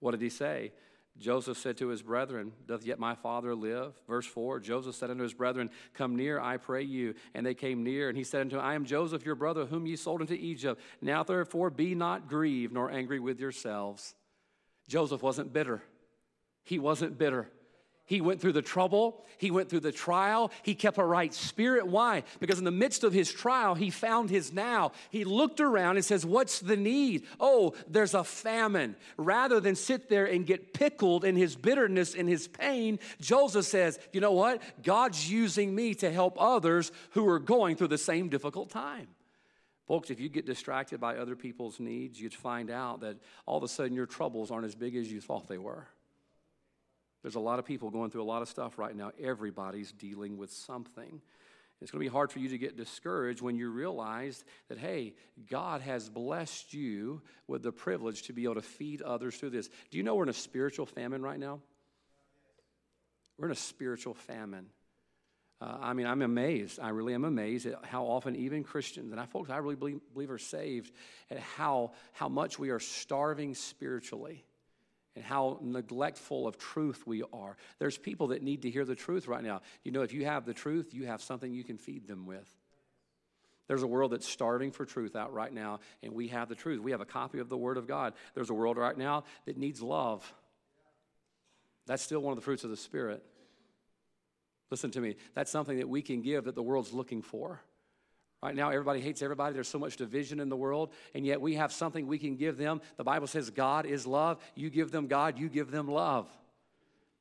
What 0.00 0.10
did 0.12 0.20
he 0.20 0.28
say? 0.28 0.72
Joseph 1.18 1.58
said 1.58 1.76
to 1.78 1.88
his 1.88 2.02
brethren, 2.02 2.52
Doth 2.66 2.84
yet 2.84 2.98
my 2.98 3.14
father 3.14 3.54
live? 3.54 3.94
Verse 4.08 4.26
4 4.26 4.60
Joseph 4.60 4.94
said 4.94 5.10
unto 5.10 5.22
his 5.22 5.34
brethren, 5.34 5.70
Come 5.94 6.16
near, 6.16 6.40
I 6.40 6.56
pray 6.56 6.82
you. 6.82 7.14
And 7.34 7.44
they 7.44 7.54
came 7.54 7.82
near, 7.82 8.08
and 8.08 8.16
he 8.16 8.24
said 8.24 8.40
unto 8.40 8.56
them, 8.56 8.64
I 8.64 8.74
am 8.74 8.84
Joseph, 8.84 9.24
your 9.24 9.34
brother, 9.34 9.66
whom 9.66 9.86
ye 9.86 9.96
sold 9.96 10.22
into 10.22 10.34
Egypt. 10.34 10.80
Now 11.02 11.22
therefore 11.22 11.70
be 11.70 11.94
not 11.94 12.28
grieved 12.28 12.72
nor 12.72 12.90
angry 12.90 13.20
with 13.20 13.38
yourselves. 13.38 14.14
Joseph 14.88 15.22
wasn't 15.22 15.52
bitter. 15.52 15.82
He 16.64 16.78
wasn't 16.78 17.18
bitter. 17.18 17.50
He 18.10 18.20
went 18.20 18.40
through 18.40 18.54
the 18.54 18.60
trouble, 18.60 19.24
he 19.38 19.52
went 19.52 19.70
through 19.70 19.80
the 19.80 19.92
trial, 19.92 20.50
he 20.64 20.74
kept 20.74 20.98
a 20.98 21.04
right 21.04 21.32
spirit. 21.32 21.86
Why? 21.86 22.24
Because 22.40 22.58
in 22.58 22.64
the 22.64 22.72
midst 22.72 23.04
of 23.04 23.12
his 23.12 23.32
trial, 23.32 23.76
he 23.76 23.88
found 23.88 24.30
his 24.30 24.52
now. 24.52 24.90
He 25.10 25.22
looked 25.22 25.60
around 25.60 25.94
and 25.94 26.04
says, 26.04 26.26
What's 26.26 26.58
the 26.58 26.76
need? 26.76 27.24
Oh, 27.38 27.72
there's 27.86 28.14
a 28.14 28.24
famine. 28.24 28.96
Rather 29.16 29.60
than 29.60 29.76
sit 29.76 30.08
there 30.08 30.26
and 30.26 30.44
get 30.44 30.74
pickled 30.74 31.24
in 31.24 31.36
his 31.36 31.54
bitterness 31.54 32.16
and 32.16 32.28
his 32.28 32.48
pain, 32.48 32.98
Joseph 33.20 33.66
says, 33.66 33.96
You 34.12 34.20
know 34.20 34.32
what? 34.32 34.60
God's 34.82 35.30
using 35.30 35.72
me 35.72 35.94
to 35.94 36.10
help 36.10 36.34
others 36.36 36.90
who 37.12 37.28
are 37.28 37.38
going 37.38 37.76
through 37.76 37.88
the 37.88 37.96
same 37.96 38.28
difficult 38.28 38.70
time. 38.70 39.06
Folks, 39.86 40.10
if 40.10 40.18
you 40.18 40.28
get 40.28 40.46
distracted 40.46 40.98
by 40.98 41.16
other 41.16 41.36
people's 41.36 41.78
needs, 41.78 42.20
you'd 42.20 42.34
find 42.34 42.72
out 42.72 43.02
that 43.02 43.18
all 43.46 43.58
of 43.58 43.62
a 43.62 43.68
sudden 43.68 43.94
your 43.94 44.06
troubles 44.06 44.50
aren't 44.50 44.66
as 44.66 44.74
big 44.74 44.96
as 44.96 45.12
you 45.12 45.20
thought 45.20 45.46
they 45.46 45.58
were. 45.58 45.86
There's 47.22 47.34
a 47.34 47.40
lot 47.40 47.58
of 47.58 47.64
people 47.64 47.90
going 47.90 48.10
through 48.10 48.22
a 48.22 48.24
lot 48.24 48.42
of 48.42 48.48
stuff 48.48 48.78
right 48.78 48.94
now. 48.94 49.12
Everybody's 49.20 49.92
dealing 49.92 50.38
with 50.38 50.52
something. 50.52 51.20
It's 51.80 51.90
going 51.90 52.04
to 52.04 52.10
be 52.10 52.12
hard 52.12 52.30
for 52.30 52.40
you 52.40 52.50
to 52.50 52.58
get 52.58 52.76
discouraged 52.76 53.40
when 53.40 53.56
you 53.56 53.70
realize 53.70 54.44
that, 54.68 54.78
hey, 54.78 55.14
God 55.50 55.80
has 55.80 56.08
blessed 56.10 56.74
you 56.74 57.22
with 57.46 57.62
the 57.62 57.72
privilege 57.72 58.22
to 58.24 58.34
be 58.34 58.44
able 58.44 58.56
to 58.56 58.62
feed 58.62 59.00
others 59.00 59.36
through 59.36 59.50
this. 59.50 59.68
Do 59.90 59.96
you 59.96 60.02
know 60.02 60.14
we're 60.14 60.24
in 60.24 60.28
a 60.28 60.34
spiritual 60.34 60.84
famine 60.84 61.22
right 61.22 61.38
now? 61.38 61.60
We're 63.38 63.46
in 63.46 63.52
a 63.52 63.56
spiritual 63.56 64.12
famine. 64.12 64.66
Uh, 65.62 65.76
I 65.80 65.92
mean, 65.94 66.06
I'm 66.06 66.20
amazed. 66.20 66.80
I 66.80 66.90
really 66.90 67.14
am 67.14 67.24
amazed 67.24 67.66
at 67.66 67.82
how 67.84 68.04
often 68.04 68.36
even 68.36 68.62
Christians, 68.62 69.12
and 69.12 69.20
I 69.20 69.24
folks 69.24 69.48
I 69.50 69.58
really 69.58 69.76
believe, 69.76 70.00
believe 70.12 70.30
are 70.30 70.38
saved, 70.38 70.92
at 71.30 71.38
how, 71.38 71.92
how 72.12 72.28
much 72.28 72.58
we 72.58 72.70
are 72.70 72.80
starving 72.80 73.54
spiritually 73.54 74.44
and 75.16 75.24
how 75.24 75.58
neglectful 75.62 76.46
of 76.46 76.56
truth 76.56 77.06
we 77.06 77.22
are. 77.32 77.56
There's 77.78 77.98
people 77.98 78.28
that 78.28 78.42
need 78.42 78.62
to 78.62 78.70
hear 78.70 78.84
the 78.84 78.94
truth 78.94 79.28
right 79.28 79.42
now. 79.42 79.62
You 79.84 79.92
know, 79.92 80.02
if 80.02 80.12
you 80.12 80.24
have 80.24 80.44
the 80.44 80.54
truth, 80.54 80.94
you 80.94 81.06
have 81.06 81.22
something 81.22 81.52
you 81.52 81.64
can 81.64 81.78
feed 81.78 82.06
them 82.06 82.26
with. 82.26 82.48
There's 83.66 83.82
a 83.82 83.86
world 83.86 84.12
that's 84.12 84.28
starving 84.28 84.72
for 84.72 84.84
truth 84.84 85.14
out 85.14 85.32
right 85.32 85.52
now, 85.52 85.78
and 86.02 86.12
we 86.12 86.28
have 86.28 86.48
the 86.48 86.56
truth. 86.56 86.80
We 86.80 86.90
have 86.90 87.00
a 87.00 87.04
copy 87.06 87.38
of 87.38 87.48
the 87.48 87.56
Word 87.56 87.76
of 87.76 87.86
God. 87.86 88.14
There's 88.34 88.50
a 88.50 88.54
world 88.54 88.76
right 88.76 88.96
now 88.96 89.24
that 89.46 89.56
needs 89.56 89.80
love. 89.80 90.34
That's 91.86 92.02
still 92.02 92.20
one 92.20 92.32
of 92.32 92.36
the 92.36 92.44
fruits 92.44 92.64
of 92.64 92.70
the 92.70 92.76
Spirit. 92.76 93.24
Listen 94.70 94.90
to 94.92 95.00
me. 95.00 95.16
That's 95.34 95.50
something 95.50 95.78
that 95.78 95.88
we 95.88 96.02
can 96.02 96.22
give 96.22 96.44
that 96.44 96.54
the 96.54 96.62
world's 96.62 96.92
looking 96.92 97.22
for. 97.22 97.60
Right 98.42 98.54
now, 98.54 98.70
everybody 98.70 99.00
hates 99.00 99.20
everybody. 99.20 99.52
There's 99.52 99.68
so 99.68 99.78
much 99.78 99.96
division 99.96 100.40
in 100.40 100.48
the 100.48 100.56
world, 100.56 100.92
and 101.14 101.26
yet 101.26 101.40
we 101.40 101.56
have 101.56 101.72
something 101.72 102.06
we 102.06 102.18
can 102.18 102.36
give 102.36 102.56
them. 102.56 102.80
The 102.96 103.04
Bible 103.04 103.26
says 103.26 103.50
God 103.50 103.84
is 103.84 104.06
love. 104.06 104.38
You 104.54 104.70
give 104.70 104.90
them 104.90 105.08
God, 105.08 105.38
you 105.38 105.48
give 105.48 105.70
them 105.70 105.88
love. 105.88 106.26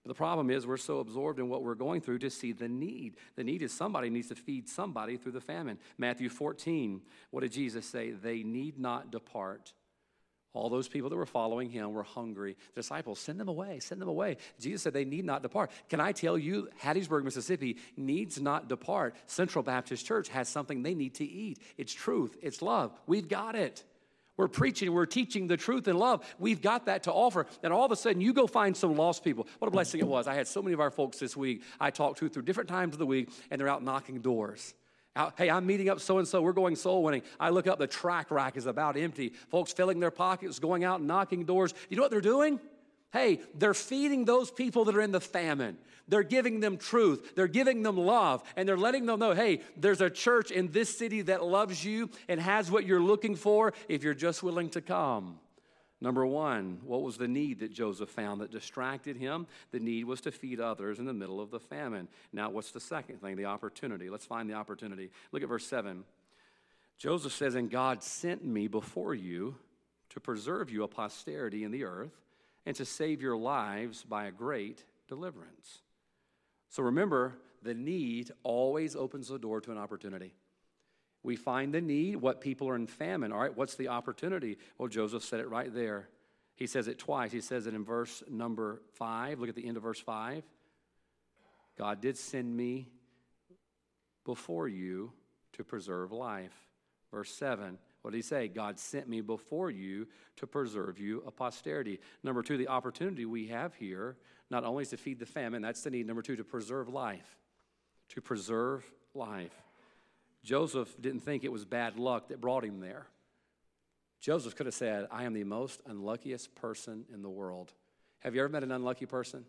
But 0.04 0.10
the 0.10 0.16
problem 0.16 0.50
is, 0.50 0.66
we're 0.66 0.78
so 0.78 1.00
absorbed 1.00 1.40
in 1.40 1.50
what 1.50 1.62
we're 1.62 1.76
going 1.76 2.00
through 2.00 2.20
to 2.20 2.30
see 2.30 2.54
the 2.54 2.70
need. 2.70 3.18
The 3.36 3.44
need 3.44 3.62
is 3.62 3.74
somebody 3.74 4.10
needs 4.10 4.30
to 4.30 4.36
feed 4.36 4.70
somebody 4.70 5.18
through 5.18 5.34
the 5.34 5.42
famine. 5.42 5.78
Matthew 5.98 6.30
14, 6.30 7.02
what 7.32 7.42
did 7.42 7.52
Jesus 7.52 7.86
say? 7.86 8.12
They 8.12 8.44
need 8.44 8.80
not 8.80 9.12
depart 9.12 9.74
all 10.54 10.70
those 10.70 10.88
people 10.88 11.10
that 11.10 11.16
were 11.16 11.28
following 11.28 11.70
him 11.70 11.94
were 11.94 12.04
hungry. 12.04 12.58
Disciples, 12.76 13.20
send 13.20 13.40
them 13.40 13.48
away, 13.48 13.80
send 13.80 14.02
them 14.02 14.10
away. 14.10 14.38
Jesus 14.60 14.82
said 14.82 14.94
they 14.94 15.06
need 15.06 15.24
not 15.24 15.44
depart. 15.44 15.70
Can 15.90 16.00
I 16.00 16.12
tell 16.12 16.38
you, 16.38 16.70
Hattiesburg, 16.82 17.24
Mississippi 17.24 17.78
needs 17.96 18.42
not 18.42 18.68
depart. 18.68 19.16
Central 19.28 19.64
Baptist 19.64 20.06
Church 20.06 20.28
has 20.30 20.50
something 20.50 20.82
they 20.82 20.96
need 20.96 21.16
to 21.16 21.26
eat. 21.26 21.60
It's 21.78 21.94
truth, 21.94 22.36
it's 22.42 22.62
love. 22.62 22.92
We've 23.06 23.28
got 23.28 23.56
it. 23.56 23.84
We're 24.38 24.48
preaching, 24.48 24.94
we're 24.94 25.06
teaching 25.06 25.48
the 25.48 25.58
truth 25.58 25.88
and 25.88 26.00
love. 26.00 26.26
We've 26.40 26.62
got 26.62 26.86
that 26.86 27.04
to 27.04 27.12
offer. 27.12 27.46
And 27.62 27.74
all 27.74 27.86
of 27.86 27.92
a 27.92 27.98
sudden, 27.98 28.22
you 28.22 28.32
go 28.34 28.48
find 28.48 28.76
some 28.76 28.96
lost 28.96 29.22
people. 29.22 29.48
What 29.60 29.68
a 29.68 29.72
blessing 29.72 30.00
it 30.00 30.08
was. 30.08 30.28
I 30.28 30.34
had 30.34 30.48
so 30.48 30.62
many 30.62 30.74
of 30.74 30.80
our 30.80 30.92
folks 30.92 31.20
this 31.20 31.36
week 31.36 31.62
I 31.78 31.92
talked 31.92 32.20
to 32.20 32.30
through 32.30 32.44
different 32.44 32.70
times 32.70 32.94
of 32.94 33.00
the 33.00 33.06
week, 33.06 33.30
and 33.52 33.60
they're 33.60 33.68
out 33.68 33.84
knocking 33.84 34.22
doors 34.22 34.74
hey, 35.38 35.50
I'm 35.50 35.65
meeting 35.65 35.89
up 35.89 36.00
so 36.00 36.17
and 36.17 36.28
so, 36.28 36.41
we're 36.41 36.54
going 36.54 36.76
soul 36.76 37.04
winning. 37.04 37.24
I 37.39 37.50
look 37.50 37.67
up, 37.67 37.80
the 37.80 37.88
track 37.88 38.32
rack 38.32 38.58
is 38.58 38.65
about 38.65 38.98
empty. 38.98 39.34
Folks 39.50 39.74
filling 39.74 40.00
their 40.00 40.12
pockets, 40.12 40.60
going 40.60 40.84
out 40.84 41.00
and 41.00 41.08
knocking 41.08 41.45
doors. 41.45 41.74
You 41.89 41.98
know 41.98 42.04
what 42.04 42.12
they're 42.12 42.22
doing? 42.22 42.60
Hey, 43.12 43.41
they're 43.56 43.74
feeding 43.74 44.26
those 44.26 44.52
people 44.52 44.86
that 44.86 44.95
are 44.95 45.02
in 45.02 45.12
the 45.12 45.22
famine. 45.22 45.78
They're 46.08 46.24
giving 46.24 46.60
them 46.60 46.78
truth. 46.78 47.36
They're 47.36 47.48
giving 47.48 47.84
them 47.84 47.98
love. 47.98 48.43
And 48.56 48.67
they're 48.67 48.78
letting 48.78 49.06
them 49.06 49.19
know 49.19 49.34
hey, 49.34 49.62
there's 49.78 50.02
a 50.02 50.10
church 50.10 50.52
in 50.52 50.72
this 50.72 50.95
city 50.95 51.22
that 51.24 51.43
loves 51.43 51.84
you 51.84 52.10
and 52.28 52.39
has 52.39 52.69
what 52.69 52.86
you're 52.86 53.02
looking 53.02 53.36
for 53.36 53.74
if 53.88 54.04
you're 54.04 54.13
just 54.13 54.43
willing 54.43 54.69
to 54.72 54.82
come. 54.82 55.39
Number 56.02 56.26
one, 56.26 56.80
what 56.86 57.02
was 57.02 57.18
the 57.18 57.28
need 57.28 57.60
that 57.60 57.74
Joseph 57.74 58.10
found 58.10 58.40
that 58.40 58.52
distracted 58.52 59.18
him? 59.18 59.48
The 59.72 59.80
need 59.80 60.06
was 60.06 60.22
to 60.22 60.32
feed 60.32 60.62
others 60.62 60.98
in 60.98 61.06
the 61.06 61.14
middle 61.14 61.42
of 61.42 61.52
the 61.52 61.60
famine. 61.60 62.08
Now, 62.32 62.50
what's 62.50 62.72
the 62.72 62.80
second 62.80 63.22
thing? 63.22 63.36
The 63.36 63.46
opportunity. 63.46 64.10
Let's 64.10 64.26
find 64.26 64.50
the 64.50 64.54
opportunity. 64.54 65.10
Look 65.32 65.44
at 65.44 65.50
verse 65.50 65.68
7. 65.68 66.06
Joseph 66.98 67.34
says, 67.34 67.56
And 67.56 67.70
God 67.70 68.02
sent 68.02 68.46
me 68.46 68.68
before 68.68 69.14
you 69.14 69.56
to 70.12 70.22
preserve 70.22 70.70
you 70.70 70.84
a 70.84 70.88
posterity 70.88 71.66
in 71.66 71.72
the 71.72 71.84
earth 71.84 72.16
and 72.66 72.76
to 72.78 72.86
save 72.86 73.22
your 73.22 73.38
lives 73.38 74.04
by 74.04 74.26
a 74.26 74.32
great 74.32 74.84
deliverance. 75.10 75.82
So 76.70 76.84
remember, 76.84 77.36
the 77.62 77.74
need 77.74 78.32
always 78.44 78.96
opens 78.96 79.28
the 79.28 79.40
door 79.40 79.60
to 79.62 79.72
an 79.72 79.78
opportunity. 79.78 80.34
We 81.24 81.36
find 81.36 81.74
the 81.74 81.82
need, 81.82 82.16
what 82.18 82.40
people 82.40 82.70
are 82.70 82.76
in 82.76 82.88
famine. 82.88 83.32
All 83.32 83.40
right, 83.40 83.56
what's 83.56 83.76
the 83.76 83.90
opportunity? 83.90 84.58
Well, 84.78 84.88
Joseph 84.88 85.24
said 85.24 85.40
it 85.40 85.50
right 85.50 85.74
there. 85.74 86.08
He 86.56 86.68
says 86.68 86.88
it 86.88 86.98
twice. 86.98 87.32
He 87.32 87.42
says 87.42 87.68
it 87.68 87.74
in 87.74 87.84
verse 87.84 88.24
number 88.30 88.82
five. 88.94 89.40
Look 89.40 89.50
at 89.50 89.56
the 89.56 89.68
end 89.68 89.78
of 89.78 89.84
verse 89.84 90.00
five. 90.00 90.44
God 91.78 92.02
did 92.02 92.18
send 92.18 92.56
me 92.56 92.88
before 94.26 94.68
you 94.68 95.14
to 95.54 95.64
preserve 95.64 96.12
life. 96.12 96.54
Verse 97.12 97.32
seven. 97.32 97.78
What 98.02 98.12
did 98.12 98.18
he 98.18 98.24
say? 98.24 98.48
God 98.48 98.80
sent 98.80 99.10
me 99.10 99.20
before 99.20 99.70
you 99.70 100.08
to 100.38 100.48
preserve 100.48 101.00
you 101.00 101.22
a 101.28 101.32
posterity. 101.32 102.00
Number 102.24 102.42
two, 102.42 102.58
the 102.58 102.70
opportunity 102.70 103.26
we 103.26 103.48
have 103.48 103.74
here 103.76 104.16
not 104.50 104.64
only 104.64 104.84
is 104.84 104.90
to 104.90 104.98
feed 104.98 105.20
the 105.20 105.26
famine, 105.26 105.62
that's 105.62 105.84
the 105.84 105.90
need. 105.90 106.08
Number 106.08 106.22
two, 106.22 106.38
to 106.38 106.44
preserve 106.44 106.88
life. 106.88 107.38
To 108.10 108.22
preserve 108.22 108.90
life. 109.14 109.54
Joseph 110.43 110.93
didn't 110.99 111.21
think 111.21 111.43
it 111.43 111.52
was 111.52 111.65
bad 111.65 111.97
luck 111.97 112.30
that 112.30 112.41
brought 112.41 112.63
him 112.63 112.80
there. 112.80 113.08
Joseph 114.19 114.56
could 114.56 114.65
have 114.65 114.75
said, 114.75 115.08
I 115.12 115.23
am 115.23 115.34
the 115.34 115.43
most 115.43 115.82
unluckiest 115.86 116.56
person 116.56 117.06
in 117.13 117.21
the 117.21 117.30
world. 117.30 117.73
Have 118.19 118.36
you 118.36 118.41
ever 118.41 118.49
met 118.49 118.63
an 118.63 118.71
unlucky 118.71 119.06
person? 119.06 119.45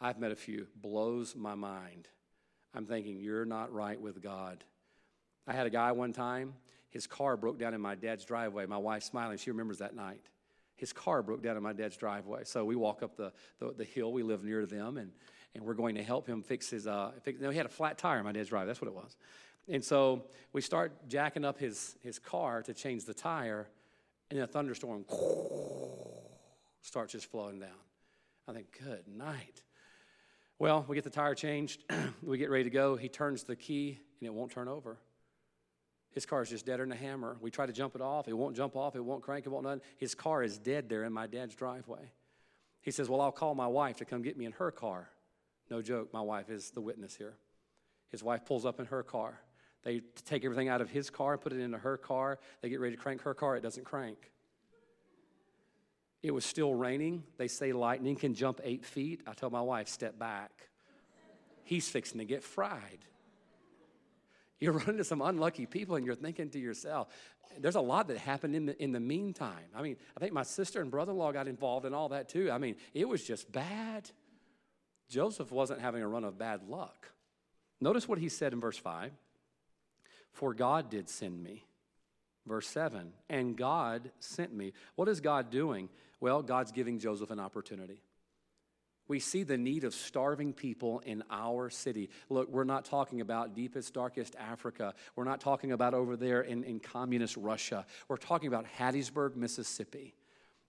I've 0.00 0.18
met 0.18 0.32
a 0.32 0.36
few. 0.36 0.66
Blows 0.76 1.34
my 1.34 1.54
mind. 1.54 2.08
I'm 2.74 2.84
thinking, 2.84 3.18
you're 3.18 3.46
not 3.46 3.72
right 3.72 3.98
with 3.98 4.22
God. 4.22 4.62
I 5.46 5.54
had 5.54 5.66
a 5.66 5.70
guy 5.70 5.92
one 5.92 6.12
time, 6.12 6.54
his 6.90 7.06
car 7.06 7.36
broke 7.36 7.58
down 7.58 7.72
in 7.72 7.80
my 7.80 7.94
dad's 7.94 8.24
driveway. 8.24 8.66
My 8.66 8.78
wife's 8.78 9.06
smiling, 9.06 9.38
she 9.38 9.50
remembers 9.50 9.78
that 9.78 9.94
night. 9.94 10.28
His 10.76 10.92
car 10.92 11.22
broke 11.22 11.42
down 11.42 11.56
in 11.56 11.62
my 11.62 11.72
dad's 11.72 11.96
driveway. 11.96 12.44
So 12.44 12.64
we 12.64 12.76
walk 12.76 13.02
up 13.02 13.16
the, 13.16 13.32
the, 13.58 13.72
the 13.72 13.84
hill, 13.84 14.12
we 14.12 14.22
live 14.22 14.44
near 14.44 14.66
them, 14.66 14.98
and 14.98 15.12
and 15.56 15.64
we're 15.64 15.74
going 15.74 15.94
to 15.94 16.02
help 16.02 16.26
him 16.26 16.42
fix 16.42 16.70
his. 16.70 16.86
Uh, 16.86 17.12
fix, 17.22 17.40
no, 17.40 17.50
he 17.50 17.56
had 17.56 17.66
a 17.66 17.70
flat 17.70 17.98
tire 17.98 18.18
on 18.18 18.24
my 18.24 18.32
dad's 18.32 18.50
drive. 18.50 18.66
That's 18.66 18.80
what 18.80 18.88
it 18.88 18.94
was. 18.94 19.16
And 19.68 19.82
so 19.82 20.24
we 20.52 20.60
start 20.60 21.08
jacking 21.08 21.44
up 21.44 21.58
his, 21.58 21.96
his 22.02 22.18
car 22.18 22.62
to 22.62 22.74
change 22.74 23.04
the 23.04 23.14
tire, 23.14 23.68
and 24.30 24.38
a 24.38 24.46
thunderstorm 24.46 25.04
starts 26.82 27.12
just 27.12 27.30
flowing 27.30 27.58
down. 27.58 27.70
I 28.46 28.52
think, 28.52 28.78
good 28.78 29.08
night. 29.08 29.62
Well, 30.58 30.84
we 30.86 30.94
get 30.94 31.04
the 31.04 31.10
tire 31.10 31.34
changed. 31.34 31.82
we 32.22 32.38
get 32.38 32.50
ready 32.50 32.64
to 32.64 32.70
go. 32.70 32.96
He 32.96 33.08
turns 33.08 33.42
the 33.42 33.56
key, 33.56 33.98
and 34.20 34.26
it 34.26 34.32
won't 34.32 34.52
turn 34.52 34.68
over. 34.68 34.98
His 36.12 36.24
car 36.24 36.42
is 36.42 36.48
just 36.48 36.64
deader 36.64 36.84
than 36.84 36.92
a 36.92 36.96
hammer. 36.96 37.36
We 37.40 37.50
try 37.50 37.66
to 37.66 37.72
jump 37.72 37.94
it 37.94 38.00
off. 38.00 38.28
It 38.28 38.32
won't 38.32 38.56
jump 38.56 38.76
off. 38.76 38.94
It 38.94 39.04
won't 39.04 39.22
crank. 39.22 39.44
It 39.44 39.50
won't 39.50 39.64
none. 39.64 39.82
His 39.98 40.14
car 40.14 40.42
is 40.42 40.58
dead 40.58 40.88
there 40.88 41.04
in 41.04 41.12
my 41.12 41.26
dad's 41.26 41.54
driveway. 41.54 42.12
He 42.80 42.90
says, 42.90 43.08
Well, 43.08 43.20
I'll 43.20 43.32
call 43.32 43.54
my 43.54 43.66
wife 43.66 43.96
to 43.98 44.04
come 44.04 44.22
get 44.22 44.38
me 44.38 44.46
in 44.46 44.52
her 44.52 44.70
car. 44.70 45.10
No 45.70 45.82
joke, 45.82 46.12
my 46.12 46.20
wife 46.20 46.50
is 46.50 46.70
the 46.70 46.80
witness 46.80 47.16
here. 47.16 47.34
His 48.10 48.22
wife 48.22 48.44
pulls 48.44 48.64
up 48.64 48.78
in 48.78 48.86
her 48.86 49.02
car. 49.02 49.40
They 49.82 50.00
take 50.24 50.44
everything 50.44 50.68
out 50.68 50.80
of 50.80 50.90
his 50.90 51.10
car, 51.10 51.34
and 51.34 51.40
put 51.40 51.52
it 51.52 51.60
into 51.60 51.78
her 51.78 51.96
car. 51.96 52.38
They 52.60 52.68
get 52.68 52.80
ready 52.80 52.96
to 52.96 53.02
crank 53.02 53.22
her 53.22 53.34
car. 53.34 53.56
It 53.56 53.62
doesn't 53.62 53.84
crank. 53.84 54.30
It 56.22 56.32
was 56.32 56.44
still 56.44 56.74
raining. 56.74 57.22
They 57.36 57.46
say 57.46 57.72
lightning 57.72 58.16
can 58.16 58.34
jump 58.34 58.60
eight 58.64 58.84
feet. 58.84 59.22
I 59.26 59.32
tell 59.32 59.50
my 59.50 59.60
wife, 59.60 59.88
step 59.88 60.18
back. 60.18 60.50
He's 61.62 61.88
fixing 61.88 62.18
to 62.18 62.24
get 62.24 62.42
fried. 62.42 63.04
You're 64.58 64.72
running 64.72 64.90
into 64.90 65.04
some 65.04 65.22
unlucky 65.22 65.66
people 65.66 65.96
and 65.96 66.06
you're 66.06 66.14
thinking 66.14 66.50
to 66.50 66.58
yourself, 66.58 67.08
there's 67.60 67.74
a 67.74 67.80
lot 67.80 68.08
that 68.08 68.18
happened 68.18 68.56
in 68.56 68.66
the, 68.66 68.82
in 68.82 68.92
the 68.92 69.00
meantime. 69.00 69.68
I 69.74 69.82
mean, 69.82 69.96
I 70.16 70.20
think 70.20 70.32
my 70.32 70.42
sister 70.42 70.80
and 70.80 70.90
brother 70.90 71.12
in 71.12 71.18
law 71.18 71.32
got 71.32 71.48
involved 71.48 71.86
in 71.86 71.94
all 71.94 72.08
that 72.10 72.28
too. 72.28 72.50
I 72.50 72.58
mean, 72.58 72.76
it 72.94 73.08
was 73.08 73.22
just 73.22 73.50
bad. 73.52 74.10
Joseph 75.08 75.52
wasn't 75.52 75.80
having 75.80 76.02
a 76.02 76.08
run 76.08 76.24
of 76.24 76.38
bad 76.38 76.68
luck. 76.68 77.08
Notice 77.80 78.08
what 78.08 78.18
he 78.18 78.28
said 78.28 78.52
in 78.52 78.60
verse 78.60 78.78
5 78.78 79.12
For 80.32 80.54
God 80.54 80.90
did 80.90 81.08
send 81.08 81.42
me. 81.42 81.64
Verse 82.46 82.68
7 82.68 83.12
And 83.28 83.56
God 83.56 84.10
sent 84.20 84.54
me. 84.54 84.72
What 84.94 85.08
is 85.08 85.20
God 85.20 85.50
doing? 85.50 85.88
Well, 86.20 86.42
God's 86.42 86.72
giving 86.72 86.98
Joseph 86.98 87.30
an 87.30 87.40
opportunity. 87.40 88.02
We 89.08 89.20
see 89.20 89.44
the 89.44 89.56
need 89.56 89.84
of 89.84 89.94
starving 89.94 90.52
people 90.52 91.00
in 91.00 91.22
our 91.30 91.70
city. 91.70 92.10
Look, 92.28 92.48
we're 92.48 92.64
not 92.64 92.84
talking 92.84 93.20
about 93.20 93.54
deepest, 93.54 93.94
darkest 93.94 94.34
Africa. 94.36 94.94
We're 95.14 95.24
not 95.24 95.40
talking 95.40 95.70
about 95.70 95.94
over 95.94 96.16
there 96.16 96.40
in, 96.40 96.64
in 96.64 96.80
communist 96.80 97.36
Russia. 97.36 97.86
We're 98.08 98.16
talking 98.16 98.48
about 98.48 98.66
Hattiesburg, 98.78 99.36
Mississippi. 99.36 100.14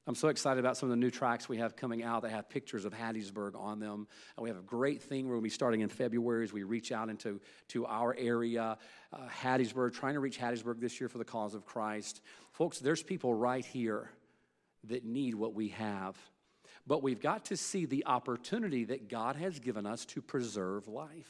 I'm 0.08 0.16
so 0.16 0.30
excited 0.30 0.62
about 0.62 0.78
some 0.78 0.88
of 0.88 0.92
the 0.92 1.02
new 1.02 1.12
tracks 1.12 1.50
we 1.50 1.58
have 1.58 1.76
coming 1.76 2.02
out 2.02 2.22
that 2.22 2.32
have 2.32 2.48
pictures 2.48 2.86
of 2.86 2.94
Hattiesburg 2.94 3.60
on 3.60 3.82
them. 3.82 4.08
And 4.38 4.44
we 4.44 4.50
have 4.50 4.58
a 4.58 4.62
great 4.62 5.04
thing 5.04 5.26
we're 5.26 5.34
going 5.34 5.42
to 5.42 5.44
be 5.44 5.50
starting 5.50 5.82
in 5.82 5.90
February 5.90 6.46
as 6.46 6.54
we 6.54 6.64
reach 6.64 6.94
out 6.94 7.10
into 7.10 7.42
to 7.70 7.86
our 7.86 8.16
area, 8.18 8.78
uh, 9.12 9.18
Hattiesburg, 9.28 9.94
trying 9.94 10.14
to 10.14 10.22
reach 10.22 10.40
Hattiesburg 10.40 10.80
this 10.80 11.02
year 11.02 11.10
for 11.10 11.18
the 11.18 11.26
cause 11.26 11.54
of 11.54 11.66
Christ. 11.66 12.22
Folks, 12.54 12.80
there's 12.80 13.04
people 13.04 13.34
right 13.34 13.66
here 13.66 14.10
that 14.86 15.04
need 15.04 15.36
what 15.36 15.54
we 15.54 15.70
have. 15.70 16.18
But 16.88 17.04
we've 17.04 17.22
got 17.22 17.44
to 17.46 17.58
see 17.58 17.86
the 17.86 18.06
opportunity 18.06 18.86
that 18.86 19.10
God 19.10 19.36
has 19.36 19.60
given 19.60 19.86
us 19.86 20.06
to 20.06 20.22
preserve 20.22 20.88
life. 20.88 21.30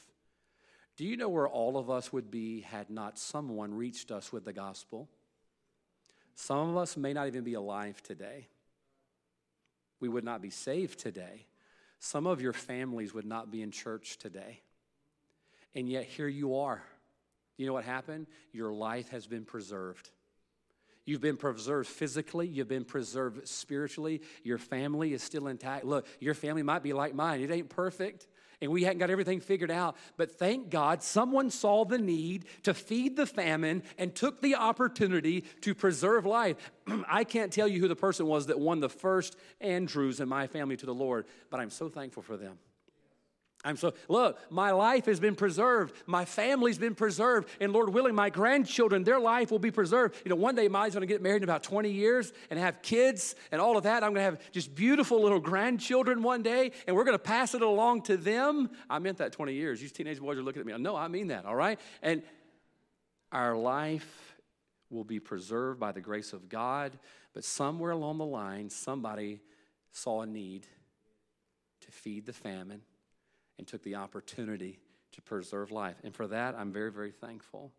Do 0.98 1.04
you 1.04 1.18
know 1.18 1.30
where 1.30 1.48
all 1.48 1.78
of 1.78 1.90
us 1.90 2.14
would 2.14 2.30
be 2.30 2.62
had 2.62 2.92
not 2.92 3.18
someone 3.18 3.74
reached 3.74 4.12
us 4.12 4.32
with 4.32 4.46
the 4.46 4.54
gospel? 4.54 5.10
Some 6.36 6.70
of 6.70 6.78
us 6.78 6.96
may 6.96 7.14
not 7.14 7.26
even 7.26 7.44
be 7.44 7.56
alive 7.56 8.04
today 8.04 8.50
we 10.00 10.10
would 10.10 10.24
not 10.24 10.42
be 10.42 10.50
saved 10.50 11.00
today. 11.00 11.46
Some 12.00 12.28
of 12.28 12.42
your 12.42 12.54
families 12.54 13.14
would 13.14 13.26
not 13.26 13.52
be 13.52 13.62
in 13.62 13.72
church 13.72 14.18
today. 14.18 14.62
And 15.74 15.90
yet, 15.90 16.06
here 16.06 16.28
you 16.28 16.58
are. 16.58 16.82
You 17.58 17.66
know 17.66 17.74
what 17.74 17.86
happened? 17.86 18.28
Your 18.54 18.72
life 18.72 19.10
has 19.10 19.26
been 19.28 19.46
preserved. 19.46 20.10
You've 21.06 21.22
been 21.22 21.38
preserved 21.38 21.88
physically, 21.88 22.48
you've 22.48 22.68
been 22.68 22.84
preserved 22.84 23.48
spiritually. 23.48 24.22
Your 24.44 24.58
family 24.58 25.14
is 25.14 25.24
still 25.24 25.48
intact. 25.48 25.86
Look, 25.86 26.06
your 26.20 26.34
family 26.34 26.64
might 26.64 26.84
be 26.84 26.92
like 26.92 27.16
mine, 27.16 27.42
it 27.42 27.50
ain't 27.50 27.70
perfect 27.70 28.28
and 28.62 28.72
we 28.72 28.84
hadn't 28.84 29.00
got 29.00 29.10
everything 29.10 29.40
figured 29.40 29.72
out. 29.72 29.96
But 30.16 30.38
thank 30.38 30.70
God 30.70 31.04
someone 31.04 31.50
saw 31.50 31.86
the 31.86 31.98
need 31.98 32.46
to 32.64 32.74
feed 32.74 33.16
the 33.16 33.26
famine 33.26 33.84
and 33.98 34.16
took 34.16 34.42
the 34.42 34.56
opportunity 34.56 35.42
to 35.62 35.76
preserve 35.76 36.26
life. 36.26 36.58
I 37.08 37.24
can't 37.24 37.52
tell 37.52 37.68
you 37.68 37.80
who 37.80 37.88
the 37.88 37.96
person 37.96 38.26
was 38.26 38.48
that 38.48 38.60
won 38.60 38.80
the 38.80 38.90
first 38.90 39.36
Andrews 39.62 40.20
in 40.20 40.30
my 40.30 40.48
family 40.48 40.78
to 40.78 40.86
the 40.86 40.94
Lord, 40.94 41.26
but 41.50 41.60
I'm 41.60 41.70
so 41.70 41.90
thankful 41.90 42.24
for 42.24 42.38
them. 42.38 42.58
I'm 43.68 43.76
so, 43.76 43.94
look, 44.08 44.40
my 44.50 44.72
life 44.72 45.08
has 45.08 45.20
been 45.20 45.36
preserved. 45.36 45.94
My 46.06 46.24
family's 46.24 46.78
been 46.78 46.96
preserved. 46.96 47.50
And 47.60 47.74
Lord 47.74 47.90
willing, 47.90 48.16
my 48.16 48.30
grandchildren, 48.30 49.04
their 49.04 49.20
life 49.20 49.52
will 49.52 49.60
be 49.60 49.72
preserved. 49.72 50.16
You 50.24 50.30
know, 50.30 50.38
one 50.38 50.56
day 50.56 50.70
going 50.70 51.02
to 51.02 51.06
get 51.06 51.22
married 51.22 51.38
in 51.38 51.44
about 51.44 51.64
20 51.64 51.92
years 51.92 52.32
and 52.50 52.58
have 52.58 52.82
kids 52.82 53.36
and 53.52 53.60
all 53.60 53.76
of 53.76 53.84
that. 53.84 54.06
I'm 54.06 54.14
going 54.14 54.22
to 54.22 54.22
have 54.22 54.52
just 54.54 54.74
beautiful 54.74 55.22
little 55.22 55.42
grandchildren 55.42 56.24
one 56.24 56.44
day, 56.44 56.72
and 56.88 56.96
we're 56.96 57.04
going 57.04 57.18
to 57.18 57.24
pass 57.24 57.56
it 57.56 57.62
along 57.62 58.04
to 58.04 58.16
them. 58.16 58.70
I 58.90 59.00
meant 59.00 59.18
that 59.18 59.34
20 59.34 59.54
years. 59.54 59.82
These 59.82 59.92
teenage 59.92 60.22
boys 60.22 60.38
are 60.38 60.44
looking 60.44 60.62
at 60.62 60.66
me. 60.66 60.78
No, 60.78 60.96
I 60.96 61.10
mean 61.10 61.28
that, 61.28 61.46
all 61.46 61.56
right? 61.56 61.78
And 62.02 62.24
our 63.34 63.58
life 63.58 64.38
will 64.90 65.04
be 65.04 65.20
preserved 65.20 65.78
by 65.78 65.92
the 65.92 66.00
grace 66.00 66.32
of 66.32 66.48
God, 66.48 66.98
but 67.34 67.44
somewhere 67.44 67.92
along 67.92 68.20
the 68.20 68.26
line, 68.26 68.70
somebody 68.70 69.42
saw 69.92 70.22
a 70.22 70.26
need 70.26 70.66
to 71.82 71.92
feed 71.92 72.26
the 72.26 72.32
famine 72.32 72.82
and 73.58 73.68
took 73.68 73.84
the 73.84 73.96
opportunity 73.96 74.80
to 75.14 75.22
preserve 75.22 75.72
life. 75.72 75.98
And 76.04 76.14
for 76.14 76.28
that, 76.28 76.56
I'm 76.58 76.72
very, 76.72 76.92
very 76.92 77.12
thankful. 77.12 77.72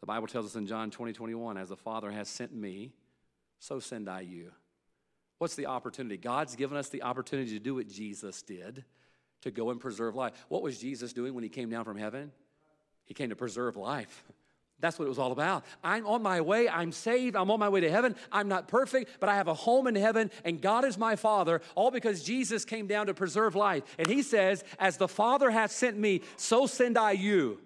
The 0.00 0.06
Bible 0.06 0.26
tells 0.26 0.46
us 0.46 0.56
in 0.56 0.66
John 0.66 0.90
20, 0.90 1.12
21, 1.12 1.56
as 1.56 1.68
the 1.68 1.76
Father 1.76 2.10
has 2.10 2.28
sent 2.28 2.54
me, 2.54 2.92
so 3.58 3.80
send 3.80 4.08
I 4.08 4.20
you. 4.20 4.52
What's 5.38 5.54
the 5.54 5.66
opportunity? 5.66 6.16
God's 6.16 6.56
given 6.56 6.76
us 6.76 6.88
the 6.88 7.02
opportunity 7.02 7.52
to 7.52 7.58
do 7.58 7.74
what 7.74 7.88
Jesus 7.88 8.42
did, 8.42 8.84
to 9.42 9.50
go 9.50 9.70
and 9.70 9.80
preserve 9.80 10.14
life. 10.14 10.32
What 10.48 10.62
was 10.62 10.78
Jesus 10.78 11.12
doing 11.12 11.34
when 11.34 11.44
he 11.44 11.50
came 11.50 11.70
down 11.70 11.84
from 11.84 11.96
heaven? 11.96 12.32
He 13.04 13.14
came 13.14 13.30
to 13.30 13.36
preserve 13.36 13.76
life. 13.76 14.24
That's 14.80 14.98
what 14.98 15.06
it 15.06 15.08
was 15.08 15.18
all 15.18 15.32
about. 15.32 15.64
I'm 15.82 16.06
on 16.06 16.22
my 16.22 16.40
way. 16.40 16.68
I'm 16.68 16.92
saved. 16.92 17.34
I'm 17.34 17.50
on 17.50 17.58
my 17.58 17.68
way 17.68 17.80
to 17.80 17.90
heaven. 17.90 18.14
I'm 18.30 18.48
not 18.48 18.68
perfect, 18.68 19.10
but 19.18 19.28
I 19.28 19.34
have 19.34 19.48
a 19.48 19.54
home 19.54 19.88
in 19.88 19.96
heaven, 19.96 20.30
and 20.44 20.62
God 20.62 20.84
is 20.84 20.96
my 20.96 21.16
Father, 21.16 21.60
all 21.74 21.90
because 21.90 22.22
Jesus 22.22 22.64
came 22.64 22.86
down 22.86 23.06
to 23.06 23.14
preserve 23.14 23.56
life. 23.56 23.82
And 23.98 24.06
He 24.06 24.22
says, 24.22 24.62
As 24.78 24.96
the 24.96 25.08
Father 25.08 25.50
hath 25.50 25.72
sent 25.72 25.98
me, 25.98 26.22
so 26.36 26.66
send 26.66 26.96
I 26.96 27.12
you. 27.12 27.60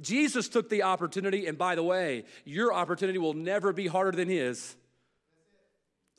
Jesus 0.00 0.48
took 0.48 0.68
the 0.68 0.82
opportunity, 0.82 1.46
and 1.46 1.56
by 1.56 1.74
the 1.74 1.82
way, 1.82 2.24
your 2.44 2.72
opportunity 2.72 3.18
will 3.18 3.34
never 3.34 3.72
be 3.72 3.86
harder 3.86 4.16
than 4.16 4.28
His. 4.28 4.74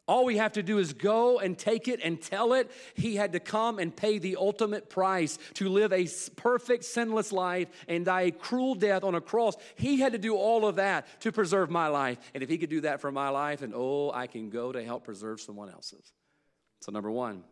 All 0.08 0.26
we 0.26 0.38
have 0.38 0.54
to 0.54 0.64
do 0.64 0.80
is 0.80 0.94
go 0.94 1.40
and 1.40 1.58
take 1.58 1.88
it 1.88 2.00
and 2.04 2.22
tell 2.22 2.54
it. 2.54 2.72
He 2.96 3.16
had 3.16 3.34
to 3.34 3.40
come 3.40 3.80
and 3.80 3.96
pay 3.96 4.18
the 4.18 4.36
ultimate 4.36 4.90
price 4.90 5.38
to 5.56 5.70
live 5.70 5.94
a 5.94 6.08
perfect, 6.36 6.84
sinless 6.84 7.32
life 7.32 7.70
and 7.88 8.06
die 8.06 8.22
a 8.22 8.32
cruel 8.32 8.76
death 8.76 9.04
on 9.04 9.16
a 9.16 9.22
cross. 9.22 9.56
He 9.76 10.00
had 10.00 10.14
to 10.14 10.18
do 10.18 10.36
all 10.36 10.66
of 10.66 10.76
that 10.78 11.08
to 11.22 11.32
preserve 11.32 11.70
my 11.70 11.88
life. 11.88 12.18
And 12.34 12.44
if 12.44 12.50
he 12.50 12.58
could 12.58 12.70
do 12.70 12.82
that 12.82 13.00
for 13.00 13.12
my 13.12 13.30
life, 13.30 13.62
and 13.62 13.74
oh, 13.76 14.12
I 14.12 14.28
can 14.28 14.50
go 14.50 14.72
to 14.72 14.84
help 14.84 15.06
preserve 15.06 15.40
someone 15.40 15.70
else's. 15.70 16.12
So, 16.82 16.92
number 16.92 17.12
one, 17.12 17.44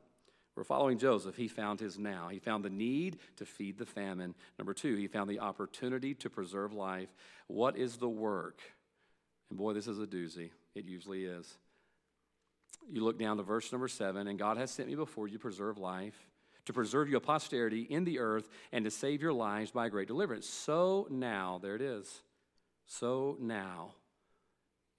we're 0.56 0.64
following 0.66 0.98
Joseph. 0.98 1.38
He 1.38 1.48
found 1.48 1.80
his 1.80 1.98
now. 1.98 2.28
He 2.28 2.40
found 2.40 2.66
the 2.66 2.70
need 2.70 3.20
to 3.38 3.46
feed 3.46 3.78
the 3.78 3.86
famine. 3.86 4.36
Number 4.58 4.74
two, 4.74 4.96
he 4.96 5.08
found 5.08 5.30
the 5.30 5.40
opportunity 5.40 6.14
to 6.16 6.30
preserve 6.30 6.74
life. 6.74 7.08
What 7.48 7.78
is 7.78 7.98
the 7.98 8.10
work? 8.10 8.60
And 9.50 9.58
boy, 9.58 9.74
this 9.74 9.88
is 9.88 10.00
a 10.00 10.08
doozy. 10.08 10.50
It 10.76 10.86
usually 10.86 11.24
is. 11.24 11.58
You 12.92 13.04
look 13.04 13.20
down 13.20 13.38
to 13.38 13.44
verse 13.44 13.72
number 13.72 13.88
seven, 13.88 14.28
and 14.28 14.40
God 14.40 14.58
has 14.58 14.72
sent 14.72 14.90
me 14.90 14.96
before 14.96 15.28
you 15.28 15.34
to 15.34 15.40
preserve 15.40 15.78
life, 15.78 16.16
to 16.66 16.74
preserve 16.74 17.10
your 17.10 17.20
posterity 17.20 17.82
in 17.82 18.04
the 18.04 18.20
earth, 18.20 18.50
and 18.72 18.86
to 18.86 18.92
save 18.92 19.22
your 19.22 19.34
lives 19.34 19.72
by 19.72 19.90
great 19.90 20.08
deliverance. 20.08 20.50
So 20.50 21.08
now, 21.10 21.60
there 21.62 21.76
it 21.76 21.82
is. 21.82 22.24
So 22.88 23.38
now, 23.40 23.94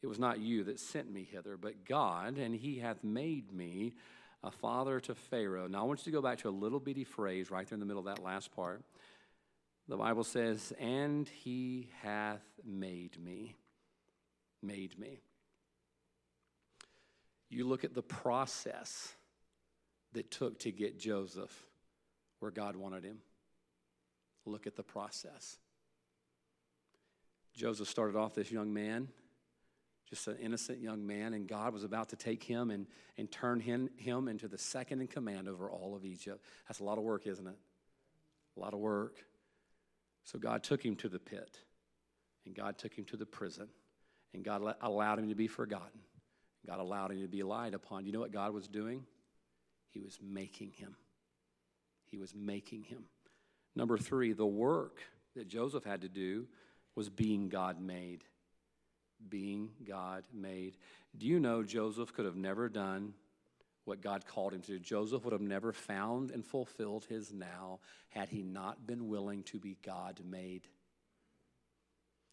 it 0.03 0.07
was 0.07 0.19
not 0.19 0.39
you 0.39 0.65
that 0.65 0.81
sent 0.81 1.13
me 1.13 1.29
hither, 1.31 1.57
but 1.57 1.85
God, 1.85 2.39
and 2.39 2.55
he 2.55 2.79
hath 2.79 3.03
made 3.03 3.53
me 3.53 3.95
a 4.43 4.51
father 4.51 5.01
to 5.01 5.15
Pharaoh. 5.15 5.67
Now, 5.67 5.81
I 5.81 5.83
want 5.85 6.01
you 6.01 6.13
to 6.13 6.17
go 6.17 6.23
back 6.23 6.39
to 6.39 6.49
a 6.49 6.51
little 6.51 6.81
bitty 6.81 7.05
phrase 7.05 7.51
right 7.51 7.69
there 7.69 7.77
in 7.77 7.81
the 7.81 7.87
middle 7.87 8.09
of 8.09 8.17
that 8.17 8.25
last 8.25 8.53
part. 8.53 8.83
The 9.89 9.97
Bible 9.97 10.25
says, 10.25 10.73
and 10.79 11.29
he 11.29 11.91
hath 12.03 12.45
made 12.65 13.19
me. 13.23 13.57
Made 14.63 14.99
me. 14.99 15.21
You 17.51 17.67
look 17.67 17.85
at 17.85 17.95
the 17.95 18.03
process 18.03 19.13
that 20.13 20.31
took 20.31 20.59
to 20.61 20.73
get 20.73 20.99
Joseph 20.99 21.67
where 22.39 22.51
God 22.51 22.77
wanted 22.77 23.05
him. 23.05 23.19
Look 24.47 24.67
at 24.67 24.77
the 24.77 24.83
process. 24.83 25.59
Joseph 27.55 27.89
started 27.89 28.17
off 28.17 28.35
this 28.35 28.51
young 28.51 28.73
man 28.73 29.09
just 30.11 30.27
an 30.27 30.37
innocent 30.43 30.81
young 30.81 31.07
man, 31.07 31.35
and 31.35 31.47
God 31.47 31.73
was 31.73 31.85
about 31.85 32.09
to 32.09 32.17
take 32.17 32.43
him 32.43 32.71
and, 32.71 32.87
and 33.17 33.31
turn 33.31 33.61
him, 33.61 33.89
him 33.97 34.27
into 34.27 34.49
the 34.49 34.59
second 34.59 35.01
in 35.01 35.07
command 35.07 35.49
over 35.49 35.71
all 35.71 35.95
of 35.95 36.05
Egypt. 36.05 36.45
That's 36.67 36.81
a 36.81 36.85
lot 36.85 36.99
of 36.99 37.05
work, 37.05 37.29
isn't 37.29 37.47
it? 37.47 37.59
A 38.57 38.61
lot 38.61 38.75
of 38.75 38.81
work. 38.81 39.25
So 40.25 40.39
God 40.39 40.65
took 40.65 40.85
him 40.85 40.97
to 40.97 41.09
the 41.09 41.21
pit, 41.21 41.61
and 42.45 42.57
God 42.57 42.77
took 42.77 42.93
him 42.93 43.05
to 43.07 43.17
the 43.17 43.25
prison, 43.25 43.69
and 44.35 44.45
God 44.45 44.63
allowed 44.83 45.21
him 45.21 45.29
to 45.29 45.37
be 45.37 45.47
forgotten. 45.47 46.01
God 46.67 46.79
allowed 46.79 47.13
him 47.13 47.23
to 47.23 47.29
be 47.29 47.43
lied 47.43 47.75
upon. 47.75 48.05
You 48.05 48.13
know 48.13 48.21
what 48.21 48.33
God 48.33 48.53
was 48.53 48.69
doing? 48.69 49.05
He 49.91 50.01
was 50.01 50.19
making 50.23 50.73
him. 50.73 50.95
He 52.11 52.19
was 52.19 52.35
making 52.35 52.85
him. 52.85 53.05
Number 53.75 53.97
three, 53.97 54.33
the 54.33 54.47
work 54.47 54.99
that 55.37 55.49
Joseph 55.49 55.85
had 55.85 56.03
to 56.03 56.09
do 56.09 56.47
was 56.95 57.09
being 57.09 57.49
God 57.49 57.81
made 57.81 58.25
being 59.29 59.71
God 59.87 60.25
made. 60.33 60.77
Do 61.17 61.27
you 61.27 61.41
know 61.41 61.63
Joseph 61.63 62.13
could 62.15 62.25
have 62.25 62.37
never 62.37 62.69
done 62.69 63.15
what 63.85 64.01
God 64.01 64.27
called 64.27 64.55
him 64.55 64.63
to 64.63 64.73
do? 64.73 64.79
Joseph 64.79 65.25
would 65.25 65.33
have 65.33 65.41
never 65.41 65.73
found 65.73 66.31
and 66.31 66.45
fulfilled 66.45 67.07
his 67.09 67.33
now 67.33 67.81
had 68.11 68.29
he 68.29 68.43
not 68.43 68.87
been 68.87 69.09
willing 69.09 69.43
to 69.45 69.59
be 69.59 69.77
God 69.85 70.21
made. 70.25 70.67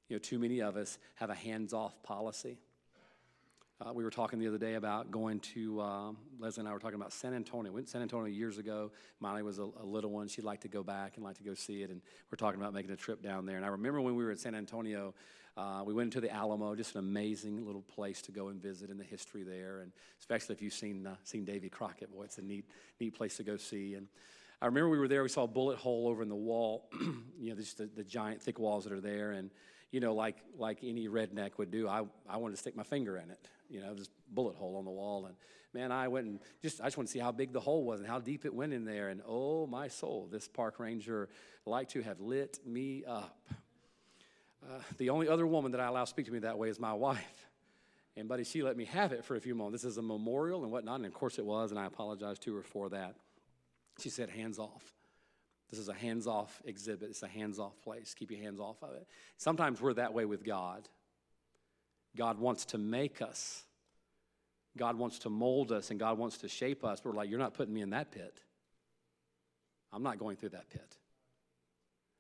You 0.10 0.16
know, 0.16 0.20
too 0.20 0.40
many 0.40 0.62
of 0.62 0.78
us 0.78 0.98
have 1.16 1.30
a 1.30 1.36
hands 1.36 1.74
off 1.74 2.02
policy. 2.04 2.60
Uh, 3.80 3.94
we 3.94 4.04
were 4.04 4.10
talking 4.10 4.40
the 4.40 4.48
other 4.48 4.58
day 4.58 4.74
about 4.74 5.12
going 5.12 5.40
to, 5.40 5.80
um, 5.82 6.18
Leslie 6.40 6.62
and 6.62 6.68
I 6.68 6.74
were 6.74 6.80
talking 6.80 6.96
about 6.96 7.14
San 7.14 7.36
Antonio. 7.36 7.72
We 7.72 7.76
went 7.76 7.86
to 7.86 7.92
San 7.92 8.02
Antonio 8.02 8.26
years 8.26 8.58
ago. 8.58 8.92
Molly 9.20 9.44
was 9.44 9.60
a, 9.60 9.70
a, 9.80 9.86
little 9.86 10.10
one. 10.10 10.28
She'd 10.28 10.46
like 10.46 10.62
to 10.62 10.68
go 10.68 10.82
back 10.82 11.16
and 11.16 11.24
like 11.24 11.38
to 11.38 11.44
go 11.44 11.54
see 11.54 11.84
it. 11.84 11.92
And 11.92 12.02
we're 12.32 12.38
talking 12.38 12.60
about 12.60 12.74
making 12.74 12.90
a 12.90 12.96
trip 12.96 13.22
down 13.22 13.46
there. 13.46 13.56
And 13.56 13.64
I 13.64 13.68
remember 13.68 14.02
when 14.02 14.16
we 14.16 14.26
were 14.26 14.32
at 14.32 14.40
San 14.40 14.56
Antonio, 14.56 15.14
uh, 15.56 15.84
we 15.86 15.94
went 15.94 16.08
into 16.08 16.22
the 16.22 16.34
Alamo, 16.34 16.74
just 16.74 16.96
an 16.96 17.00
amazing 17.00 17.68
little 17.68 17.84
place 17.84 18.20
to 18.24 18.32
go 18.32 18.48
and 18.48 18.60
visit 18.60 18.90
in 18.90 18.98
the 18.98 19.04
history 19.04 19.44
there. 19.44 19.82
And 19.82 19.92
especially 20.20 20.56
if 20.56 20.62
you've 20.64 20.74
seen, 20.74 21.06
uh, 21.06 21.16
seen 21.24 21.46
Davy 21.46 21.70
Crockett, 21.70 22.12
boy, 22.12 22.24
it's 22.24 22.40
a 22.40 22.42
neat, 22.42 22.66
neat 23.00 23.14
place 23.16 23.38
to 23.38 23.44
go 23.44 23.58
see. 23.58 23.94
And 23.94 24.08
I 24.62 24.66
remember 24.66 24.90
we 24.90 24.98
were 24.98 25.08
there, 25.08 25.24
we 25.24 25.30
saw 25.30 25.44
a 25.44 25.48
bullet 25.48 25.78
hole 25.78 26.08
over 26.08 26.24
in 26.24 26.30
the 26.30 26.36
wall, 26.36 26.90
you 27.40 27.50
know, 27.50 27.56
just 27.56 27.78
the, 27.78 27.90
the 27.96 28.04
giant 28.04 28.42
thick 28.42 28.60
walls 28.60 28.86
that 28.86 28.94
are 28.94 29.02
there. 29.02 29.32
And 29.32 29.52
you 29.92 30.00
know, 30.00 30.14
like 30.14 30.38
like 30.58 30.80
any 30.84 31.08
redneck 31.08 31.58
would 31.58 31.72
do, 31.72 31.88
I, 31.88 32.04
I 32.28 32.38
wanted 32.38 32.56
to 32.56 32.60
stick 32.60 32.76
my 32.76 32.84
finger 32.84 33.18
in 33.18 33.30
it, 33.30 33.48
you 33.70 33.82
know, 33.82 33.94
this 33.94 34.10
bullet 34.30 34.56
hole 34.56 34.78
on 34.78 34.86
the 34.86 34.92
wall. 34.92 35.26
And 35.28 35.36
man, 35.74 35.92
I 35.92 36.08
went 36.08 36.28
and 36.28 36.40
just, 36.62 36.82
I 36.82 36.86
just 36.86 36.98
wanted 36.98 37.08
to 37.08 37.14
see 37.14 37.20
how 37.20 37.32
big 37.32 37.54
the 37.54 37.60
hole 37.60 37.84
was 37.84 38.00
and 38.00 38.10
how 38.10 38.20
deep 38.20 38.46
it 38.46 38.54
went 38.54 38.74
in 38.74 38.84
there. 38.84 39.10
And 39.10 39.22
oh, 39.28 39.68
my 39.68 39.88
soul, 39.88 40.28
this 40.32 40.48
park 40.48 40.80
ranger 40.80 41.30
like 41.66 41.90
to 41.90 42.02
have 42.02 42.20
lit 42.20 42.60
me 42.66 43.04
up. 43.06 43.38
Uh, 44.64 44.80
the 44.98 45.12
only 45.12 45.30
other 45.30 45.46
woman 45.46 45.72
that 45.72 45.80
I 45.80 45.86
allow 45.86 46.04
to 46.04 46.10
speak 46.10 46.26
to 46.26 46.32
me 46.32 46.40
that 46.40 46.58
way 46.58 46.70
is 46.70 46.80
my 46.80 46.94
wife. 46.94 47.48
And, 48.16 48.28
buddy, 48.28 48.44
she 48.44 48.64
let 48.64 48.76
me 48.76 48.86
have 48.86 49.12
it 49.12 49.24
for 49.24 49.36
a 49.36 49.40
few 49.40 49.54
moments. 49.54 49.84
This 49.84 49.92
is 49.92 49.98
a 49.98 50.02
memorial 50.02 50.64
and 50.64 50.72
whatnot. 50.72 50.96
And, 50.96 51.06
of 51.06 51.14
course, 51.14 51.38
it 51.38 51.46
was, 51.46 51.70
and 51.70 51.80
I 51.80 51.86
apologize 51.86 52.40
to 52.40 52.56
her 52.56 52.64
for 52.64 52.90
that. 52.90 53.16
She 54.00 54.10
said, 54.10 54.30
hands 54.30 54.60
off. 54.60 54.84
This 55.70 55.80
is 55.80 55.90
a 55.90 55.94
hands 55.94 56.28
off 56.28 56.62
exhibit. 56.66 57.10
It's 57.10 57.24
a 57.24 57.28
hands 57.28 57.60
off 57.60 57.82
place. 57.82 58.14
Keep 58.14 58.32
your 58.32 58.40
hands 58.42 58.60
off 58.60 58.82
of 58.82 58.96
it. 58.96 59.08
Sometimes 59.38 59.82
we're 59.82 59.94
that 59.94 60.14
way 60.14 60.26
with 60.26 60.44
God. 60.44 60.88
God 62.16 62.40
wants 62.40 62.66
to 62.66 62.78
make 62.78 63.22
us, 63.22 63.64
God 64.78 64.98
wants 64.98 65.20
to 65.20 65.30
mold 65.30 65.72
us, 65.72 65.92
and 65.92 66.00
God 66.00 66.18
wants 66.18 66.38
to 66.40 66.48
shape 66.48 66.84
us. 66.84 67.02
We're 67.04 67.12
like, 67.12 67.30
You're 67.30 67.40
not 67.40 67.54
putting 67.54 67.74
me 67.74 67.82
in 67.82 67.92
that 67.92 68.12
pit. 68.12 68.42
I'm 69.92 70.04
not 70.04 70.18
going 70.18 70.38
through 70.38 70.50
that 70.50 70.70
pit. 70.70 70.98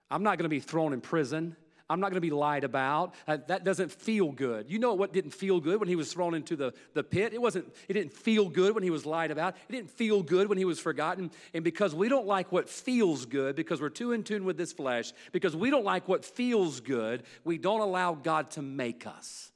I'm 0.10 0.24
not 0.24 0.38
going 0.38 0.44
to 0.46 0.50
be 0.50 0.60
thrown 0.60 0.94
in 0.94 1.02
prison. 1.02 1.56
I'm 1.90 2.02
not 2.02 2.08
going 2.10 2.18
to 2.18 2.22
be 2.22 2.32
lied 2.32 2.64
about. 2.66 3.14
Uh, 3.28 3.38
that 3.48 3.64
doesn't 3.64 3.92
feel 3.92 4.32
good. 4.32 4.70
You 4.70 4.78
know 4.78 4.94
what 4.94 5.14
didn't 5.14 5.32
feel 5.32 5.60
good 5.62 5.80
when 5.80 5.88
he 5.88 5.96
was 5.96 6.12
thrown 6.12 6.34
into 6.34 6.56
the, 6.56 6.74
the 6.94 7.04
pit? 7.04 7.34
It 7.34 7.42
wasn't, 7.42 7.74
it 7.88 7.94
didn't 7.94 8.14
feel 8.14 8.50
good 8.50 8.76
when 8.76 8.84
he 8.84 8.90
was 8.90 9.06
lied 9.06 9.32
about. 9.32 9.56
It 9.70 9.72
didn't 9.72 9.92
feel 9.92 10.22
good 10.22 10.50
when 10.50 10.58
he 10.58 10.66
was 10.66 10.80
forgotten. 10.80 11.32
And 11.54 11.64
because 11.64 11.96
we 11.96 12.10
don't 12.10 12.28
like 12.28 12.52
what 12.52 12.70
feels 12.70 13.26
good, 13.26 13.56
because 13.56 13.80
we're 13.80 13.90
too 13.90 14.12
in 14.12 14.24
tune 14.24 14.44
with 14.44 14.58
this 14.58 14.74
flesh, 14.74 15.14
because 15.32 15.56
we 15.56 15.70
don't 15.70 15.86
like 15.86 16.08
what 16.10 16.26
feels 16.26 16.82
good, 16.82 17.24
we 17.46 17.58
don't 17.58 17.82
allow 17.82 18.14
God 18.16 18.52
to 18.52 18.62
make 18.62 19.08
us. 19.08 19.52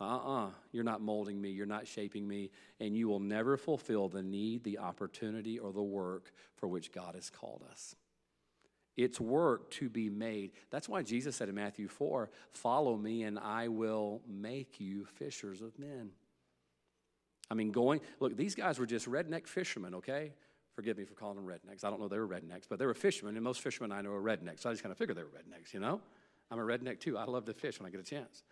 Uh 0.00 0.04
uh-uh. 0.04 0.46
uh, 0.46 0.50
you 0.72 0.80
are 0.80 0.84
not 0.84 1.00
molding 1.00 1.40
me, 1.40 1.50
you're 1.50 1.64
not 1.64 1.86
shaping 1.86 2.26
me, 2.26 2.50
and 2.80 2.96
you 2.96 3.06
will 3.06 3.20
never 3.20 3.56
fulfill 3.56 4.08
the 4.08 4.22
need, 4.22 4.64
the 4.64 4.78
opportunity, 4.78 5.60
or 5.60 5.72
the 5.72 5.82
work 5.82 6.32
for 6.56 6.66
which 6.66 6.90
God 6.90 7.14
has 7.14 7.30
called 7.30 7.62
us. 7.70 7.94
It's 8.96 9.20
work 9.20 9.70
to 9.72 9.88
be 9.88 10.10
made. 10.10 10.52
That's 10.70 10.88
why 10.88 11.02
Jesus 11.02 11.36
said 11.36 11.48
in 11.48 11.54
Matthew 11.54 11.88
4 11.88 12.30
Follow 12.50 12.96
me, 12.96 13.22
and 13.22 13.38
I 13.38 13.68
will 13.68 14.20
make 14.26 14.80
you 14.80 15.04
fishers 15.04 15.62
of 15.62 15.78
men. 15.78 16.10
I 17.50 17.54
mean, 17.54 17.70
going, 17.70 18.00
look, 18.20 18.36
these 18.36 18.54
guys 18.54 18.78
were 18.78 18.86
just 18.86 19.06
redneck 19.06 19.46
fishermen, 19.46 19.94
okay? 19.96 20.32
Forgive 20.74 20.96
me 20.96 21.04
for 21.04 21.14
calling 21.14 21.36
them 21.36 21.46
rednecks. 21.46 21.84
I 21.84 21.90
don't 21.90 22.00
know 22.00 22.08
they 22.08 22.18
were 22.18 22.28
rednecks, 22.28 22.64
but 22.68 22.78
they 22.78 22.86
were 22.86 22.94
fishermen, 22.94 23.36
and 23.36 23.44
most 23.44 23.60
fishermen 23.60 23.92
I 23.92 24.00
know 24.00 24.12
are 24.12 24.22
rednecks. 24.22 24.60
So 24.60 24.70
I 24.70 24.72
just 24.72 24.82
kind 24.82 24.90
of 24.90 24.96
figured 24.96 25.18
they 25.18 25.22
were 25.22 25.28
rednecks, 25.28 25.74
you 25.74 25.80
know? 25.80 26.00
I'm 26.50 26.58
a 26.58 26.62
redneck 26.62 27.00
too. 27.00 27.18
I 27.18 27.24
love 27.24 27.44
to 27.46 27.54
fish 27.54 27.78
when 27.78 27.86
I 27.86 27.90
get 27.90 28.00
a 28.00 28.04
chance 28.04 28.42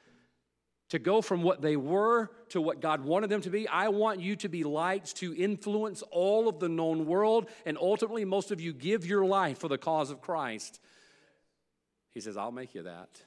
to 0.91 0.99
go 0.99 1.23
from 1.23 1.43
what 1.43 1.63
they 1.63 1.77
were 1.77 2.31
to 2.51 2.61
what 2.61 2.81
God 2.81 3.03
wanted 3.05 3.31
them 3.31 3.41
to 3.43 3.51
be. 3.51 3.67
I 3.67 3.89
want 3.89 4.21
you 4.21 4.37
to 4.37 4.49
be 4.49 4.65
lights 4.65 5.13
to 5.15 5.35
influence 5.35 6.03
all 6.11 6.49
of 6.49 6.59
the 6.59 6.69
known 6.69 7.07
world. 7.07 7.49
And 7.65 7.79
ultimately, 7.81 8.25
most 8.25 8.51
of 8.51 8.61
you 8.61 8.73
give 8.73 9.07
your 9.07 9.25
life 9.25 9.59
for 9.59 9.69
the 9.69 9.79
cause 9.79 10.11
of 10.11 10.21
Christ. 10.21 10.81
He 12.13 12.21
says, 12.21 12.37
I'll 12.37 12.53
make 12.53 12.75
you 12.75 12.83
that. 12.83 13.21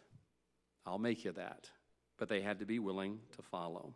I'll 0.86 1.00
make 1.00 1.24
you 1.24 1.32
that. 1.32 1.70
But 2.18 2.30
they 2.30 2.42
had 2.42 2.60
to 2.60 2.66
be 2.66 2.80
willing 2.80 3.20
to 3.38 3.42
follow. 3.42 3.94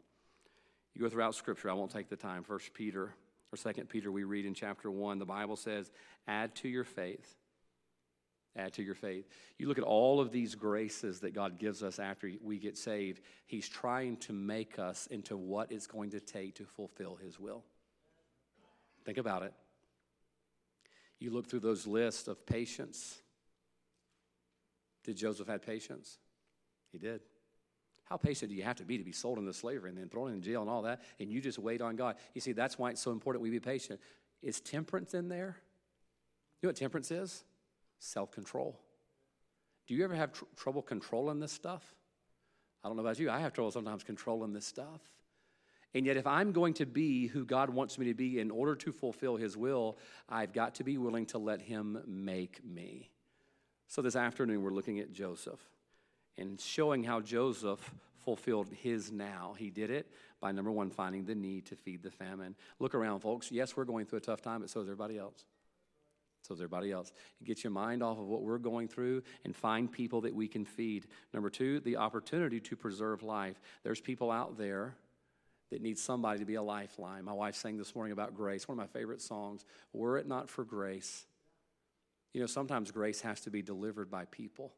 You 0.96 1.02
go 1.02 1.10
throughout 1.10 1.36
Scripture, 1.36 1.70
I 1.70 1.74
won't 1.74 1.92
take 1.92 2.10
the 2.10 2.16
time. 2.16 2.44
First 2.44 2.74
Peter 2.74 3.14
or 3.52 3.58
Second 3.58 3.90
Peter, 3.90 4.12
we 4.12 4.24
read 4.24 4.46
in 4.46 4.54
chapter 4.54 4.90
1, 4.90 5.20
the 5.20 5.26
Bible 5.26 5.56
says, 5.56 5.92
add 6.28 6.56
to 6.56 6.70
your 6.70 6.84
faith 6.84 7.36
add 8.58 8.74
to 8.74 8.84
your 8.84 8.96
faith. 8.96 9.28
You 9.58 9.68
look 9.68 9.78
at 9.78 9.84
all 9.84 10.20
of 10.20 10.32
these 10.32 10.56
graces 10.56 11.20
that 11.22 11.34
God 11.34 11.60
gives 11.60 11.84
us 11.84 12.00
after 12.00 12.32
we 12.44 12.58
get 12.58 12.78
saved, 12.78 13.22
He's 13.46 13.70
trying 13.70 14.18
to 14.18 14.34
make 14.34 14.80
us 14.80 15.08
into 15.08 15.38
what 15.38 15.72
it's 15.72 15.88
going 15.88 16.12
to 16.12 16.20
take 16.20 16.56
to 16.56 16.66
fulfill 16.66 17.16
His 17.16 17.40
will. 17.40 17.64
Think 19.06 19.18
about 19.18 19.44
it. 19.44 19.54
You 21.20 21.32
look 21.32 21.48
through 21.48 21.62
those 21.62 21.88
lists 21.88 22.28
of 22.28 22.46
patience. 22.46 23.20
Did 25.04 25.18
Joseph 25.18 25.48
have 25.48 25.66
patience? 25.66 26.20
He 26.92 26.98
did. 26.98 27.22
How 28.04 28.18
patient 28.18 28.50
do 28.50 28.56
you 28.56 28.64
have 28.64 28.78
to 28.78 28.86
be 28.86 28.98
to 28.98 29.04
be 29.04 29.12
sold 29.12 29.38
into 29.38 29.52
slavery 29.54 29.90
and 29.90 29.98
then 29.98 30.08
thrown 30.08 30.32
in 30.32 30.42
jail 30.42 30.62
and 30.62 30.70
all 30.70 30.84
that, 30.84 31.02
and 31.20 31.30
you 31.30 31.42
just 31.42 31.60
wait 31.60 31.82
on 31.82 31.96
God? 31.96 32.16
You 32.34 32.42
see, 32.42 32.54
that's 32.54 32.78
why 32.78 32.92
it's 32.92 33.02
so 33.02 33.12
important 33.12 33.44
we 33.44 33.50
be 33.50 33.60
patient. 33.60 34.00
Is 34.42 34.62
temperance 34.62 35.14
in 35.14 35.28
there? 35.28 35.58
You 36.62 36.68
know 36.68 36.70
what 36.70 36.78
temperance 36.78 37.12
is? 37.12 37.44
Self 38.00 38.32
control. 38.32 38.80
Do 39.88 39.96
you 39.96 40.04
ever 40.04 40.16
have 40.16 40.34
tr- 40.34 40.46
trouble 40.56 40.82
controlling 40.82 41.40
this 41.40 41.52
stuff? 41.52 41.96
I 42.84 42.88
don't 42.88 42.98
know 42.98 43.04
about 43.04 43.20
you. 43.20 43.30
I 43.30 43.40
have 43.40 43.54
trouble 43.54 43.72
sometimes 43.72 44.04
controlling 44.04 44.54
this 44.54 44.66
stuff. 44.66 45.02
And 45.94 46.06
yet, 46.06 46.18
if 46.18 46.28
I'm 46.28 46.52
going 46.52 46.74
to 46.76 46.86
be 46.86 47.28
who 47.28 47.46
God 47.46 47.70
wants 47.70 47.98
me 47.98 48.08
to 48.08 48.14
be 48.14 48.40
in 48.40 48.52
order 48.52 48.76
to 48.76 48.92
fulfill 48.92 49.38
His 49.38 49.56
will, 49.56 49.98
I've 50.30 50.54
got 50.54 50.76
to 50.76 50.84
be 50.84 50.98
willing 50.98 51.26
to 51.28 51.38
let 51.38 51.62
Him 51.62 52.04
make 52.06 52.64
me. 52.64 53.10
So, 53.88 54.02
this 54.02 54.16
afternoon, 54.16 54.62
we're 54.62 54.72
looking 54.72 55.00
at 55.00 55.12
Joseph 55.12 55.60
and 56.38 56.60
showing 56.60 57.04
how 57.04 57.22
Joseph 57.22 57.80
fulfilled 58.28 58.68
his 58.70 59.10
now. 59.10 59.56
He 59.58 59.70
did 59.70 59.90
it 59.90 60.12
by 60.42 60.52
number 60.52 60.72
one, 60.72 60.90
finding 60.90 61.26
the 61.26 61.34
need 61.34 61.66
to 61.68 61.76
feed 61.76 62.04
the 62.04 62.12
famine. 62.12 62.56
Look 62.78 62.94
around, 62.94 63.22
folks. 63.22 63.52
Yes, 63.52 63.78
we're 63.78 63.86
going 63.86 64.06
through 64.06 64.18
a 64.18 64.22
tough 64.22 64.42
time, 64.42 64.60
but 64.60 64.70
so 64.70 64.82
is 64.82 64.88
everybody 64.88 65.18
else. 65.18 65.46
So 66.42 66.54
is 66.54 66.62
everybody 66.62 66.92
else. 66.92 67.12
Get 67.44 67.64
your 67.64 67.72
mind 67.72 68.02
off 68.02 68.18
of 68.18 68.28
what 68.28 68.42
we're 68.42 68.58
going 68.58 68.88
through 68.88 69.24
and 69.44 69.56
find 69.56 69.92
people 69.92 70.22
that 70.22 70.34
we 70.34 70.48
can 70.48 70.64
feed. 70.64 71.08
Number 71.34 71.50
two, 71.50 71.82
the 71.82 71.98
opportunity 71.98 72.60
to 72.62 72.76
preserve 72.76 73.22
life. 73.22 73.60
There's 73.84 74.00
people 74.00 74.32
out 74.32 74.58
there 74.58 74.96
that 75.72 75.82
need 75.82 76.00
somebody 76.00 76.40
to 76.40 76.46
be 76.46 76.56
a 76.56 76.62
lifeline. 76.62 77.26
My 77.26 77.34
wife 77.34 77.56
sang 77.56 77.78
this 77.78 77.94
morning 77.94 78.14
about 78.14 78.34
grace, 78.34 78.68
one 78.68 78.80
of 78.80 78.82
my 78.82 79.00
favorite 79.00 79.22
songs. 79.22 79.66
Were 79.92 80.18
it 80.18 80.28
not 80.28 80.50
for 80.50 80.64
grace, 80.64 81.26
you 82.34 82.40
know, 82.40 82.48
sometimes 82.48 82.92
grace 82.92 83.22
has 83.22 83.42
to 83.42 83.50
be 83.50 83.62
delivered 83.62 84.10
by 84.10 84.26
people. 84.26 84.72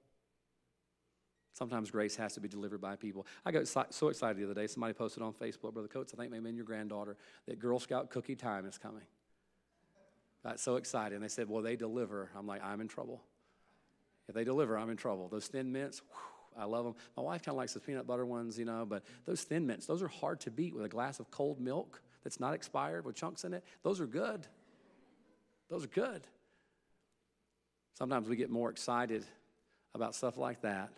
Sometimes 1.54 1.91
grace 1.91 2.15
has 2.15 2.34
to 2.36 2.39
be 2.39 2.48
delivered 2.48 2.80
by 2.80 2.95
people. 2.95 3.28
I 3.45 3.52
got 3.52 3.67
so 3.67 4.08
excited 4.08 4.38
the 4.38 4.45
other 4.45 4.54
day. 4.54 4.65
Somebody 4.67 4.93
posted 4.93 5.22
on 5.22 5.34
Facebook, 5.34 5.74
Brother 5.74 5.89
Coates, 5.89 6.13
I 6.13 6.17
think 6.17 6.32
maybe 6.32 6.48
in 6.48 6.56
your 6.56 6.63
granddaughter, 6.63 7.17
that 7.48 7.60
Girl 7.60 7.80
Scout 7.80 8.10
cookie 8.12 8.36
time 8.36 8.65
is 8.65 8.78
coming. 8.78 9.04
Got 10.43 10.60
so 10.60 10.75
excited. 10.75 11.15
And 11.15 11.23
they 11.23 11.30
said, 11.30 11.49
Well, 11.49 11.62
they 11.62 11.75
deliver. 11.75 12.30
I'm 12.38 12.47
like, 12.47 12.63
I'm 12.63 12.82
in 12.82 12.88
trouble. 12.88 13.21
If 14.28 14.36
they 14.36 14.43
deliver, 14.43 14.78
I'm 14.78 14.89
in 14.89 14.97
trouble. 14.97 15.28
Those 15.28 15.47
thin 15.47 15.71
mints, 15.71 16.02
whew, 16.08 16.62
I 16.62 16.65
love 16.65 16.86
them. 16.86 16.95
My 17.17 17.23
wife 17.23 17.43
kind 17.43 17.54
of 17.54 17.58
likes 17.58 17.73
the 17.73 17.80
peanut 17.80 18.06
butter 18.06 18.25
ones, 18.25 18.60
you 18.60 18.65
know, 18.65 18.86
but 18.86 19.04
those 19.25 19.43
thin 19.43 19.65
mints, 19.65 19.86
those 19.86 20.04
are 20.04 20.08
hard 20.08 20.39
to 20.41 20.52
beat 20.52 20.75
with 20.75 20.86
a 20.86 20.89
glass 20.89 21.19
of 21.19 21.32
cold 21.32 21.60
milk 21.60 22.02
that's 22.23 22.39
not 22.39 22.54
expired 22.54 23.06
with 23.06 23.15
chunks 23.15 23.43
in 23.43 23.54
it. 23.54 23.63
Those 23.82 23.99
are 23.99 24.06
good. 24.06 24.45
Those 25.69 25.84
are 25.84 25.88
good. 25.88 26.28
Sometimes 27.97 28.30
we 28.30 28.36
get 28.36 28.49
more 28.49 28.69
excited 28.69 29.25
about 29.93 30.15
stuff 30.15 30.38
like 30.38 30.62
that 30.62 30.89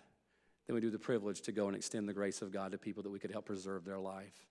than 0.68 0.76
we 0.76 0.82
do 0.82 0.90
the 0.90 1.00
privilege 1.00 1.42
to 1.42 1.52
go 1.52 1.68
and 1.68 1.76
extend 1.76 2.08
the 2.08 2.14
grace 2.14 2.42
of 2.42 2.52
God 2.52 2.74
to 2.74 2.78
people 2.78 3.04
that 3.04 3.10
we 3.10 3.20
could 3.20 3.32
help 3.32 3.46
preserve 3.46 3.86
their 3.86 4.00
life. 4.00 4.51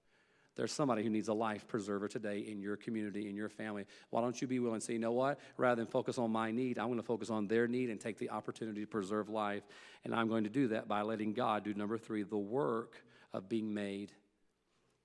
There's 0.56 0.72
somebody 0.72 1.02
who 1.02 1.10
needs 1.10 1.28
a 1.28 1.32
life 1.32 1.66
preserver 1.68 2.08
today 2.08 2.40
in 2.40 2.60
your 2.60 2.76
community, 2.76 3.28
in 3.28 3.36
your 3.36 3.48
family. 3.48 3.86
Why 4.10 4.20
don't 4.20 4.40
you 4.40 4.48
be 4.48 4.58
willing 4.58 4.80
to 4.80 4.84
say, 4.84 4.94
you 4.94 4.98
know 4.98 5.12
what? 5.12 5.38
Rather 5.56 5.76
than 5.76 5.86
focus 5.86 6.18
on 6.18 6.30
my 6.30 6.50
need, 6.50 6.78
I'm 6.78 6.88
going 6.88 6.98
to 6.98 7.04
focus 7.04 7.30
on 7.30 7.46
their 7.46 7.68
need 7.68 7.88
and 7.88 8.00
take 8.00 8.18
the 8.18 8.30
opportunity 8.30 8.80
to 8.80 8.86
preserve 8.86 9.28
life. 9.28 9.62
And 10.04 10.14
I'm 10.14 10.28
going 10.28 10.44
to 10.44 10.50
do 10.50 10.68
that 10.68 10.88
by 10.88 11.02
letting 11.02 11.32
God 11.32 11.64
do 11.64 11.72
number 11.74 11.98
three, 11.98 12.24
the 12.24 12.36
work 12.36 12.96
of 13.32 13.48
being 13.48 13.72
made. 13.72 14.12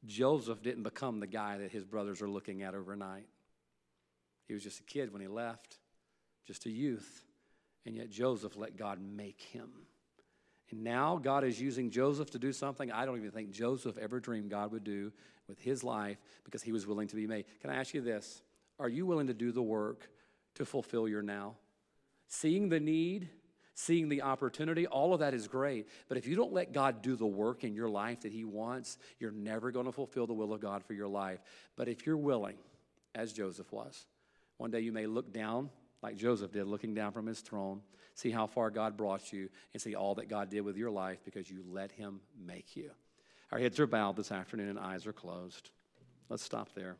Joseph 0.05 0.62
didn't 0.62 0.84
become 0.84 1.19
the 1.19 1.27
guy 1.27 1.60
that 1.60 1.71
his 1.71 1.84
brothers 1.84 2.21
are 2.21 2.29
looking 2.29 2.63
at 2.63 2.75
overnight. 2.75 3.27
He 4.47 4.53
was 4.53 4.63
just 4.63 4.79
a 4.79 4.84
kid 4.84 5.13
when 5.13 5.21
he 5.21 5.27
left, 5.27 5.77
just 6.45 6.65
a 6.65 6.69
youth. 6.69 7.23
And 7.86 7.95
yet 7.95 8.10
Joseph 8.10 8.58
let 8.58 8.77
God 8.77 8.99
make 8.99 9.41
him. 9.41 9.69
And 10.71 10.84
now 10.84 11.19
God 11.21 11.43
is 11.43 11.62
using 11.62 11.91
Joseph 11.91 12.32
to 12.32 12.39
do 12.39 12.51
something 12.51 12.91
I 12.91 13.06
don't 13.06 13.17
even 13.17 13.32
think 13.32 13.51
Joseph 13.51 13.97
ever 13.97 14.19
dreamed 14.19 14.49
God 14.49 14.71
would 14.71 14.84
do 14.84 15.12
with 15.47 15.60
his 15.60 15.84
life 15.84 16.17
because 16.43 16.63
he 16.63 16.71
was 16.71 16.88
willing 16.88 17.08
to 17.10 17.15
be 17.15 17.28
made. 17.28 17.45
Can 17.62 17.69
I 17.69 17.75
ask 17.75 17.93
you 17.93 18.01
this? 18.01 18.41
Are 18.80 18.89
you 18.89 19.06
willing 19.06 19.28
to 19.28 19.34
do 19.34 19.51
the 19.51 19.62
work 19.62 20.10
to 20.56 20.65
fulfill 20.65 21.08
your 21.08 21.21
now? 21.21 21.56
Seeing 22.28 22.69
the 22.69 22.80
need, 22.80 23.30
seeing 23.75 24.10
the 24.10 24.23
opportunity, 24.23 24.88
all 24.88 25.13
of 25.13 25.19
that 25.19 25.34
is 25.34 25.47
great. 25.47 25.88
But 26.10 26.17
if 26.17 26.28
you 26.28 26.36
don't 26.36 26.51
let 26.51 26.73
God 26.73 27.01
do 27.01 27.15
the 27.15 27.25
work 27.25 27.63
in 27.63 27.75
your 27.75 27.89
life 27.89 28.21
that 28.21 28.32
He 28.32 28.43
wants, 28.43 28.97
you're 29.19 29.32
never 29.32 29.71
going 29.71 29.86
to 29.86 29.91
fulfill 29.91 30.25
the 30.25 30.34
will 30.34 30.51
of 30.51 30.62
God 30.62 30.84
for 30.84 30.93
your 30.93 31.08
life. 31.08 31.39
But 31.75 31.88
if 31.88 32.06
you're 32.06 32.17
willing, 32.17 32.58
as 33.13 33.32
Joseph 33.32 33.71
was, 33.71 34.06
one 34.58 34.71
day 34.71 34.80
you 34.80 34.91
may 34.91 35.06
look 35.06 35.32
down 35.32 35.69
like 36.05 36.17
Joseph 36.17 36.51
did, 36.51 36.67
looking 36.67 36.93
down 36.93 37.11
from 37.11 37.25
his 37.25 37.39
throne, 37.39 37.81
see 38.13 38.29
how 38.29 38.45
far 38.45 38.69
God 38.69 38.95
brought 38.95 39.33
you, 39.33 39.49
and 39.73 39.81
see 39.81 39.95
all 39.95 40.13
that 40.15 40.29
God 40.29 40.51
did 40.51 40.61
with 40.61 40.77
your 40.77 40.91
life 40.91 41.17
because 41.25 41.49
you 41.49 41.63
let 41.67 41.91
Him 41.91 42.19
make 42.45 42.75
you. 42.75 42.91
Our 43.51 43.57
heads 43.57 43.79
are 43.79 43.87
bowed 43.87 44.15
this 44.15 44.31
afternoon 44.31 44.69
and 44.69 44.77
eyes 44.77 45.07
are 45.07 45.13
closed. 45.13 45.71
Let's 46.29 46.43
stop 46.43 46.69
there. 46.75 46.97